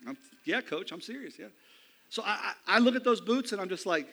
I'm, 0.06 0.16
yeah, 0.44 0.60
coach, 0.62 0.90
I'm 0.90 1.00
serious. 1.00 1.38
Yeah. 1.38 1.46
So 2.08 2.24
I, 2.24 2.54
I, 2.66 2.76
I 2.76 2.78
look 2.80 2.96
at 2.96 3.04
those 3.04 3.20
boots 3.20 3.52
and 3.52 3.60
I'm 3.60 3.68
just 3.68 3.86
like, 3.86 4.12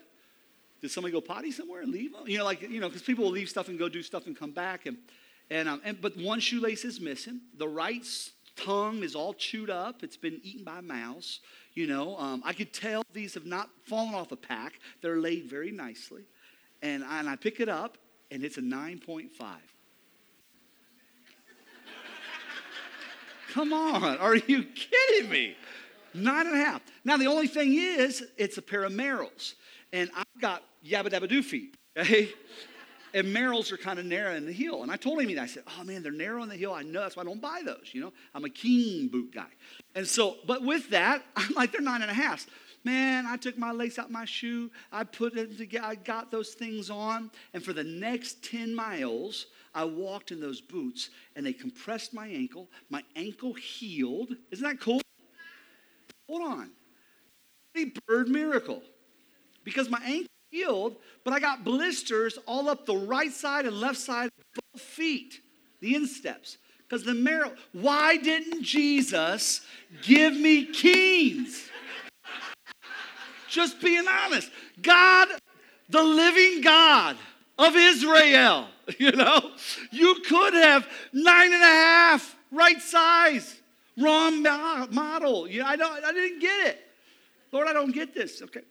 did 0.82 0.92
somebody 0.92 1.12
go 1.12 1.20
potty 1.20 1.52
somewhere 1.52 1.82
and 1.82 1.92
leave 1.92 2.14
them? 2.14 2.28
You 2.28 2.38
know, 2.38 2.46
like, 2.46 2.62
you 2.62 2.80
know, 2.80 2.88
because 2.88 3.02
people 3.02 3.26
will 3.26 3.32
leave 3.32 3.50
stuff 3.50 3.70
and 3.70 3.80
go 3.80 3.90
do 3.90 4.04
stuff 4.04 4.28
and 4.28 4.38
come 4.38 4.52
back. 4.52 4.86
And, 4.86 4.98
and, 5.50 5.68
um, 5.68 5.82
and, 5.84 6.00
but 6.02 6.16
one 6.18 6.40
shoelace 6.40 6.86
is 6.86 7.00
missing. 7.00 7.42
The 7.58 7.68
right 7.68 8.06
tongue 8.56 9.04
is 9.04 9.16
all 9.16 9.34
chewed 9.34 9.70
up. 9.70 10.04
It's 10.04 10.18
been 10.18 10.40
eaten 10.44 10.64
by 10.64 10.80
a 10.80 10.82
mouse. 10.82 11.40
You 11.74 11.88
know, 11.88 12.18
um, 12.18 12.42
I 12.46 12.54
could 12.54 12.74
tell 12.74 13.04
these 13.14 13.34
have 13.34 13.46
not 13.46 13.70
fallen 13.86 14.14
off 14.14 14.32
a 14.32 14.36
pack. 14.36 14.80
They're 15.02 15.20
laid 15.20 15.46
very 15.46 15.72
nicely. 15.72 16.24
And 16.82 17.04
I, 17.04 17.20
and 17.20 17.30
I 17.30 17.36
pick 17.36 17.60
it 17.60 17.70
up, 17.70 17.98
and 18.32 18.44
it's 18.44 18.58
a 18.58 18.62
9.5. 18.62 19.30
Come 23.52 23.74
on, 23.74 24.18
are 24.18 24.36
you 24.36 24.64
kidding 24.64 25.32
me? 25.32 25.56
Nine 26.14 26.48
and 26.48 26.56
a 26.56 26.64
half. 26.64 26.82
Now, 27.04 27.18
the 27.18 27.26
only 27.26 27.48
thing 27.48 27.74
is, 27.74 28.24
it's 28.38 28.58
a 28.58 28.62
pair 28.62 28.84
of 28.84 28.92
Merrells. 28.92 29.56
And 29.92 30.10
I've 30.16 30.42
got 30.42 30.64
yabba 30.86 31.10
dabba 31.10 31.28
doo 31.28 31.42
feet, 31.42 31.76
okay? 31.98 32.30
And 33.14 33.28
Merrells 33.28 33.72
are 33.72 33.78
kind 33.78 34.00
of 34.00 34.06
narrow 34.06 34.36
in 34.36 34.46
the 34.46 34.52
heel. 34.52 34.84
And 34.84 34.92
I 34.92 34.96
told 34.96 35.22
him, 35.22 35.34
that 35.36 35.42
I 35.42 35.46
said, 35.46 35.64
oh 35.68 35.84
man, 35.84 36.04
they're 36.04 36.12
narrow 36.12 36.44
in 36.44 36.50
the 36.50 36.56
heel. 36.56 36.74
I 36.74 36.84
know 36.84 37.02
that's 37.02 37.16
why 37.16 37.24
I 37.24 37.26
don't 37.26 37.42
buy 37.42 37.62
those. 37.66 37.90
You 37.92 38.02
know, 38.02 38.14
I'm 38.34 38.46
a 38.46 38.50
Keen 38.50 39.08
boot 39.08 39.34
guy. 39.34 39.48
And 39.96 40.08
so, 40.08 40.38
but 40.46 40.64
with 40.64 40.90
that, 40.92 41.24
I'm 41.36 41.54
like, 41.56 41.72
they're 41.72 41.82
nine 41.82 42.02
and 42.02 42.12
a 42.12 42.14
half. 42.14 42.46
Man, 42.84 43.26
I 43.26 43.36
took 43.36 43.58
my 43.58 43.72
lace 43.72 44.00
out 44.00 44.10
my 44.10 44.26
shoe. 44.26 44.72
I 44.92 45.04
put 45.04 45.38
it 45.38 45.58
together. 45.58 45.86
I 45.86 45.96
got 45.96 46.32
those 46.32 46.54
things 46.54 46.90
on. 46.90 47.30
And 47.54 47.64
for 47.64 47.74
the 47.74 47.84
next 47.84 48.44
10 48.44 48.74
miles, 48.74 49.48
I 49.76 49.84
walked 49.84 50.32
in 50.32 50.40
those 50.40 50.62
boots 50.62 51.10
and 51.36 51.46
they 51.46 51.54
compressed 51.54 52.14
my 52.14 52.28
ankle. 52.28 52.70
My 52.90 53.04
ankle 53.16 53.54
healed. 53.54 54.36
Isn't 54.52 54.66
that 54.66 54.80
cool? 54.80 55.02
Hold 56.30 56.42
on. 56.42 56.72
A 57.76 57.92
bird 58.08 58.30
miracle. 58.30 58.82
Because 59.64 59.90
my 59.90 60.02
ankle 60.06 60.28
healed, 60.50 60.98
but 61.24 61.34
I 61.34 61.40
got 61.40 61.64
blisters 61.64 62.38
all 62.46 62.70
up 62.70 62.86
the 62.86 62.96
right 62.96 63.32
side 63.32 63.66
and 63.66 63.80
left 63.80 63.98
side 63.98 64.26
of 64.26 64.62
both 64.74 64.82
feet, 64.82 65.42
the 65.80 65.96
insteps. 65.96 66.58
Because 66.88 67.04
the 67.04 67.12
Merrell, 67.12 67.56
why 67.72 68.18
didn't 68.18 68.64
Jesus 68.64 69.62
give 70.02 70.36
me 70.36 70.66
keens? 70.66 71.70
Just 73.48 73.80
being 73.80 74.08
honest. 74.08 74.50
God, 74.82 75.28
the 75.90 76.04
living 76.04 76.62
God 76.62 77.16
of 77.60 77.76
Israel, 77.76 78.68
you 78.98 79.12
know, 79.12 79.52
you 79.92 80.16
could 80.28 80.54
have 80.56 80.88
nine 81.14 81.54
and 81.54 81.62
a 81.62 81.66
half, 81.66 82.36
right 82.52 82.82
size, 82.82 83.60
wrong 83.98 84.42
model. 84.42 85.46
Know, 85.46 85.66
I, 85.66 85.76
don't, 85.76 86.04
I 86.04 86.12
didn't 86.12 86.40
get 86.40 86.68
it. 86.68 86.80
Lord, 87.52 87.68
I 87.68 87.74
don't 87.74 87.92
get 87.92 88.14
this. 88.14 88.42
Okay. 88.42 88.62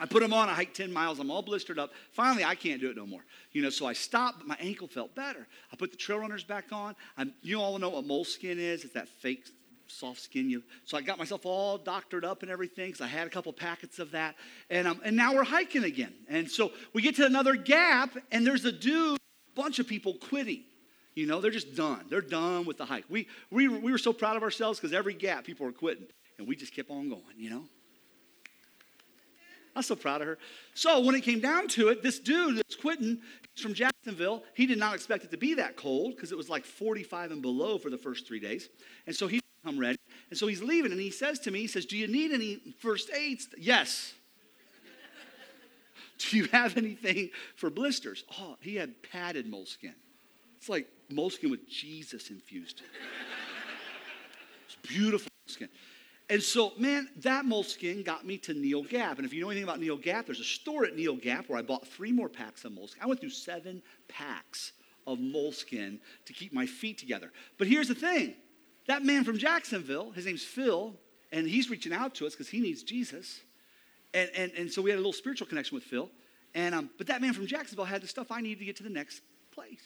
I 0.00 0.06
put 0.06 0.22
them 0.22 0.32
on, 0.32 0.48
I 0.48 0.54
hiked 0.54 0.76
10 0.76 0.92
miles, 0.92 1.20
I'm 1.20 1.30
all 1.30 1.42
blistered 1.42 1.78
up. 1.78 1.92
Finally, 2.10 2.44
I 2.44 2.56
can't 2.56 2.80
do 2.80 2.90
it 2.90 2.96
no 2.96 3.06
more. 3.06 3.24
You 3.52 3.62
know, 3.62 3.70
so 3.70 3.86
I 3.86 3.92
stopped, 3.92 4.38
but 4.38 4.48
my 4.48 4.56
ankle 4.58 4.88
felt 4.88 5.14
better. 5.14 5.46
I 5.72 5.76
put 5.76 5.92
the 5.92 5.96
trail 5.96 6.18
runners 6.18 6.42
back 6.42 6.66
on. 6.72 6.96
I'm, 7.16 7.32
you 7.42 7.60
all 7.60 7.78
know 7.78 7.90
what 7.90 8.04
moleskin 8.04 8.58
is. 8.58 8.84
It's 8.84 8.94
that 8.94 9.08
fake 9.08 9.46
soft 9.86 10.20
skin. 10.20 10.50
You, 10.50 10.62
so 10.84 10.96
I 10.96 11.02
got 11.02 11.18
myself 11.18 11.46
all 11.46 11.78
doctored 11.78 12.24
up 12.24 12.42
and 12.42 12.50
everything 12.50 12.88
because 12.88 13.02
I 13.02 13.06
had 13.06 13.26
a 13.26 13.30
couple 13.30 13.52
packets 13.52 14.00
of 14.00 14.10
that. 14.12 14.34
And, 14.68 14.88
um, 14.88 15.00
and 15.04 15.16
now 15.16 15.34
we're 15.34 15.44
hiking 15.44 15.84
again. 15.84 16.12
And 16.28 16.50
so 16.50 16.72
we 16.92 17.00
get 17.00 17.14
to 17.16 17.26
another 17.26 17.54
gap, 17.54 18.16
and 18.32 18.44
there's 18.44 18.64
a 18.64 18.72
dude, 18.72 19.18
bunch 19.54 19.78
of 19.78 19.86
people 19.86 20.14
quitting. 20.14 20.64
You 21.14 21.26
know, 21.26 21.40
they're 21.40 21.52
just 21.52 21.76
done. 21.76 22.06
They're 22.10 22.20
done 22.20 22.64
with 22.64 22.78
the 22.78 22.84
hike. 22.84 23.04
We, 23.08 23.28
we, 23.50 23.68
we 23.68 23.92
were 23.92 23.98
so 23.98 24.12
proud 24.12 24.36
of 24.36 24.42
ourselves 24.42 24.80
because 24.80 24.92
every 24.92 25.14
gap 25.14 25.44
people 25.44 25.66
were 25.66 25.72
quitting. 25.72 26.06
And 26.38 26.48
we 26.48 26.56
just 26.56 26.74
kept 26.74 26.90
on 26.90 27.08
going, 27.08 27.22
you 27.36 27.50
know? 27.50 27.64
I'm 29.76 29.82
so 29.82 29.96
proud 29.96 30.20
of 30.20 30.28
her. 30.28 30.38
So 30.74 31.00
when 31.00 31.14
it 31.14 31.22
came 31.22 31.40
down 31.40 31.68
to 31.68 31.88
it, 31.88 32.02
this 32.02 32.18
dude 32.18 32.58
that's 32.58 32.76
quitting 32.76 33.20
he's 33.54 33.62
from 33.62 33.74
Jacksonville, 33.74 34.42
he 34.54 34.66
did 34.66 34.78
not 34.78 34.94
expect 34.94 35.24
it 35.24 35.30
to 35.32 35.36
be 35.36 35.54
that 35.54 35.76
cold 35.76 36.14
because 36.14 36.32
it 36.32 36.38
was 36.38 36.48
like 36.48 36.64
45 36.64 37.32
and 37.32 37.42
below 37.42 37.78
for 37.78 37.90
the 37.90 37.98
first 37.98 38.26
three 38.26 38.40
days. 38.40 38.68
And 39.06 39.14
so 39.14 39.26
he 39.26 39.40
come 39.64 39.78
ready. 39.78 39.98
And 40.30 40.38
so 40.38 40.46
he's 40.46 40.62
leaving 40.62 40.92
and 40.92 41.00
he 41.00 41.10
says 41.10 41.38
to 41.40 41.50
me, 41.50 41.60
he 41.60 41.66
says, 41.66 41.86
Do 41.86 41.96
you 41.96 42.06
need 42.06 42.32
any 42.32 42.60
first 42.78 43.10
aids? 43.12 43.48
Yes. 43.58 44.14
Do 46.18 46.36
you 46.36 46.44
have 46.46 46.76
anything 46.76 47.30
for 47.56 47.70
blisters? 47.70 48.24
Oh, 48.38 48.56
he 48.60 48.76
had 48.76 49.02
padded 49.02 49.46
moleskin. 49.46 49.94
It's 50.56 50.68
like 50.68 50.88
moleskin 51.10 51.50
with 51.50 51.68
Jesus 51.68 52.30
infused. 52.30 52.82
It's 54.66 54.76
beautiful 54.88 55.30
skin. 55.46 55.68
And 56.30 56.42
so, 56.42 56.72
man, 56.78 57.08
that 57.18 57.44
moleskin 57.44 58.02
got 58.02 58.24
me 58.24 58.38
to 58.38 58.54
Neel 58.54 58.82
Gap. 58.82 59.18
And 59.18 59.26
if 59.26 59.34
you 59.34 59.42
know 59.42 59.50
anything 59.50 59.64
about 59.64 59.78
Neel 59.78 59.98
Gap, 59.98 60.26
there's 60.26 60.40
a 60.40 60.44
store 60.44 60.86
at 60.86 60.96
Neel 60.96 61.16
Gap 61.16 61.48
where 61.48 61.58
I 61.58 61.62
bought 61.62 61.86
three 61.86 62.12
more 62.12 62.30
packs 62.30 62.64
of 62.64 62.72
moleskin. 62.72 63.02
I 63.02 63.06
went 63.06 63.20
through 63.20 63.30
seven 63.30 63.82
packs 64.08 64.72
of 65.06 65.20
moleskin 65.20 66.00
to 66.24 66.32
keep 66.32 66.52
my 66.52 66.64
feet 66.64 66.96
together. 66.96 67.30
But 67.58 67.66
here's 67.66 67.88
the 67.88 67.94
thing 67.94 68.34
that 68.86 69.02
man 69.04 69.24
from 69.24 69.38
Jacksonville, 69.38 70.10
his 70.12 70.26
name's 70.26 70.44
Phil, 70.44 70.94
and 71.32 71.46
he's 71.46 71.68
reaching 71.68 71.92
out 71.92 72.14
to 72.16 72.26
us 72.26 72.32
because 72.32 72.48
he 72.48 72.60
needs 72.60 72.82
Jesus. 72.82 73.40
And, 74.14 74.30
and, 74.36 74.52
and 74.56 74.72
so 74.72 74.80
we 74.80 74.90
had 74.90 74.96
a 74.96 75.00
little 75.00 75.12
spiritual 75.12 75.46
connection 75.46 75.74
with 75.74 75.84
Phil. 75.84 76.10
And, 76.54 76.74
um, 76.74 76.90
but 76.96 77.08
that 77.08 77.20
man 77.20 77.32
from 77.32 77.46
Jacksonville 77.46 77.84
had 77.84 78.00
the 78.00 78.06
stuff 78.06 78.30
I 78.30 78.40
needed 78.40 78.60
to 78.60 78.64
get 78.64 78.76
to 78.76 78.82
the 78.82 78.90
next 78.90 79.22
place. 79.50 79.82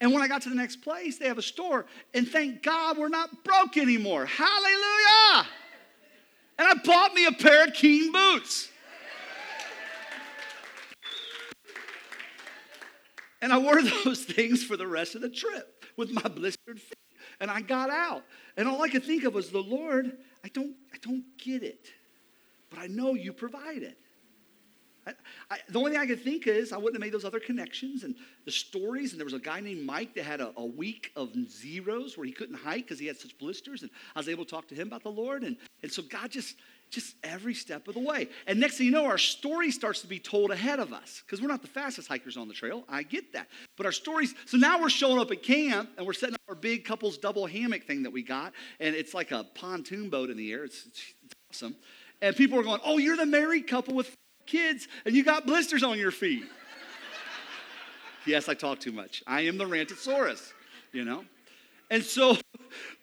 And 0.00 0.12
when 0.12 0.22
I 0.22 0.28
got 0.28 0.42
to 0.42 0.48
the 0.48 0.54
next 0.54 0.76
place, 0.76 1.18
they 1.18 1.26
have 1.26 1.38
a 1.38 1.42
store. 1.42 1.86
And 2.14 2.28
thank 2.28 2.62
God 2.62 2.98
we're 2.98 3.08
not 3.08 3.44
broke 3.44 3.76
anymore. 3.76 4.26
Hallelujah. 4.26 5.48
And 6.58 6.68
I 6.68 6.74
bought 6.84 7.14
me 7.14 7.26
a 7.26 7.32
pair 7.32 7.64
of 7.64 7.72
Keen 7.72 8.12
boots. 8.12 8.68
And 13.40 13.52
I 13.52 13.58
wore 13.58 13.80
those 14.04 14.24
things 14.24 14.64
for 14.64 14.76
the 14.76 14.86
rest 14.86 15.14
of 15.14 15.20
the 15.20 15.28
trip 15.28 15.84
with 15.96 16.10
my 16.10 16.22
blistered 16.22 16.80
feet. 16.80 16.94
And 17.40 17.50
I 17.50 17.60
got 17.60 17.90
out. 17.90 18.24
And 18.56 18.68
all 18.68 18.82
I 18.82 18.88
could 18.88 19.04
think 19.04 19.24
of 19.24 19.34
was 19.34 19.50
the 19.50 19.62
Lord, 19.62 20.16
I 20.44 20.48
don't, 20.48 20.74
I 20.92 20.98
don't 21.02 21.24
get 21.38 21.62
it. 21.62 21.88
But 22.70 22.80
I 22.80 22.86
know 22.86 23.14
you 23.14 23.32
provided. 23.32 23.96
I, 25.08 25.54
I, 25.54 25.58
the 25.68 25.78
only 25.78 25.92
thing 25.92 26.00
I 26.00 26.06
could 26.06 26.22
think 26.22 26.46
is 26.46 26.72
I 26.72 26.76
wouldn't 26.76 26.96
have 26.96 27.00
made 27.00 27.12
those 27.12 27.24
other 27.24 27.40
connections 27.40 28.04
and 28.04 28.14
the 28.44 28.50
stories. 28.50 29.12
And 29.12 29.20
there 29.20 29.24
was 29.24 29.34
a 29.34 29.38
guy 29.38 29.60
named 29.60 29.84
Mike 29.84 30.14
that 30.14 30.24
had 30.24 30.40
a, 30.40 30.52
a 30.56 30.64
week 30.64 31.12
of 31.16 31.30
zeros 31.50 32.16
where 32.16 32.26
he 32.26 32.32
couldn't 32.32 32.56
hike 32.56 32.84
because 32.84 32.98
he 32.98 33.06
had 33.06 33.16
such 33.16 33.36
blisters. 33.38 33.82
And 33.82 33.90
I 34.14 34.18
was 34.18 34.28
able 34.28 34.44
to 34.44 34.50
talk 34.50 34.68
to 34.68 34.74
him 34.74 34.88
about 34.88 35.02
the 35.02 35.10
Lord. 35.10 35.42
And, 35.42 35.56
and 35.82 35.90
so 35.90 36.02
God 36.02 36.30
just, 36.30 36.56
just 36.90 37.16
every 37.22 37.54
step 37.54 37.88
of 37.88 37.94
the 37.94 38.00
way. 38.00 38.28
And 38.46 38.60
next 38.60 38.78
thing 38.78 38.86
you 38.86 38.92
know, 38.92 39.06
our 39.06 39.18
story 39.18 39.70
starts 39.70 40.00
to 40.02 40.06
be 40.06 40.18
told 40.18 40.50
ahead 40.50 40.80
of 40.80 40.92
us 40.92 41.22
because 41.24 41.40
we're 41.40 41.48
not 41.48 41.62
the 41.62 41.68
fastest 41.68 42.08
hikers 42.08 42.36
on 42.36 42.48
the 42.48 42.54
trail. 42.54 42.84
I 42.88 43.02
get 43.02 43.32
that. 43.32 43.48
But 43.76 43.86
our 43.86 43.92
stories, 43.92 44.34
so 44.46 44.56
now 44.56 44.80
we're 44.80 44.90
showing 44.90 45.18
up 45.18 45.30
at 45.30 45.42
camp 45.42 45.90
and 45.96 46.06
we're 46.06 46.12
setting 46.12 46.34
up 46.34 46.40
our 46.48 46.54
big 46.54 46.84
couples 46.84 47.18
double 47.18 47.46
hammock 47.46 47.84
thing 47.84 48.02
that 48.02 48.10
we 48.10 48.22
got. 48.22 48.52
And 48.80 48.94
it's 48.94 49.14
like 49.14 49.32
a 49.32 49.44
pontoon 49.54 50.10
boat 50.10 50.30
in 50.30 50.36
the 50.36 50.52
air. 50.52 50.64
It's, 50.64 50.86
it's, 50.86 51.02
it's 51.24 51.34
awesome. 51.50 51.76
And 52.20 52.34
people 52.34 52.58
are 52.58 52.62
going, 52.62 52.80
Oh, 52.84 52.98
you're 52.98 53.16
the 53.16 53.26
married 53.26 53.66
couple 53.66 53.94
with 53.94 54.14
kids 54.48 54.88
and 55.04 55.14
you 55.14 55.22
got 55.22 55.46
blisters 55.46 55.82
on 55.82 55.98
your 55.98 56.10
feet. 56.10 56.44
yes, 58.26 58.48
I 58.48 58.54
talk 58.54 58.80
too 58.80 58.92
much. 58.92 59.22
I 59.26 59.42
am 59.42 59.58
the 59.58 59.66
Rantosaurus, 59.66 60.52
you 60.92 61.04
know? 61.04 61.24
And 61.90 62.02
so, 62.02 62.36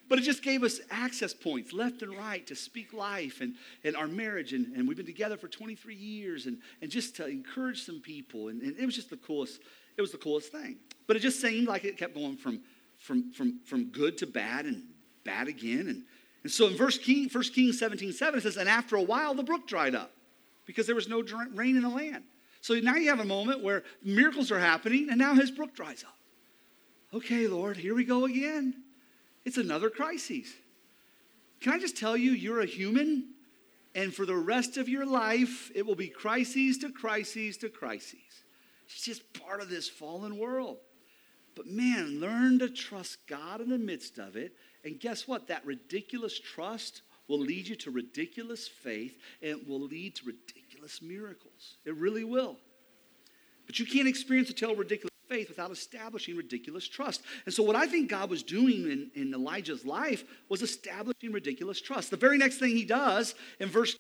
but 0.09 0.19
it 0.19 0.23
just 0.23 0.43
gave 0.43 0.63
us 0.63 0.79
access 0.91 1.33
points 1.33 1.73
left 1.73 2.01
and 2.01 2.15
right 2.15 2.45
to 2.47 2.55
speak 2.55 2.93
life 2.93 3.41
and, 3.41 3.55
and 3.83 3.95
our 3.95 4.07
marriage. 4.07 4.53
And, 4.53 4.75
and 4.75 4.87
we've 4.87 4.97
been 4.97 5.05
together 5.05 5.37
for 5.37 5.47
23 5.47 5.95
years 5.95 6.45
and, 6.45 6.57
and 6.81 6.91
just 6.91 7.15
to 7.17 7.27
encourage 7.27 7.83
some 7.83 8.01
people. 8.01 8.49
And, 8.49 8.61
and 8.61 8.77
it 8.77 8.85
was 8.85 8.95
just 8.95 9.09
the 9.09 9.17
coolest, 9.17 9.61
it 9.97 10.01
was 10.01 10.11
the 10.11 10.17
coolest 10.17 10.51
thing. 10.51 10.77
But 11.07 11.15
it 11.15 11.19
just 11.19 11.41
seemed 11.41 11.67
like 11.67 11.85
it 11.85 11.97
kept 11.97 12.15
going 12.15 12.37
from, 12.37 12.61
from, 12.97 13.31
from, 13.31 13.59
from 13.65 13.85
good 13.85 14.17
to 14.19 14.27
bad 14.27 14.65
and 14.65 14.83
bad 15.23 15.47
again. 15.47 15.87
And, 15.87 16.03
and 16.43 16.51
so 16.51 16.67
in 16.67 16.75
verse 16.75 16.97
King, 16.97 17.29
1 17.31 17.43
Kings 17.45 17.79
17, 17.79 18.13
7, 18.13 18.37
it 18.37 18.43
says, 18.43 18.57
And 18.57 18.69
after 18.69 18.95
a 18.95 19.01
while, 19.01 19.33
the 19.33 19.43
brook 19.43 19.67
dried 19.67 19.95
up 19.95 20.11
because 20.66 20.86
there 20.88 20.95
was 20.95 21.07
no 21.07 21.24
rain 21.53 21.76
in 21.76 21.84
the 21.84 21.89
land. 21.89 22.24
So 22.61 22.74
now 22.76 22.95
you 22.95 23.09
have 23.09 23.20
a 23.20 23.26
moment 23.26 23.63
where 23.63 23.84
miracles 24.03 24.51
are 24.51 24.59
happening, 24.59 25.09
and 25.09 25.20
now 25.20 25.36
his 25.36 25.51
brook 25.51 25.76
dries 25.76 26.03
up. 26.03 26.18
Okay, 27.13 27.47
Lord, 27.47 27.78
here 27.78 27.95
we 27.95 28.03
go 28.03 28.26
again. 28.26 28.84
It's 29.45 29.57
another 29.57 29.89
crisis. 29.89 30.51
Can 31.61 31.74
I 31.74 31.80
just 31.80 31.95
tell 31.95 32.18
you, 32.18 32.32
you're 32.32 32.61
a 32.61 32.66
human, 32.66 33.34
and 33.93 34.13
for 34.13 34.26
the 34.26 34.36
rest 34.36 34.78
of 34.78 34.89
your 34.89 35.05
life, 35.05 35.72
it 35.76 35.86
will 35.86 35.95
be 35.95 36.07
crises 36.07 36.78
to 36.80 36.89
crises 36.91 37.57
to 37.57 37.70
crises. 37.70 38.43
It's 38.86 39.01
just 39.01 39.34
part 39.34 39.61
of 39.61 39.70
this 39.70 39.88
fallen 39.88 40.38
world. 40.38 40.78
But 41.55 41.68
man, 41.68 42.20
learn 42.20 42.59
to 42.59 42.70
trust 42.70 43.26
God 43.28 43.61
in 43.61 43.70
the 43.70 43.78
midst 43.78 44.18
of 44.18 44.36
it. 44.36 44.53
And 44.84 44.99
guess 44.99 45.28
what? 45.28 45.47
That 45.47 45.66
ridiculous 45.66 46.38
trust 46.38 47.01
will 47.28 47.39
lead 47.39 47.67
you 47.67 47.76
to 47.76 47.91
ridiculous 47.91 48.67
faith 48.67 49.17
and 49.41 49.51
it 49.51 49.67
will 49.67 49.82
lead 49.82 50.15
to 50.15 50.26
ridiculous 50.26 51.01
miracles. 51.01 51.78
It 51.86 51.95
really 51.95 52.23
will. 52.23 52.57
But 53.65 53.80
you 53.80 53.86
can't 53.86 54.07
experience 54.07 54.49
a 54.49 54.53
tale 54.53 54.76
ridiculous 54.76 55.11
faith 55.28 55.49
without 55.49 55.71
establishing 55.71 56.38
ridiculous 56.38 56.88
trust. 56.88 57.21
And 57.45 57.53
so, 57.53 57.63
what 57.63 57.76
I 57.76 57.88
think 57.88 58.09
God 58.09 58.30
was 58.30 58.43
doing 58.43 58.91
in, 58.91 59.11
in 59.15 59.34
Elijah's 59.34 59.86
life 59.86 60.23
was 60.49 60.61
establishing 60.61 61.32
ridiculous 61.32 61.82
trust. 61.82 62.11
The 62.11 62.17
very 62.17 62.38
next 62.38 62.59
thing 62.59 62.71
he 62.71 62.86
does 62.86 63.34
in 63.59 63.69
verse 63.69 63.97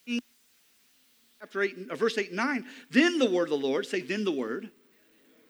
chapter 1.39 1.61
8, 1.61 1.89
uh, 1.91 1.95
verse 1.95 2.17
8 2.17 2.27
and 2.27 2.37
9, 2.37 2.65
then 2.91 3.19
the 3.19 3.29
word 3.29 3.45
of 3.51 3.61
the 3.61 3.67
Lord, 3.67 3.85
say, 3.85 4.01
then 4.01 4.23
the 4.23 4.31
word, 4.31 4.71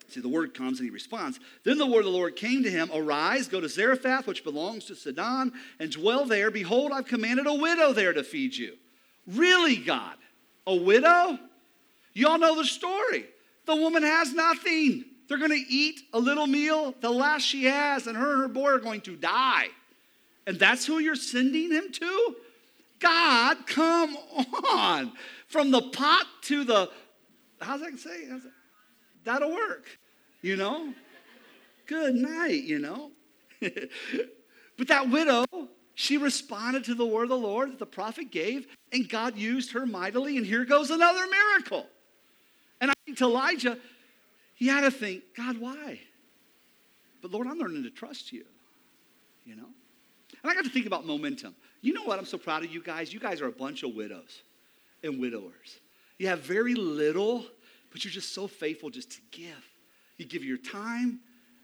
See, 0.08 0.22
the 0.22 0.30
word 0.30 0.54
comes 0.54 0.80
and 0.80 0.88
he 0.88 0.94
responds. 0.94 1.40
Then 1.64 1.78
the 1.78 1.86
word 1.86 2.00
of 2.00 2.06
the 2.06 2.12
Lord 2.12 2.36
came 2.36 2.64
to 2.64 2.70
him 2.70 2.90
Arise, 2.94 3.48
go 3.48 3.60
to 3.60 3.68
Zarephath, 3.68 4.28
which 4.28 4.44
belongs 4.44 4.86
to 4.86 4.96
Sidon, 4.96 5.52
and 5.80 5.92
dwell 5.92 6.26
there. 6.26 6.52
Behold, 6.52 6.92
I've 6.92 7.08
commanded 7.08 7.48
a 7.48 7.54
widow 7.54 7.92
there 7.94 8.14
to 8.14 8.24
feed 8.24 8.56
you. 8.56 8.76
Really, 9.28 9.78
God? 9.78 10.16
A 10.68 10.76
widow? 10.76 11.40
Y'all 12.14 12.38
know 12.38 12.56
the 12.56 12.66
story. 12.66 13.26
The 13.66 13.76
woman 13.76 14.04
has 14.04 14.34
nothing. 14.34 15.06
They're 15.28 15.40
going 15.40 15.52
to 15.52 15.74
eat 15.74 16.02
a 16.14 16.20
little 16.20 16.48
meal, 16.48 16.94
the 17.02 17.10
last 17.10 17.42
she 17.42 17.66
has, 17.66 18.08
and 18.08 18.16
her 18.16 18.34
and 18.34 18.42
her 18.44 18.48
boy 18.48 18.70
are 18.72 18.80
going 18.80 19.02
to 19.02 19.16
die. 19.16 19.68
And 20.46 20.60
that's 20.60 20.86
who 20.86 21.00
you're 21.00 21.16
sending 21.16 21.72
him 21.72 21.92
to? 21.92 22.36
God, 23.00 23.66
come 23.68 24.16
on. 24.72 25.12
From 25.48 25.72
the 25.72 25.82
pot 25.82 26.26
to 26.44 26.64
the, 26.64 26.90
how's 27.60 27.82
that 27.82 27.98
say? 28.00 28.28
How's 28.30 28.44
that? 28.44 28.52
That'll 29.26 29.52
work, 29.52 29.86
you 30.42 30.56
know? 30.56 30.94
Good 31.88 32.16
night, 32.16 32.64
you 32.64 32.80
know? 32.80 33.12
but 33.62 34.88
that 34.88 35.10
widow, 35.10 35.46
she 35.96 36.18
responded 36.18 36.86
to 36.86 36.96
the 36.96 37.06
word 37.06 37.24
of 37.24 37.30
the 37.30 37.38
Lord 37.38 37.72
that 37.72 37.80
the 37.80 37.86
prophet 37.86 38.32
gave, 38.32 38.68
and 38.94 39.10
God 39.10 39.36
used 39.36 39.74
her 39.74 39.86
mightily, 39.86 40.38
and 40.38 40.46
here 40.46 40.64
goes 40.64 40.90
another 40.92 41.26
miracle. 41.28 41.88
And 42.80 42.92
I 42.92 42.94
think 43.06 43.18
to 43.18 43.26
Elijah, 43.26 43.78
he 44.54 44.68
had 44.68 44.82
to 44.82 44.92
think, 44.92 45.24
God, 45.36 45.58
why? 45.58 46.00
But 47.22 47.32
Lord, 47.32 47.48
I'm 47.48 47.58
learning 47.58 47.84
to 47.84 47.90
trust 47.90 48.32
you, 48.32 48.46
you 49.46 49.56
know? 49.56 49.68
And 50.44 50.52
I 50.52 50.54
got 50.54 50.64
to 50.66 50.70
think 50.70 50.86
about 50.86 51.06
momentum. 51.06 51.56
You 51.82 51.94
know 51.94 52.04
what? 52.04 52.20
I'm 52.20 52.26
so 52.26 52.38
proud 52.38 52.64
of 52.64 52.72
you 52.72 52.82
guys. 52.82 53.14
You 53.14 53.20
guys 53.20 53.42
are 53.42 53.48
a 53.48 53.52
bunch 53.52 53.84
of 53.84 53.96
widows 53.96 54.44
and 55.04 55.20
widowers. 55.20 55.80
You 56.18 56.28
have 56.28 56.42
very 56.42 56.76
little, 56.76 57.46
but 57.96 58.04
you're 58.04 58.12
just 58.12 58.34
so 58.34 58.46
faithful 58.46 58.90
just 58.90 59.10
to 59.12 59.22
give. 59.32 59.66
You 60.18 60.26
give 60.26 60.44
your 60.44 60.58
time. 60.58 61.22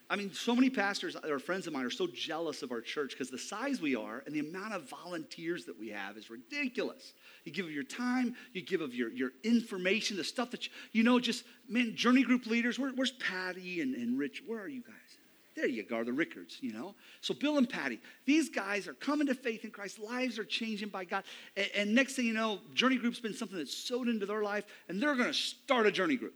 I 0.10 0.16
mean, 0.16 0.32
so 0.32 0.56
many 0.56 0.70
pastors 0.70 1.18
or 1.28 1.40
friends 1.40 1.68
of 1.68 1.74
mine 1.74 1.84
are 1.84 1.90
so 1.90 2.08
jealous 2.08 2.64
of 2.64 2.72
our 2.72 2.80
church 2.80 3.12
because 3.12 3.30
the 3.30 3.38
size 3.38 3.82
we 3.82 3.98
are 3.98 4.24
and 4.26 4.34
the 4.34 4.40
amount 4.40 4.74
of 4.74 4.90
volunteers 4.90 5.66
that 5.66 5.78
we 5.78 5.90
have 5.90 6.16
is 6.16 6.30
ridiculous. 6.30 7.12
You 7.44 7.52
give 7.52 7.66
of 7.66 7.74
your 7.74 7.84
time, 7.84 8.34
you 8.54 8.62
give 8.62 8.80
of 8.80 8.96
your, 8.96 9.10
your 9.12 9.32
information, 9.44 10.16
the 10.16 10.24
stuff 10.24 10.52
that 10.52 10.68
you, 10.68 10.72
you 10.94 11.04
know, 11.04 11.20
just, 11.20 11.44
man, 11.68 11.98
journey 11.98 12.24
group 12.24 12.46
leaders. 12.46 12.80
Where, 12.80 12.92
where's 12.92 13.12
Patty 13.12 13.82
and, 13.82 13.94
and 13.94 14.18
Rich? 14.18 14.42
Where 14.48 14.62
are 14.62 14.70
you 14.70 14.84
guys? 14.84 15.18
There 15.56 15.68
you 15.68 15.84
go, 15.84 16.04
the 16.04 16.14
Rickards, 16.14 16.58
you 16.62 16.72
know. 16.72 16.96
So 17.20 17.34
Bill 17.34 17.58
and 17.58 17.68
Patty, 17.68 18.00
these 18.26 18.50
guys 18.50 18.88
are 18.88 18.94
coming 18.94 19.28
to 19.28 19.36
faith 19.36 19.66
in 19.66 19.72
Christ. 19.72 20.00
Lives 20.00 20.40
are 20.40 20.46
changing 20.46 20.90
by 20.90 21.04
God. 21.04 21.24
And, 21.58 21.70
and 21.76 21.96
next 21.96 22.16
thing 22.16 22.26
you 22.26 22.34
know, 22.34 22.60
Journey 22.74 22.98
Group's 22.98 23.20
been 23.20 23.34
something 23.34 23.58
that's 23.58 23.76
sowed 23.76 24.08
into 24.08 24.26
their 24.26 24.44
life, 24.44 24.66
and 24.88 25.02
they're 25.02 25.16
going 25.16 25.28
to 25.28 25.34
start 25.34 25.88
a 25.88 25.92
Journey 25.92 26.16
Group. 26.16 26.34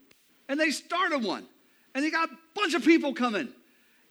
And 0.49 0.59
they 0.59 0.69
started 0.69 1.23
one, 1.23 1.45
and 1.93 2.03
they 2.03 2.11
got 2.11 2.29
a 2.29 2.35
bunch 2.55 2.73
of 2.73 2.83
people 2.83 3.13
coming. 3.13 3.49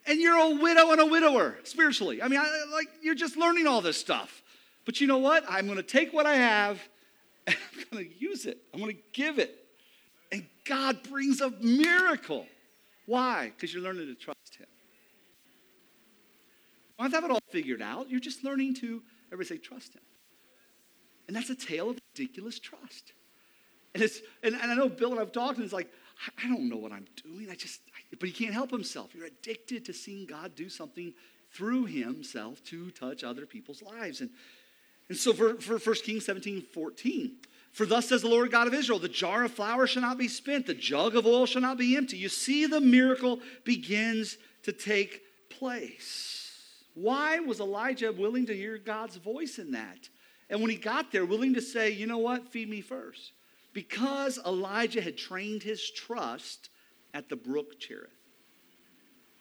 And 0.06 0.20
you're 0.20 0.36
a 0.36 0.50
widow 0.50 0.90
and 0.92 1.00
a 1.00 1.06
widower 1.06 1.58
spiritually. 1.64 2.22
I 2.22 2.28
mean, 2.28 2.40
I, 2.40 2.64
like 2.72 2.88
you're 3.02 3.14
just 3.14 3.36
learning 3.36 3.66
all 3.66 3.80
this 3.80 3.96
stuff. 3.96 4.42
But 4.84 5.00
you 5.00 5.06
know 5.06 5.18
what? 5.18 5.44
I'm 5.48 5.66
going 5.66 5.76
to 5.76 5.82
take 5.82 6.12
what 6.12 6.26
I 6.26 6.34
have, 6.34 6.78
and 7.46 7.56
I'm 7.74 7.84
going 7.90 8.04
to 8.04 8.18
use 8.18 8.46
it. 8.46 8.58
I'm 8.72 8.80
going 8.80 8.94
to 8.94 9.02
give 9.12 9.38
it, 9.38 9.54
and 10.32 10.46
God 10.64 11.02
brings 11.08 11.40
a 11.40 11.50
miracle. 11.50 12.46
Why? 13.06 13.52
Because 13.54 13.72
you're 13.72 13.82
learning 13.82 14.06
to 14.06 14.14
trust 14.14 14.56
Him. 14.58 14.66
Don't 16.98 17.12
have 17.12 17.24
it 17.24 17.30
all 17.30 17.40
figured 17.50 17.82
out. 17.82 18.08
You're 18.08 18.20
just 18.20 18.44
learning 18.44 18.74
to, 18.76 19.02
everybody 19.32 19.56
say, 19.56 19.58
trust 19.58 19.94
him. 19.94 20.02
And 21.26 21.36
that's 21.36 21.50
a 21.50 21.54
tale 21.54 21.90
of 21.90 21.98
ridiculous 22.16 22.58
trust. 22.58 23.12
And, 23.94 24.02
it's, 24.02 24.20
and, 24.42 24.54
and 24.54 24.70
I 24.70 24.74
know 24.74 24.88
Bill 24.88 25.12
and 25.12 25.20
I've 25.20 25.32
talked, 25.32 25.56
and 25.56 25.64
it's 25.64 25.72
like, 25.72 25.90
I, 26.26 26.46
I 26.46 26.48
don't 26.48 26.68
know 26.68 26.76
what 26.76 26.92
I'm 26.92 27.06
doing. 27.22 27.48
I 27.50 27.54
just, 27.54 27.80
I, 27.94 28.16
but 28.18 28.28
he 28.28 28.32
can't 28.32 28.54
help 28.54 28.70
himself. 28.70 29.14
You're 29.14 29.26
addicted 29.26 29.84
to 29.86 29.92
seeing 29.92 30.26
God 30.26 30.54
do 30.54 30.68
something 30.68 31.14
through 31.52 31.86
himself 31.86 32.62
to 32.64 32.90
touch 32.90 33.24
other 33.24 33.46
people's 33.46 33.82
lives. 33.82 34.20
And, 34.20 34.30
and 35.08 35.16
so 35.16 35.32
for, 35.32 35.54
for 35.54 35.78
1 35.78 35.94
Kings 36.04 36.26
17, 36.26 36.62
14, 36.72 37.36
for 37.72 37.86
thus 37.86 38.08
says 38.08 38.22
the 38.22 38.28
Lord 38.28 38.50
God 38.50 38.66
of 38.66 38.74
Israel, 38.74 38.98
the 38.98 39.08
jar 39.08 39.44
of 39.44 39.52
flour 39.52 39.86
shall 39.86 40.02
not 40.02 40.18
be 40.18 40.28
spent, 40.28 40.66
the 40.66 40.74
jug 40.74 41.16
of 41.16 41.26
oil 41.26 41.46
shall 41.46 41.62
not 41.62 41.78
be 41.78 41.96
empty. 41.96 42.16
You 42.16 42.28
see, 42.28 42.66
the 42.66 42.80
miracle 42.80 43.40
begins 43.64 44.38
to 44.62 44.72
take 44.72 45.22
place. 45.50 46.43
Why 46.94 47.40
was 47.40 47.60
Elijah 47.60 48.12
willing 48.12 48.46
to 48.46 48.56
hear 48.56 48.78
God's 48.78 49.16
voice 49.16 49.58
in 49.58 49.72
that? 49.72 50.08
And 50.48 50.60
when 50.60 50.70
he 50.70 50.76
got 50.76 51.10
there, 51.10 51.24
willing 51.24 51.54
to 51.54 51.60
say, 51.60 51.90
you 51.90 52.06
know 52.06 52.18
what, 52.18 52.48
feed 52.48 52.68
me 52.68 52.80
first. 52.80 53.32
Because 53.72 54.38
Elijah 54.46 55.00
had 55.00 55.16
trained 55.16 55.62
his 55.62 55.90
trust 55.90 56.70
at 57.12 57.28
the 57.28 57.36
brook 57.36 57.80
Cherith. 57.80 58.10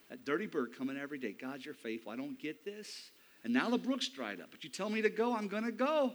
That 0.09 0.25
dirty 0.25 0.47
bird 0.47 0.75
coming 0.77 0.97
every 0.97 1.19
day. 1.19 1.35
God, 1.39 1.63
you're 1.63 1.73
faithful. 1.73 2.11
I 2.11 2.15
don't 2.15 2.39
get 2.39 2.65
this. 2.65 3.11
And 3.43 3.53
now 3.53 3.69
the 3.69 3.77
brook's 3.77 4.09
dried 4.09 4.41
up. 4.41 4.49
But 4.51 4.63
you 4.63 4.69
tell 4.69 4.89
me 4.89 5.01
to 5.01 5.09
go, 5.09 5.35
I'm 5.35 5.47
going 5.47 5.65
to 5.65 5.71
go. 5.71 6.13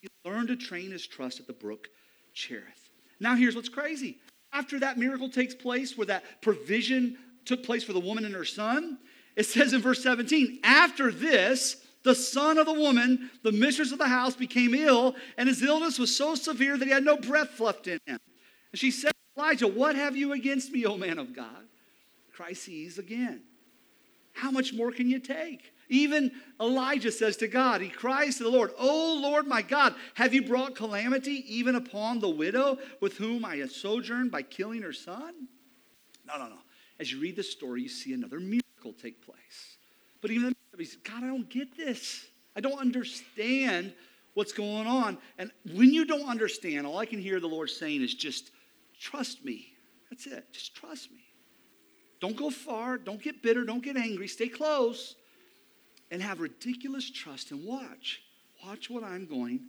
He 0.00 0.08
learned 0.24 0.48
to 0.48 0.56
train 0.56 0.90
his 0.90 1.06
trust 1.06 1.40
at 1.40 1.46
the 1.46 1.52
brook 1.52 1.88
Cherith. 2.32 2.90
Now, 3.18 3.34
here's 3.34 3.54
what's 3.54 3.68
crazy. 3.68 4.18
After 4.52 4.78
that 4.80 4.96
miracle 4.96 5.28
takes 5.28 5.54
place, 5.54 5.96
where 5.98 6.06
that 6.06 6.40
provision 6.40 7.18
took 7.44 7.62
place 7.62 7.84
for 7.84 7.92
the 7.92 8.00
woman 8.00 8.24
and 8.24 8.34
her 8.34 8.44
son, 8.44 8.98
it 9.40 9.46
says 9.46 9.72
in 9.72 9.80
verse 9.80 10.02
17, 10.02 10.58
after 10.62 11.10
this, 11.10 11.78
the 12.02 12.14
son 12.14 12.58
of 12.58 12.66
the 12.66 12.74
woman, 12.74 13.30
the 13.42 13.50
mistress 13.50 13.90
of 13.90 13.96
the 13.96 14.06
house, 14.06 14.34
became 14.34 14.74
ill, 14.74 15.16
and 15.38 15.48
his 15.48 15.62
illness 15.62 15.98
was 15.98 16.14
so 16.14 16.34
severe 16.34 16.76
that 16.76 16.84
he 16.84 16.92
had 16.92 17.04
no 17.04 17.16
breath 17.16 17.58
left 17.58 17.86
in 17.86 17.98
him. 18.04 18.18
And 18.70 18.78
she 18.78 18.90
said, 18.90 19.12
Elijah, 19.38 19.66
what 19.66 19.96
have 19.96 20.14
you 20.14 20.34
against 20.34 20.70
me, 20.72 20.84
O 20.84 20.98
man 20.98 21.18
of 21.18 21.34
God? 21.34 21.64
Crises 22.34 22.98
again. 22.98 23.40
How 24.34 24.50
much 24.50 24.74
more 24.74 24.92
can 24.92 25.08
you 25.08 25.18
take? 25.18 25.72
Even 25.88 26.30
Elijah 26.60 27.10
says 27.10 27.38
to 27.38 27.48
God, 27.48 27.80
he 27.80 27.88
cries 27.88 28.36
to 28.36 28.44
the 28.44 28.50
Lord, 28.50 28.72
O 28.78 29.18
Lord 29.22 29.46
my 29.46 29.62
God, 29.62 29.94
have 30.16 30.34
you 30.34 30.42
brought 30.42 30.76
calamity 30.76 31.46
even 31.48 31.76
upon 31.76 32.20
the 32.20 32.28
widow 32.28 32.78
with 33.00 33.16
whom 33.16 33.46
I 33.46 33.56
have 33.56 33.72
sojourned 33.72 34.30
by 34.30 34.42
killing 34.42 34.82
her 34.82 34.92
son? 34.92 35.48
No, 36.26 36.36
no, 36.36 36.50
no. 36.50 36.58
As 36.98 37.10
you 37.10 37.18
read 37.20 37.36
the 37.36 37.42
story, 37.42 37.80
you 37.80 37.88
see 37.88 38.12
another 38.12 38.38
take 38.92 39.24
place. 39.24 39.76
But 40.20 40.30
even 40.30 40.54
he 40.80 40.84
says, 40.84 40.98
God, 41.04 41.22
I 41.22 41.26
don't 41.26 41.48
get 41.48 41.76
this. 41.76 42.26
I 42.56 42.60
don't 42.60 42.78
understand 42.78 43.92
what's 44.34 44.52
going 44.52 44.86
on. 44.86 45.18
And 45.38 45.50
when 45.74 45.92
you 45.92 46.04
don't 46.04 46.28
understand, 46.28 46.86
all 46.86 46.98
I 46.98 47.06
can 47.06 47.20
hear 47.20 47.38
the 47.40 47.48
Lord 47.48 47.70
saying 47.70 48.02
is 48.02 48.14
just 48.14 48.50
trust 48.98 49.44
me. 49.44 49.74
That's 50.10 50.26
it. 50.26 50.46
Just 50.52 50.74
trust 50.74 51.10
me. 51.12 51.20
Don't 52.20 52.36
go 52.36 52.50
far. 52.50 52.98
Don't 52.98 53.22
get 53.22 53.42
bitter. 53.42 53.64
Don't 53.64 53.82
get 53.82 53.96
angry. 53.96 54.28
Stay 54.28 54.48
close 54.48 55.16
and 56.10 56.22
have 56.22 56.40
ridiculous 56.40 57.10
trust 57.10 57.50
and 57.50 57.64
watch. 57.64 58.22
Watch 58.64 58.90
what 58.90 59.04
I'm 59.04 59.26
going 59.26 59.60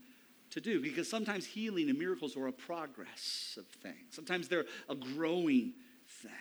to 0.49 0.59
do 0.59 0.82
because 0.82 1.09
sometimes 1.09 1.45
healing 1.45 1.89
and 1.89 1.97
miracles 1.97 2.36
are 2.36 2.47
a 2.47 2.51
progress 2.53 3.57
of 3.57 3.66
things. 3.82 3.95
Sometimes 4.09 4.47
they're 4.47 4.66
a 4.89 4.95
growing 4.95 5.74
thing. 6.07 6.32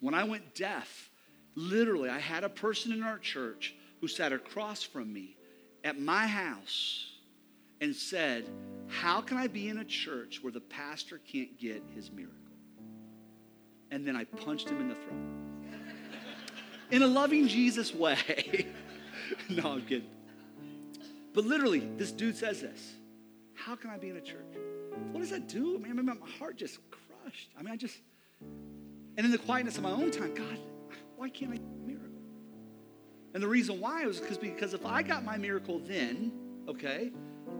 When 0.00 0.14
I 0.14 0.24
went 0.24 0.54
deaf, 0.54 1.10
literally, 1.56 2.08
I 2.08 2.20
had 2.20 2.44
a 2.44 2.48
person 2.48 2.92
in 2.92 3.02
our 3.02 3.18
church 3.18 3.74
who 4.00 4.08
sat 4.08 4.32
across 4.32 4.82
from 4.82 5.12
me 5.12 5.36
at 5.82 5.98
my 5.98 6.26
house 6.26 7.12
and 7.80 7.94
said, 7.94 8.48
How 8.88 9.20
can 9.20 9.36
I 9.36 9.48
be 9.48 9.68
in 9.68 9.78
a 9.78 9.84
church 9.84 10.40
where 10.42 10.52
the 10.52 10.60
pastor 10.60 11.20
can't 11.30 11.58
get 11.58 11.82
his 11.94 12.10
miracle? 12.10 12.36
And 13.90 14.06
then 14.06 14.16
I 14.16 14.24
punched 14.24 14.68
him 14.68 14.80
in 14.80 14.88
the 14.88 14.94
throat. 14.94 15.14
in 16.90 17.02
a 17.02 17.06
loving 17.06 17.48
Jesus 17.48 17.94
way. 17.94 18.66
no, 19.48 19.72
I'm 19.72 19.82
kidding. 19.82 20.10
But 21.34 21.44
literally, 21.44 21.80
this 21.96 22.12
dude 22.12 22.36
says 22.36 22.60
this 22.60 22.94
How 23.54 23.76
can 23.76 23.90
I 23.90 23.96
be 23.96 24.10
in 24.10 24.16
a 24.16 24.20
church? 24.20 24.56
What 25.12 25.20
does 25.20 25.30
that 25.30 25.48
do? 25.48 25.82
I 25.84 25.92
mean, 25.92 26.06
my 26.06 26.16
heart 26.38 26.56
just 26.56 26.78
crushed. 26.90 27.50
I 27.58 27.62
mean, 27.62 27.72
I 27.72 27.76
just, 27.76 27.98
and 28.40 29.26
in 29.26 29.30
the 29.30 29.38
quietness 29.38 29.76
of 29.76 29.82
my 29.82 29.90
own 29.90 30.10
time, 30.10 30.34
God, 30.34 30.58
why 31.16 31.28
can't 31.28 31.52
I 31.52 31.56
get 31.56 31.64
a 31.64 31.86
miracle? 31.86 32.22
And 33.34 33.42
the 33.42 33.48
reason 33.48 33.80
why 33.80 34.04
was 34.06 34.20
because 34.20 34.38
because 34.38 34.74
if 34.74 34.84
I 34.86 35.02
got 35.02 35.24
my 35.24 35.36
miracle 35.36 35.78
then, 35.78 36.32
okay, 36.68 37.12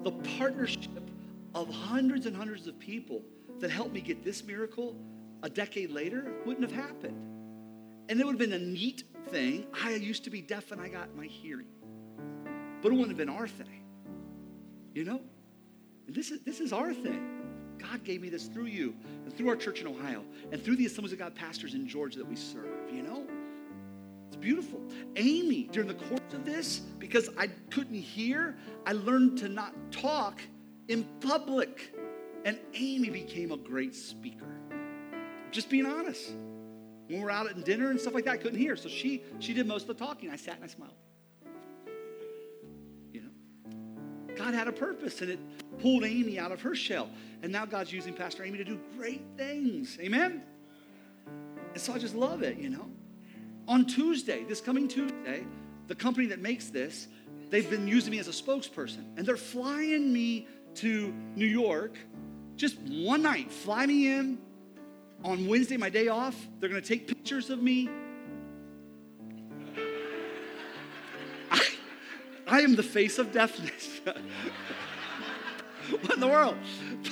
the 0.02 0.12
partnership 0.38 1.10
of 1.54 1.68
hundreds 1.68 2.26
and 2.26 2.36
hundreds 2.36 2.66
of 2.66 2.78
people 2.78 3.22
that 3.60 3.70
helped 3.70 3.92
me 3.92 4.00
get 4.00 4.24
this 4.24 4.44
miracle 4.44 4.96
a 5.42 5.50
decade 5.50 5.90
later 5.90 6.32
wouldn't 6.44 6.70
have 6.70 6.78
happened. 6.78 7.16
And 8.08 8.20
it 8.20 8.24
would 8.24 8.40
have 8.40 8.50
been 8.50 8.52
a 8.52 8.64
neat 8.64 9.04
thing. 9.28 9.66
I 9.72 9.94
used 9.94 10.24
to 10.24 10.30
be 10.30 10.40
deaf 10.40 10.70
and 10.70 10.80
I 10.80 10.88
got 10.88 11.14
my 11.16 11.26
hearing. 11.26 11.66
But 12.82 12.92
it 12.92 12.94
wouldn't 12.94 13.08
have 13.08 13.16
been 13.16 13.28
our 13.28 13.48
thing. 13.48 13.82
You 14.94 15.04
know? 15.04 15.20
And 16.06 16.14
this 16.14 16.30
is 16.30 16.40
this 16.42 16.60
is 16.60 16.72
our 16.72 16.94
thing. 16.94 17.36
God 17.78 18.04
gave 18.04 18.22
me 18.22 18.28
this 18.28 18.46
through 18.46 18.66
you 18.66 18.94
and 19.24 19.36
through 19.36 19.48
our 19.48 19.56
church 19.56 19.80
in 19.80 19.86
Ohio 19.86 20.24
and 20.52 20.62
through 20.62 20.76
the 20.76 20.86
Assemblies 20.86 21.12
of 21.12 21.18
God 21.18 21.34
pastors 21.34 21.74
in 21.74 21.86
Georgia 21.86 22.18
that 22.18 22.28
we 22.28 22.36
serve, 22.36 22.90
you 22.92 23.02
know? 23.02 23.26
It's 24.36 24.44
beautiful. 24.44 24.82
Amy, 25.16 25.68
during 25.72 25.88
the 25.88 25.94
course 25.94 26.20
of 26.34 26.44
this, 26.44 26.80
because 26.98 27.30
I 27.38 27.46
couldn't 27.70 27.94
hear, 27.94 28.56
I 28.84 28.92
learned 28.92 29.38
to 29.38 29.48
not 29.48 29.72
talk 29.90 30.42
in 30.88 31.04
public. 31.20 31.94
And 32.44 32.58
Amy 32.74 33.08
became 33.08 33.50
a 33.50 33.56
great 33.56 33.94
speaker. 33.94 34.60
Just 35.52 35.70
being 35.70 35.86
honest. 35.86 36.32
When 37.06 37.18
we 37.18 37.24
were 37.24 37.30
out 37.30 37.48
at 37.48 37.64
dinner 37.64 37.90
and 37.90 37.98
stuff 37.98 38.14
like 38.14 38.24
that, 38.24 38.32
I 38.32 38.36
couldn't 38.36 38.58
hear. 38.58 38.76
So 38.76 38.88
she 38.88 39.22
she 39.38 39.54
did 39.54 39.66
most 39.66 39.88
of 39.88 39.96
the 39.96 40.04
talking. 40.04 40.30
I 40.30 40.36
sat 40.36 40.56
and 40.56 40.64
I 40.64 40.66
smiled. 40.66 40.92
You 43.12 43.22
know? 43.22 44.34
God 44.34 44.54
had 44.54 44.68
a 44.68 44.72
purpose 44.72 45.22
and 45.22 45.30
it 45.30 45.38
pulled 45.78 46.04
Amy 46.04 46.38
out 46.38 46.52
of 46.52 46.60
her 46.60 46.74
shell. 46.74 47.08
And 47.42 47.50
now 47.50 47.64
God's 47.64 47.92
using 47.92 48.12
Pastor 48.12 48.44
Amy 48.44 48.58
to 48.58 48.64
do 48.64 48.78
great 48.98 49.22
things. 49.36 49.98
Amen? 50.00 50.42
And 51.72 51.80
so 51.80 51.94
I 51.94 51.98
just 51.98 52.14
love 52.14 52.42
it, 52.42 52.58
you 52.58 52.70
know? 52.70 52.90
On 53.68 53.84
Tuesday, 53.84 54.44
this 54.44 54.60
coming 54.60 54.86
Tuesday, 54.86 55.44
the 55.88 55.94
company 55.94 56.28
that 56.28 56.40
makes 56.40 56.68
this, 56.68 57.08
they've 57.50 57.68
been 57.68 57.88
using 57.88 58.12
me 58.12 58.18
as 58.18 58.28
a 58.28 58.32
spokesperson. 58.32 59.04
And 59.16 59.26
they're 59.26 59.36
flying 59.36 60.12
me 60.12 60.46
to 60.76 61.12
New 61.34 61.46
York 61.46 61.98
just 62.56 62.78
one 62.80 63.22
night. 63.22 63.50
Fly 63.50 63.86
me 63.86 64.12
in 64.12 64.38
on 65.24 65.46
Wednesday, 65.46 65.76
my 65.76 65.90
day 65.90 66.08
off. 66.08 66.36
They're 66.60 66.68
to 66.68 66.80
take 66.80 67.08
pictures 67.08 67.50
of 67.50 67.62
me. 67.62 67.88
I, 71.50 71.68
I 72.46 72.60
am 72.60 72.76
the 72.76 72.82
face 72.82 73.18
of 73.18 73.32
deafness. 73.32 74.00
what 75.90 76.14
in 76.14 76.20
the 76.20 76.28
world? 76.28 76.56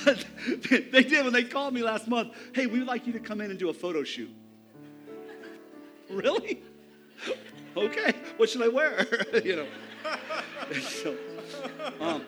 But 0.05 0.23
they 0.69 1.03
did 1.03 1.23
when 1.23 1.33
they 1.33 1.43
called 1.43 1.73
me 1.73 1.81
last 1.81 2.07
month. 2.07 2.35
Hey, 2.53 2.67
we 2.67 2.79
would 2.79 2.87
like 2.87 3.07
you 3.07 3.13
to 3.13 3.19
come 3.19 3.41
in 3.41 3.49
and 3.49 3.57
do 3.57 3.69
a 3.69 3.73
photo 3.73 4.03
shoot. 4.03 4.29
Really? 6.09 6.61
Okay, 7.75 8.13
what 8.37 8.49
should 8.49 8.61
I 8.61 8.67
wear? 8.67 9.05
you 9.43 9.55
know. 9.55 9.67
so, 10.81 11.15
um, 11.99 12.23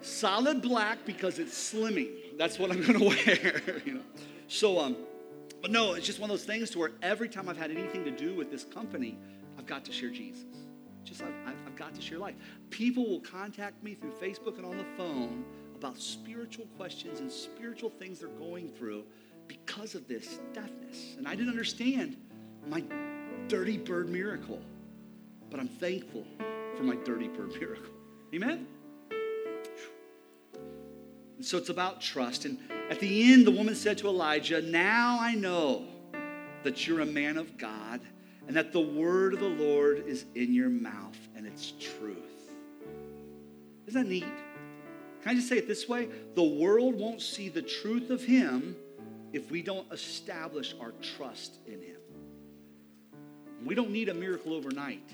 solid 0.00 0.62
black 0.62 0.98
because 1.04 1.38
it's 1.38 1.72
slimming. 1.72 2.08
That's 2.36 2.58
what 2.58 2.70
I'm 2.70 2.82
to 2.84 2.98
wear. 2.98 3.62
you 3.84 3.94
know. 3.94 4.02
So, 4.48 4.80
um, 4.80 4.96
but 5.60 5.70
no, 5.70 5.94
it's 5.94 6.06
just 6.06 6.20
one 6.20 6.30
of 6.30 6.36
those 6.36 6.46
things 6.46 6.70
to 6.70 6.78
where 6.78 6.92
every 7.02 7.28
time 7.28 7.48
I've 7.48 7.56
had 7.56 7.70
anything 7.70 8.04
to 8.04 8.10
do 8.10 8.34
with 8.34 8.50
this 8.50 8.64
company, 8.64 9.18
I've 9.58 9.66
got 9.66 9.84
to 9.84 9.92
share 9.92 10.10
Jesus. 10.10 10.44
Just 11.04 11.22
I've, 11.22 11.34
I've 11.66 11.76
got 11.76 11.94
to 11.94 12.00
share 12.00 12.18
life. 12.18 12.34
People 12.70 13.08
will 13.08 13.20
contact 13.20 13.82
me 13.82 13.94
through 13.94 14.12
Facebook 14.12 14.56
and 14.56 14.66
on 14.66 14.78
the 14.78 14.86
phone 14.96 15.44
about 15.76 15.98
spiritual 15.98 16.66
questions 16.76 17.20
and 17.20 17.30
spiritual 17.30 17.90
things 17.90 18.20
they're 18.20 18.28
going 18.28 18.68
through 18.68 19.04
because 19.46 19.94
of 19.94 20.06
this 20.08 20.40
deafness. 20.52 21.14
And 21.16 21.26
I 21.26 21.34
didn't 21.34 21.50
understand 21.50 22.16
my 22.68 22.82
dirty 23.48 23.76
bird 23.76 24.08
miracle. 24.08 24.60
But 25.50 25.60
I'm 25.60 25.68
thankful 25.68 26.24
for 26.76 26.82
my 26.82 26.96
dirty 26.96 27.28
bird 27.28 27.52
miracle. 27.58 27.92
Amen? 28.34 28.66
And 31.36 31.46
so 31.46 31.56
it's 31.56 31.70
about 31.70 32.00
trust. 32.00 32.44
And 32.44 32.58
at 32.90 33.00
the 33.00 33.32
end, 33.32 33.46
the 33.46 33.50
woman 33.50 33.74
said 33.74 33.98
to 33.98 34.08
Elijah, 34.08 34.60
Now 34.60 35.18
I 35.20 35.34
know 35.34 35.84
that 36.64 36.86
you're 36.86 37.00
a 37.00 37.06
man 37.06 37.36
of 37.38 37.56
God 37.56 38.00
and 38.46 38.56
that 38.56 38.72
the 38.72 38.80
word 38.80 39.34
of 39.34 39.40
the 39.40 39.46
Lord 39.46 40.04
is 40.06 40.24
in 40.34 40.52
your 40.52 40.68
mouth 40.68 41.16
and 41.36 41.46
it's 41.46 41.72
truth. 41.78 42.16
Isn't 43.86 44.02
that 44.02 44.08
neat? 44.08 44.24
Can 45.22 45.32
I 45.32 45.34
just 45.34 45.48
say 45.48 45.58
it 45.58 45.68
this 45.68 45.88
way? 45.88 46.08
The 46.34 46.42
world 46.42 46.94
won't 46.94 47.22
see 47.22 47.48
the 47.48 47.62
truth 47.62 48.10
of 48.10 48.22
him 48.22 48.76
if 49.32 49.50
we 49.50 49.62
don't 49.62 49.90
establish 49.92 50.74
our 50.80 50.92
trust 51.16 51.58
in 51.66 51.82
him. 51.82 51.97
We 53.64 53.74
don't 53.74 53.90
need 53.90 54.08
a 54.08 54.14
miracle 54.14 54.54
overnight 54.54 55.08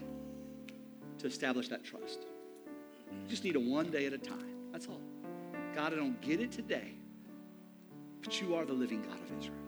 to 1.18 1.26
establish 1.26 1.68
that 1.68 1.84
trust. 1.84 2.26
We 3.22 3.28
just 3.28 3.44
need 3.44 3.56
a 3.56 3.60
one 3.60 3.90
day 3.90 4.06
at 4.06 4.12
a 4.12 4.18
time. 4.18 4.70
That's 4.72 4.86
all. 4.86 5.00
God, 5.74 5.92
I 5.92 5.96
don't 5.96 6.20
get 6.20 6.40
it 6.40 6.52
today, 6.52 6.92
but 8.22 8.40
you 8.40 8.54
are 8.54 8.64
the 8.64 8.72
living 8.72 9.02
God 9.02 9.18
of 9.20 9.38
Israel. 9.38 9.58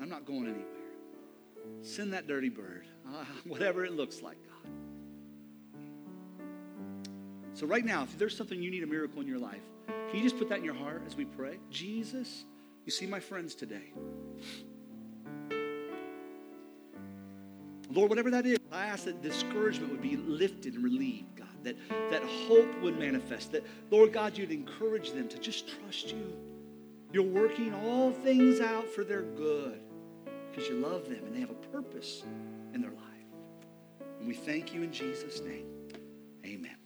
I'm 0.00 0.08
not 0.08 0.24
going 0.24 0.44
anywhere. 0.44 0.64
Send 1.82 2.12
that 2.12 2.26
dirty 2.26 2.48
bird, 2.48 2.86
uh, 3.08 3.24
whatever 3.44 3.84
it 3.84 3.92
looks 3.92 4.22
like, 4.22 4.36
God. 4.44 4.72
So, 7.54 7.66
right 7.66 7.84
now, 7.84 8.02
if 8.02 8.18
there's 8.18 8.36
something 8.36 8.62
you 8.62 8.70
need 8.70 8.82
a 8.82 8.86
miracle 8.86 9.20
in 9.22 9.26
your 9.26 9.38
life, 9.38 9.62
can 9.86 10.16
you 10.16 10.22
just 10.22 10.38
put 10.38 10.48
that 10.50 10.58
in 10.58 10.64
your 10.64 10.74
heart 10.74 11.02
as 11.06 11.16
we 11.16 11.24
pray? 11.24 11.58
Jesus, 11.70 12.44
you 12.84 12.92
see 12.92 13.06
my 13.06 13.18
friends 13.18 13.54
today. 13.54 13.92
Lord, 17.96 18.10
whatever 18.10 18.30
that 18.30 18.44
is, 18.44 18.58
I 18.70 18.88
ask 18.88 19.06
that 19.06 19.22
discouragement 19.22 19.90
would 19.90 20.02
be 20.02 20.16
lifted 20.16 20.74
and 20.74 20.84
relieved, 20.84 21.36
God, 21.36 21.48
that, 21.62 21.78
that 22.10 22.22
hope 22.22 22.68
would 22.82 22.98
manifest, 22.98 23.52
that, 23.52 23.64
Lord 23.90 24.12
God, 24.12 24.36
you'd 24.36 24.50
encourage 24.50 25.12
them 25.12 25.28
to 25.28 25.38
just 25.38 25.66
trust 25.66 26.12
you. 26.12 26.36
You're 27.10 27.22
working 27.22 27.72
all 27.86 28.12
things 28.12 28.60
out 28.60 28.86
for 28.86 29.02
their 29.02 29.22
good 29.22 29.80
because 30.50 30.68
you 30.68 30.74
love 30.76 31.06
them 31.06 31.24
and 31.24 31.34
they 31.34 31.40
have 31.40 31.48
a 31.48 31.54
purpose 31.54 32.22
in 32.74 32.82
their 32.82 32.90
life. 32.90 33.00
And 34.18 34.28
we 34.28 34.34
thank 34.34 34.74
you 34.74 34.82
in 34.82 34.92
Jesus' 34.92 35.40
name. 35.40 35.64
Amen. 36.44 36.76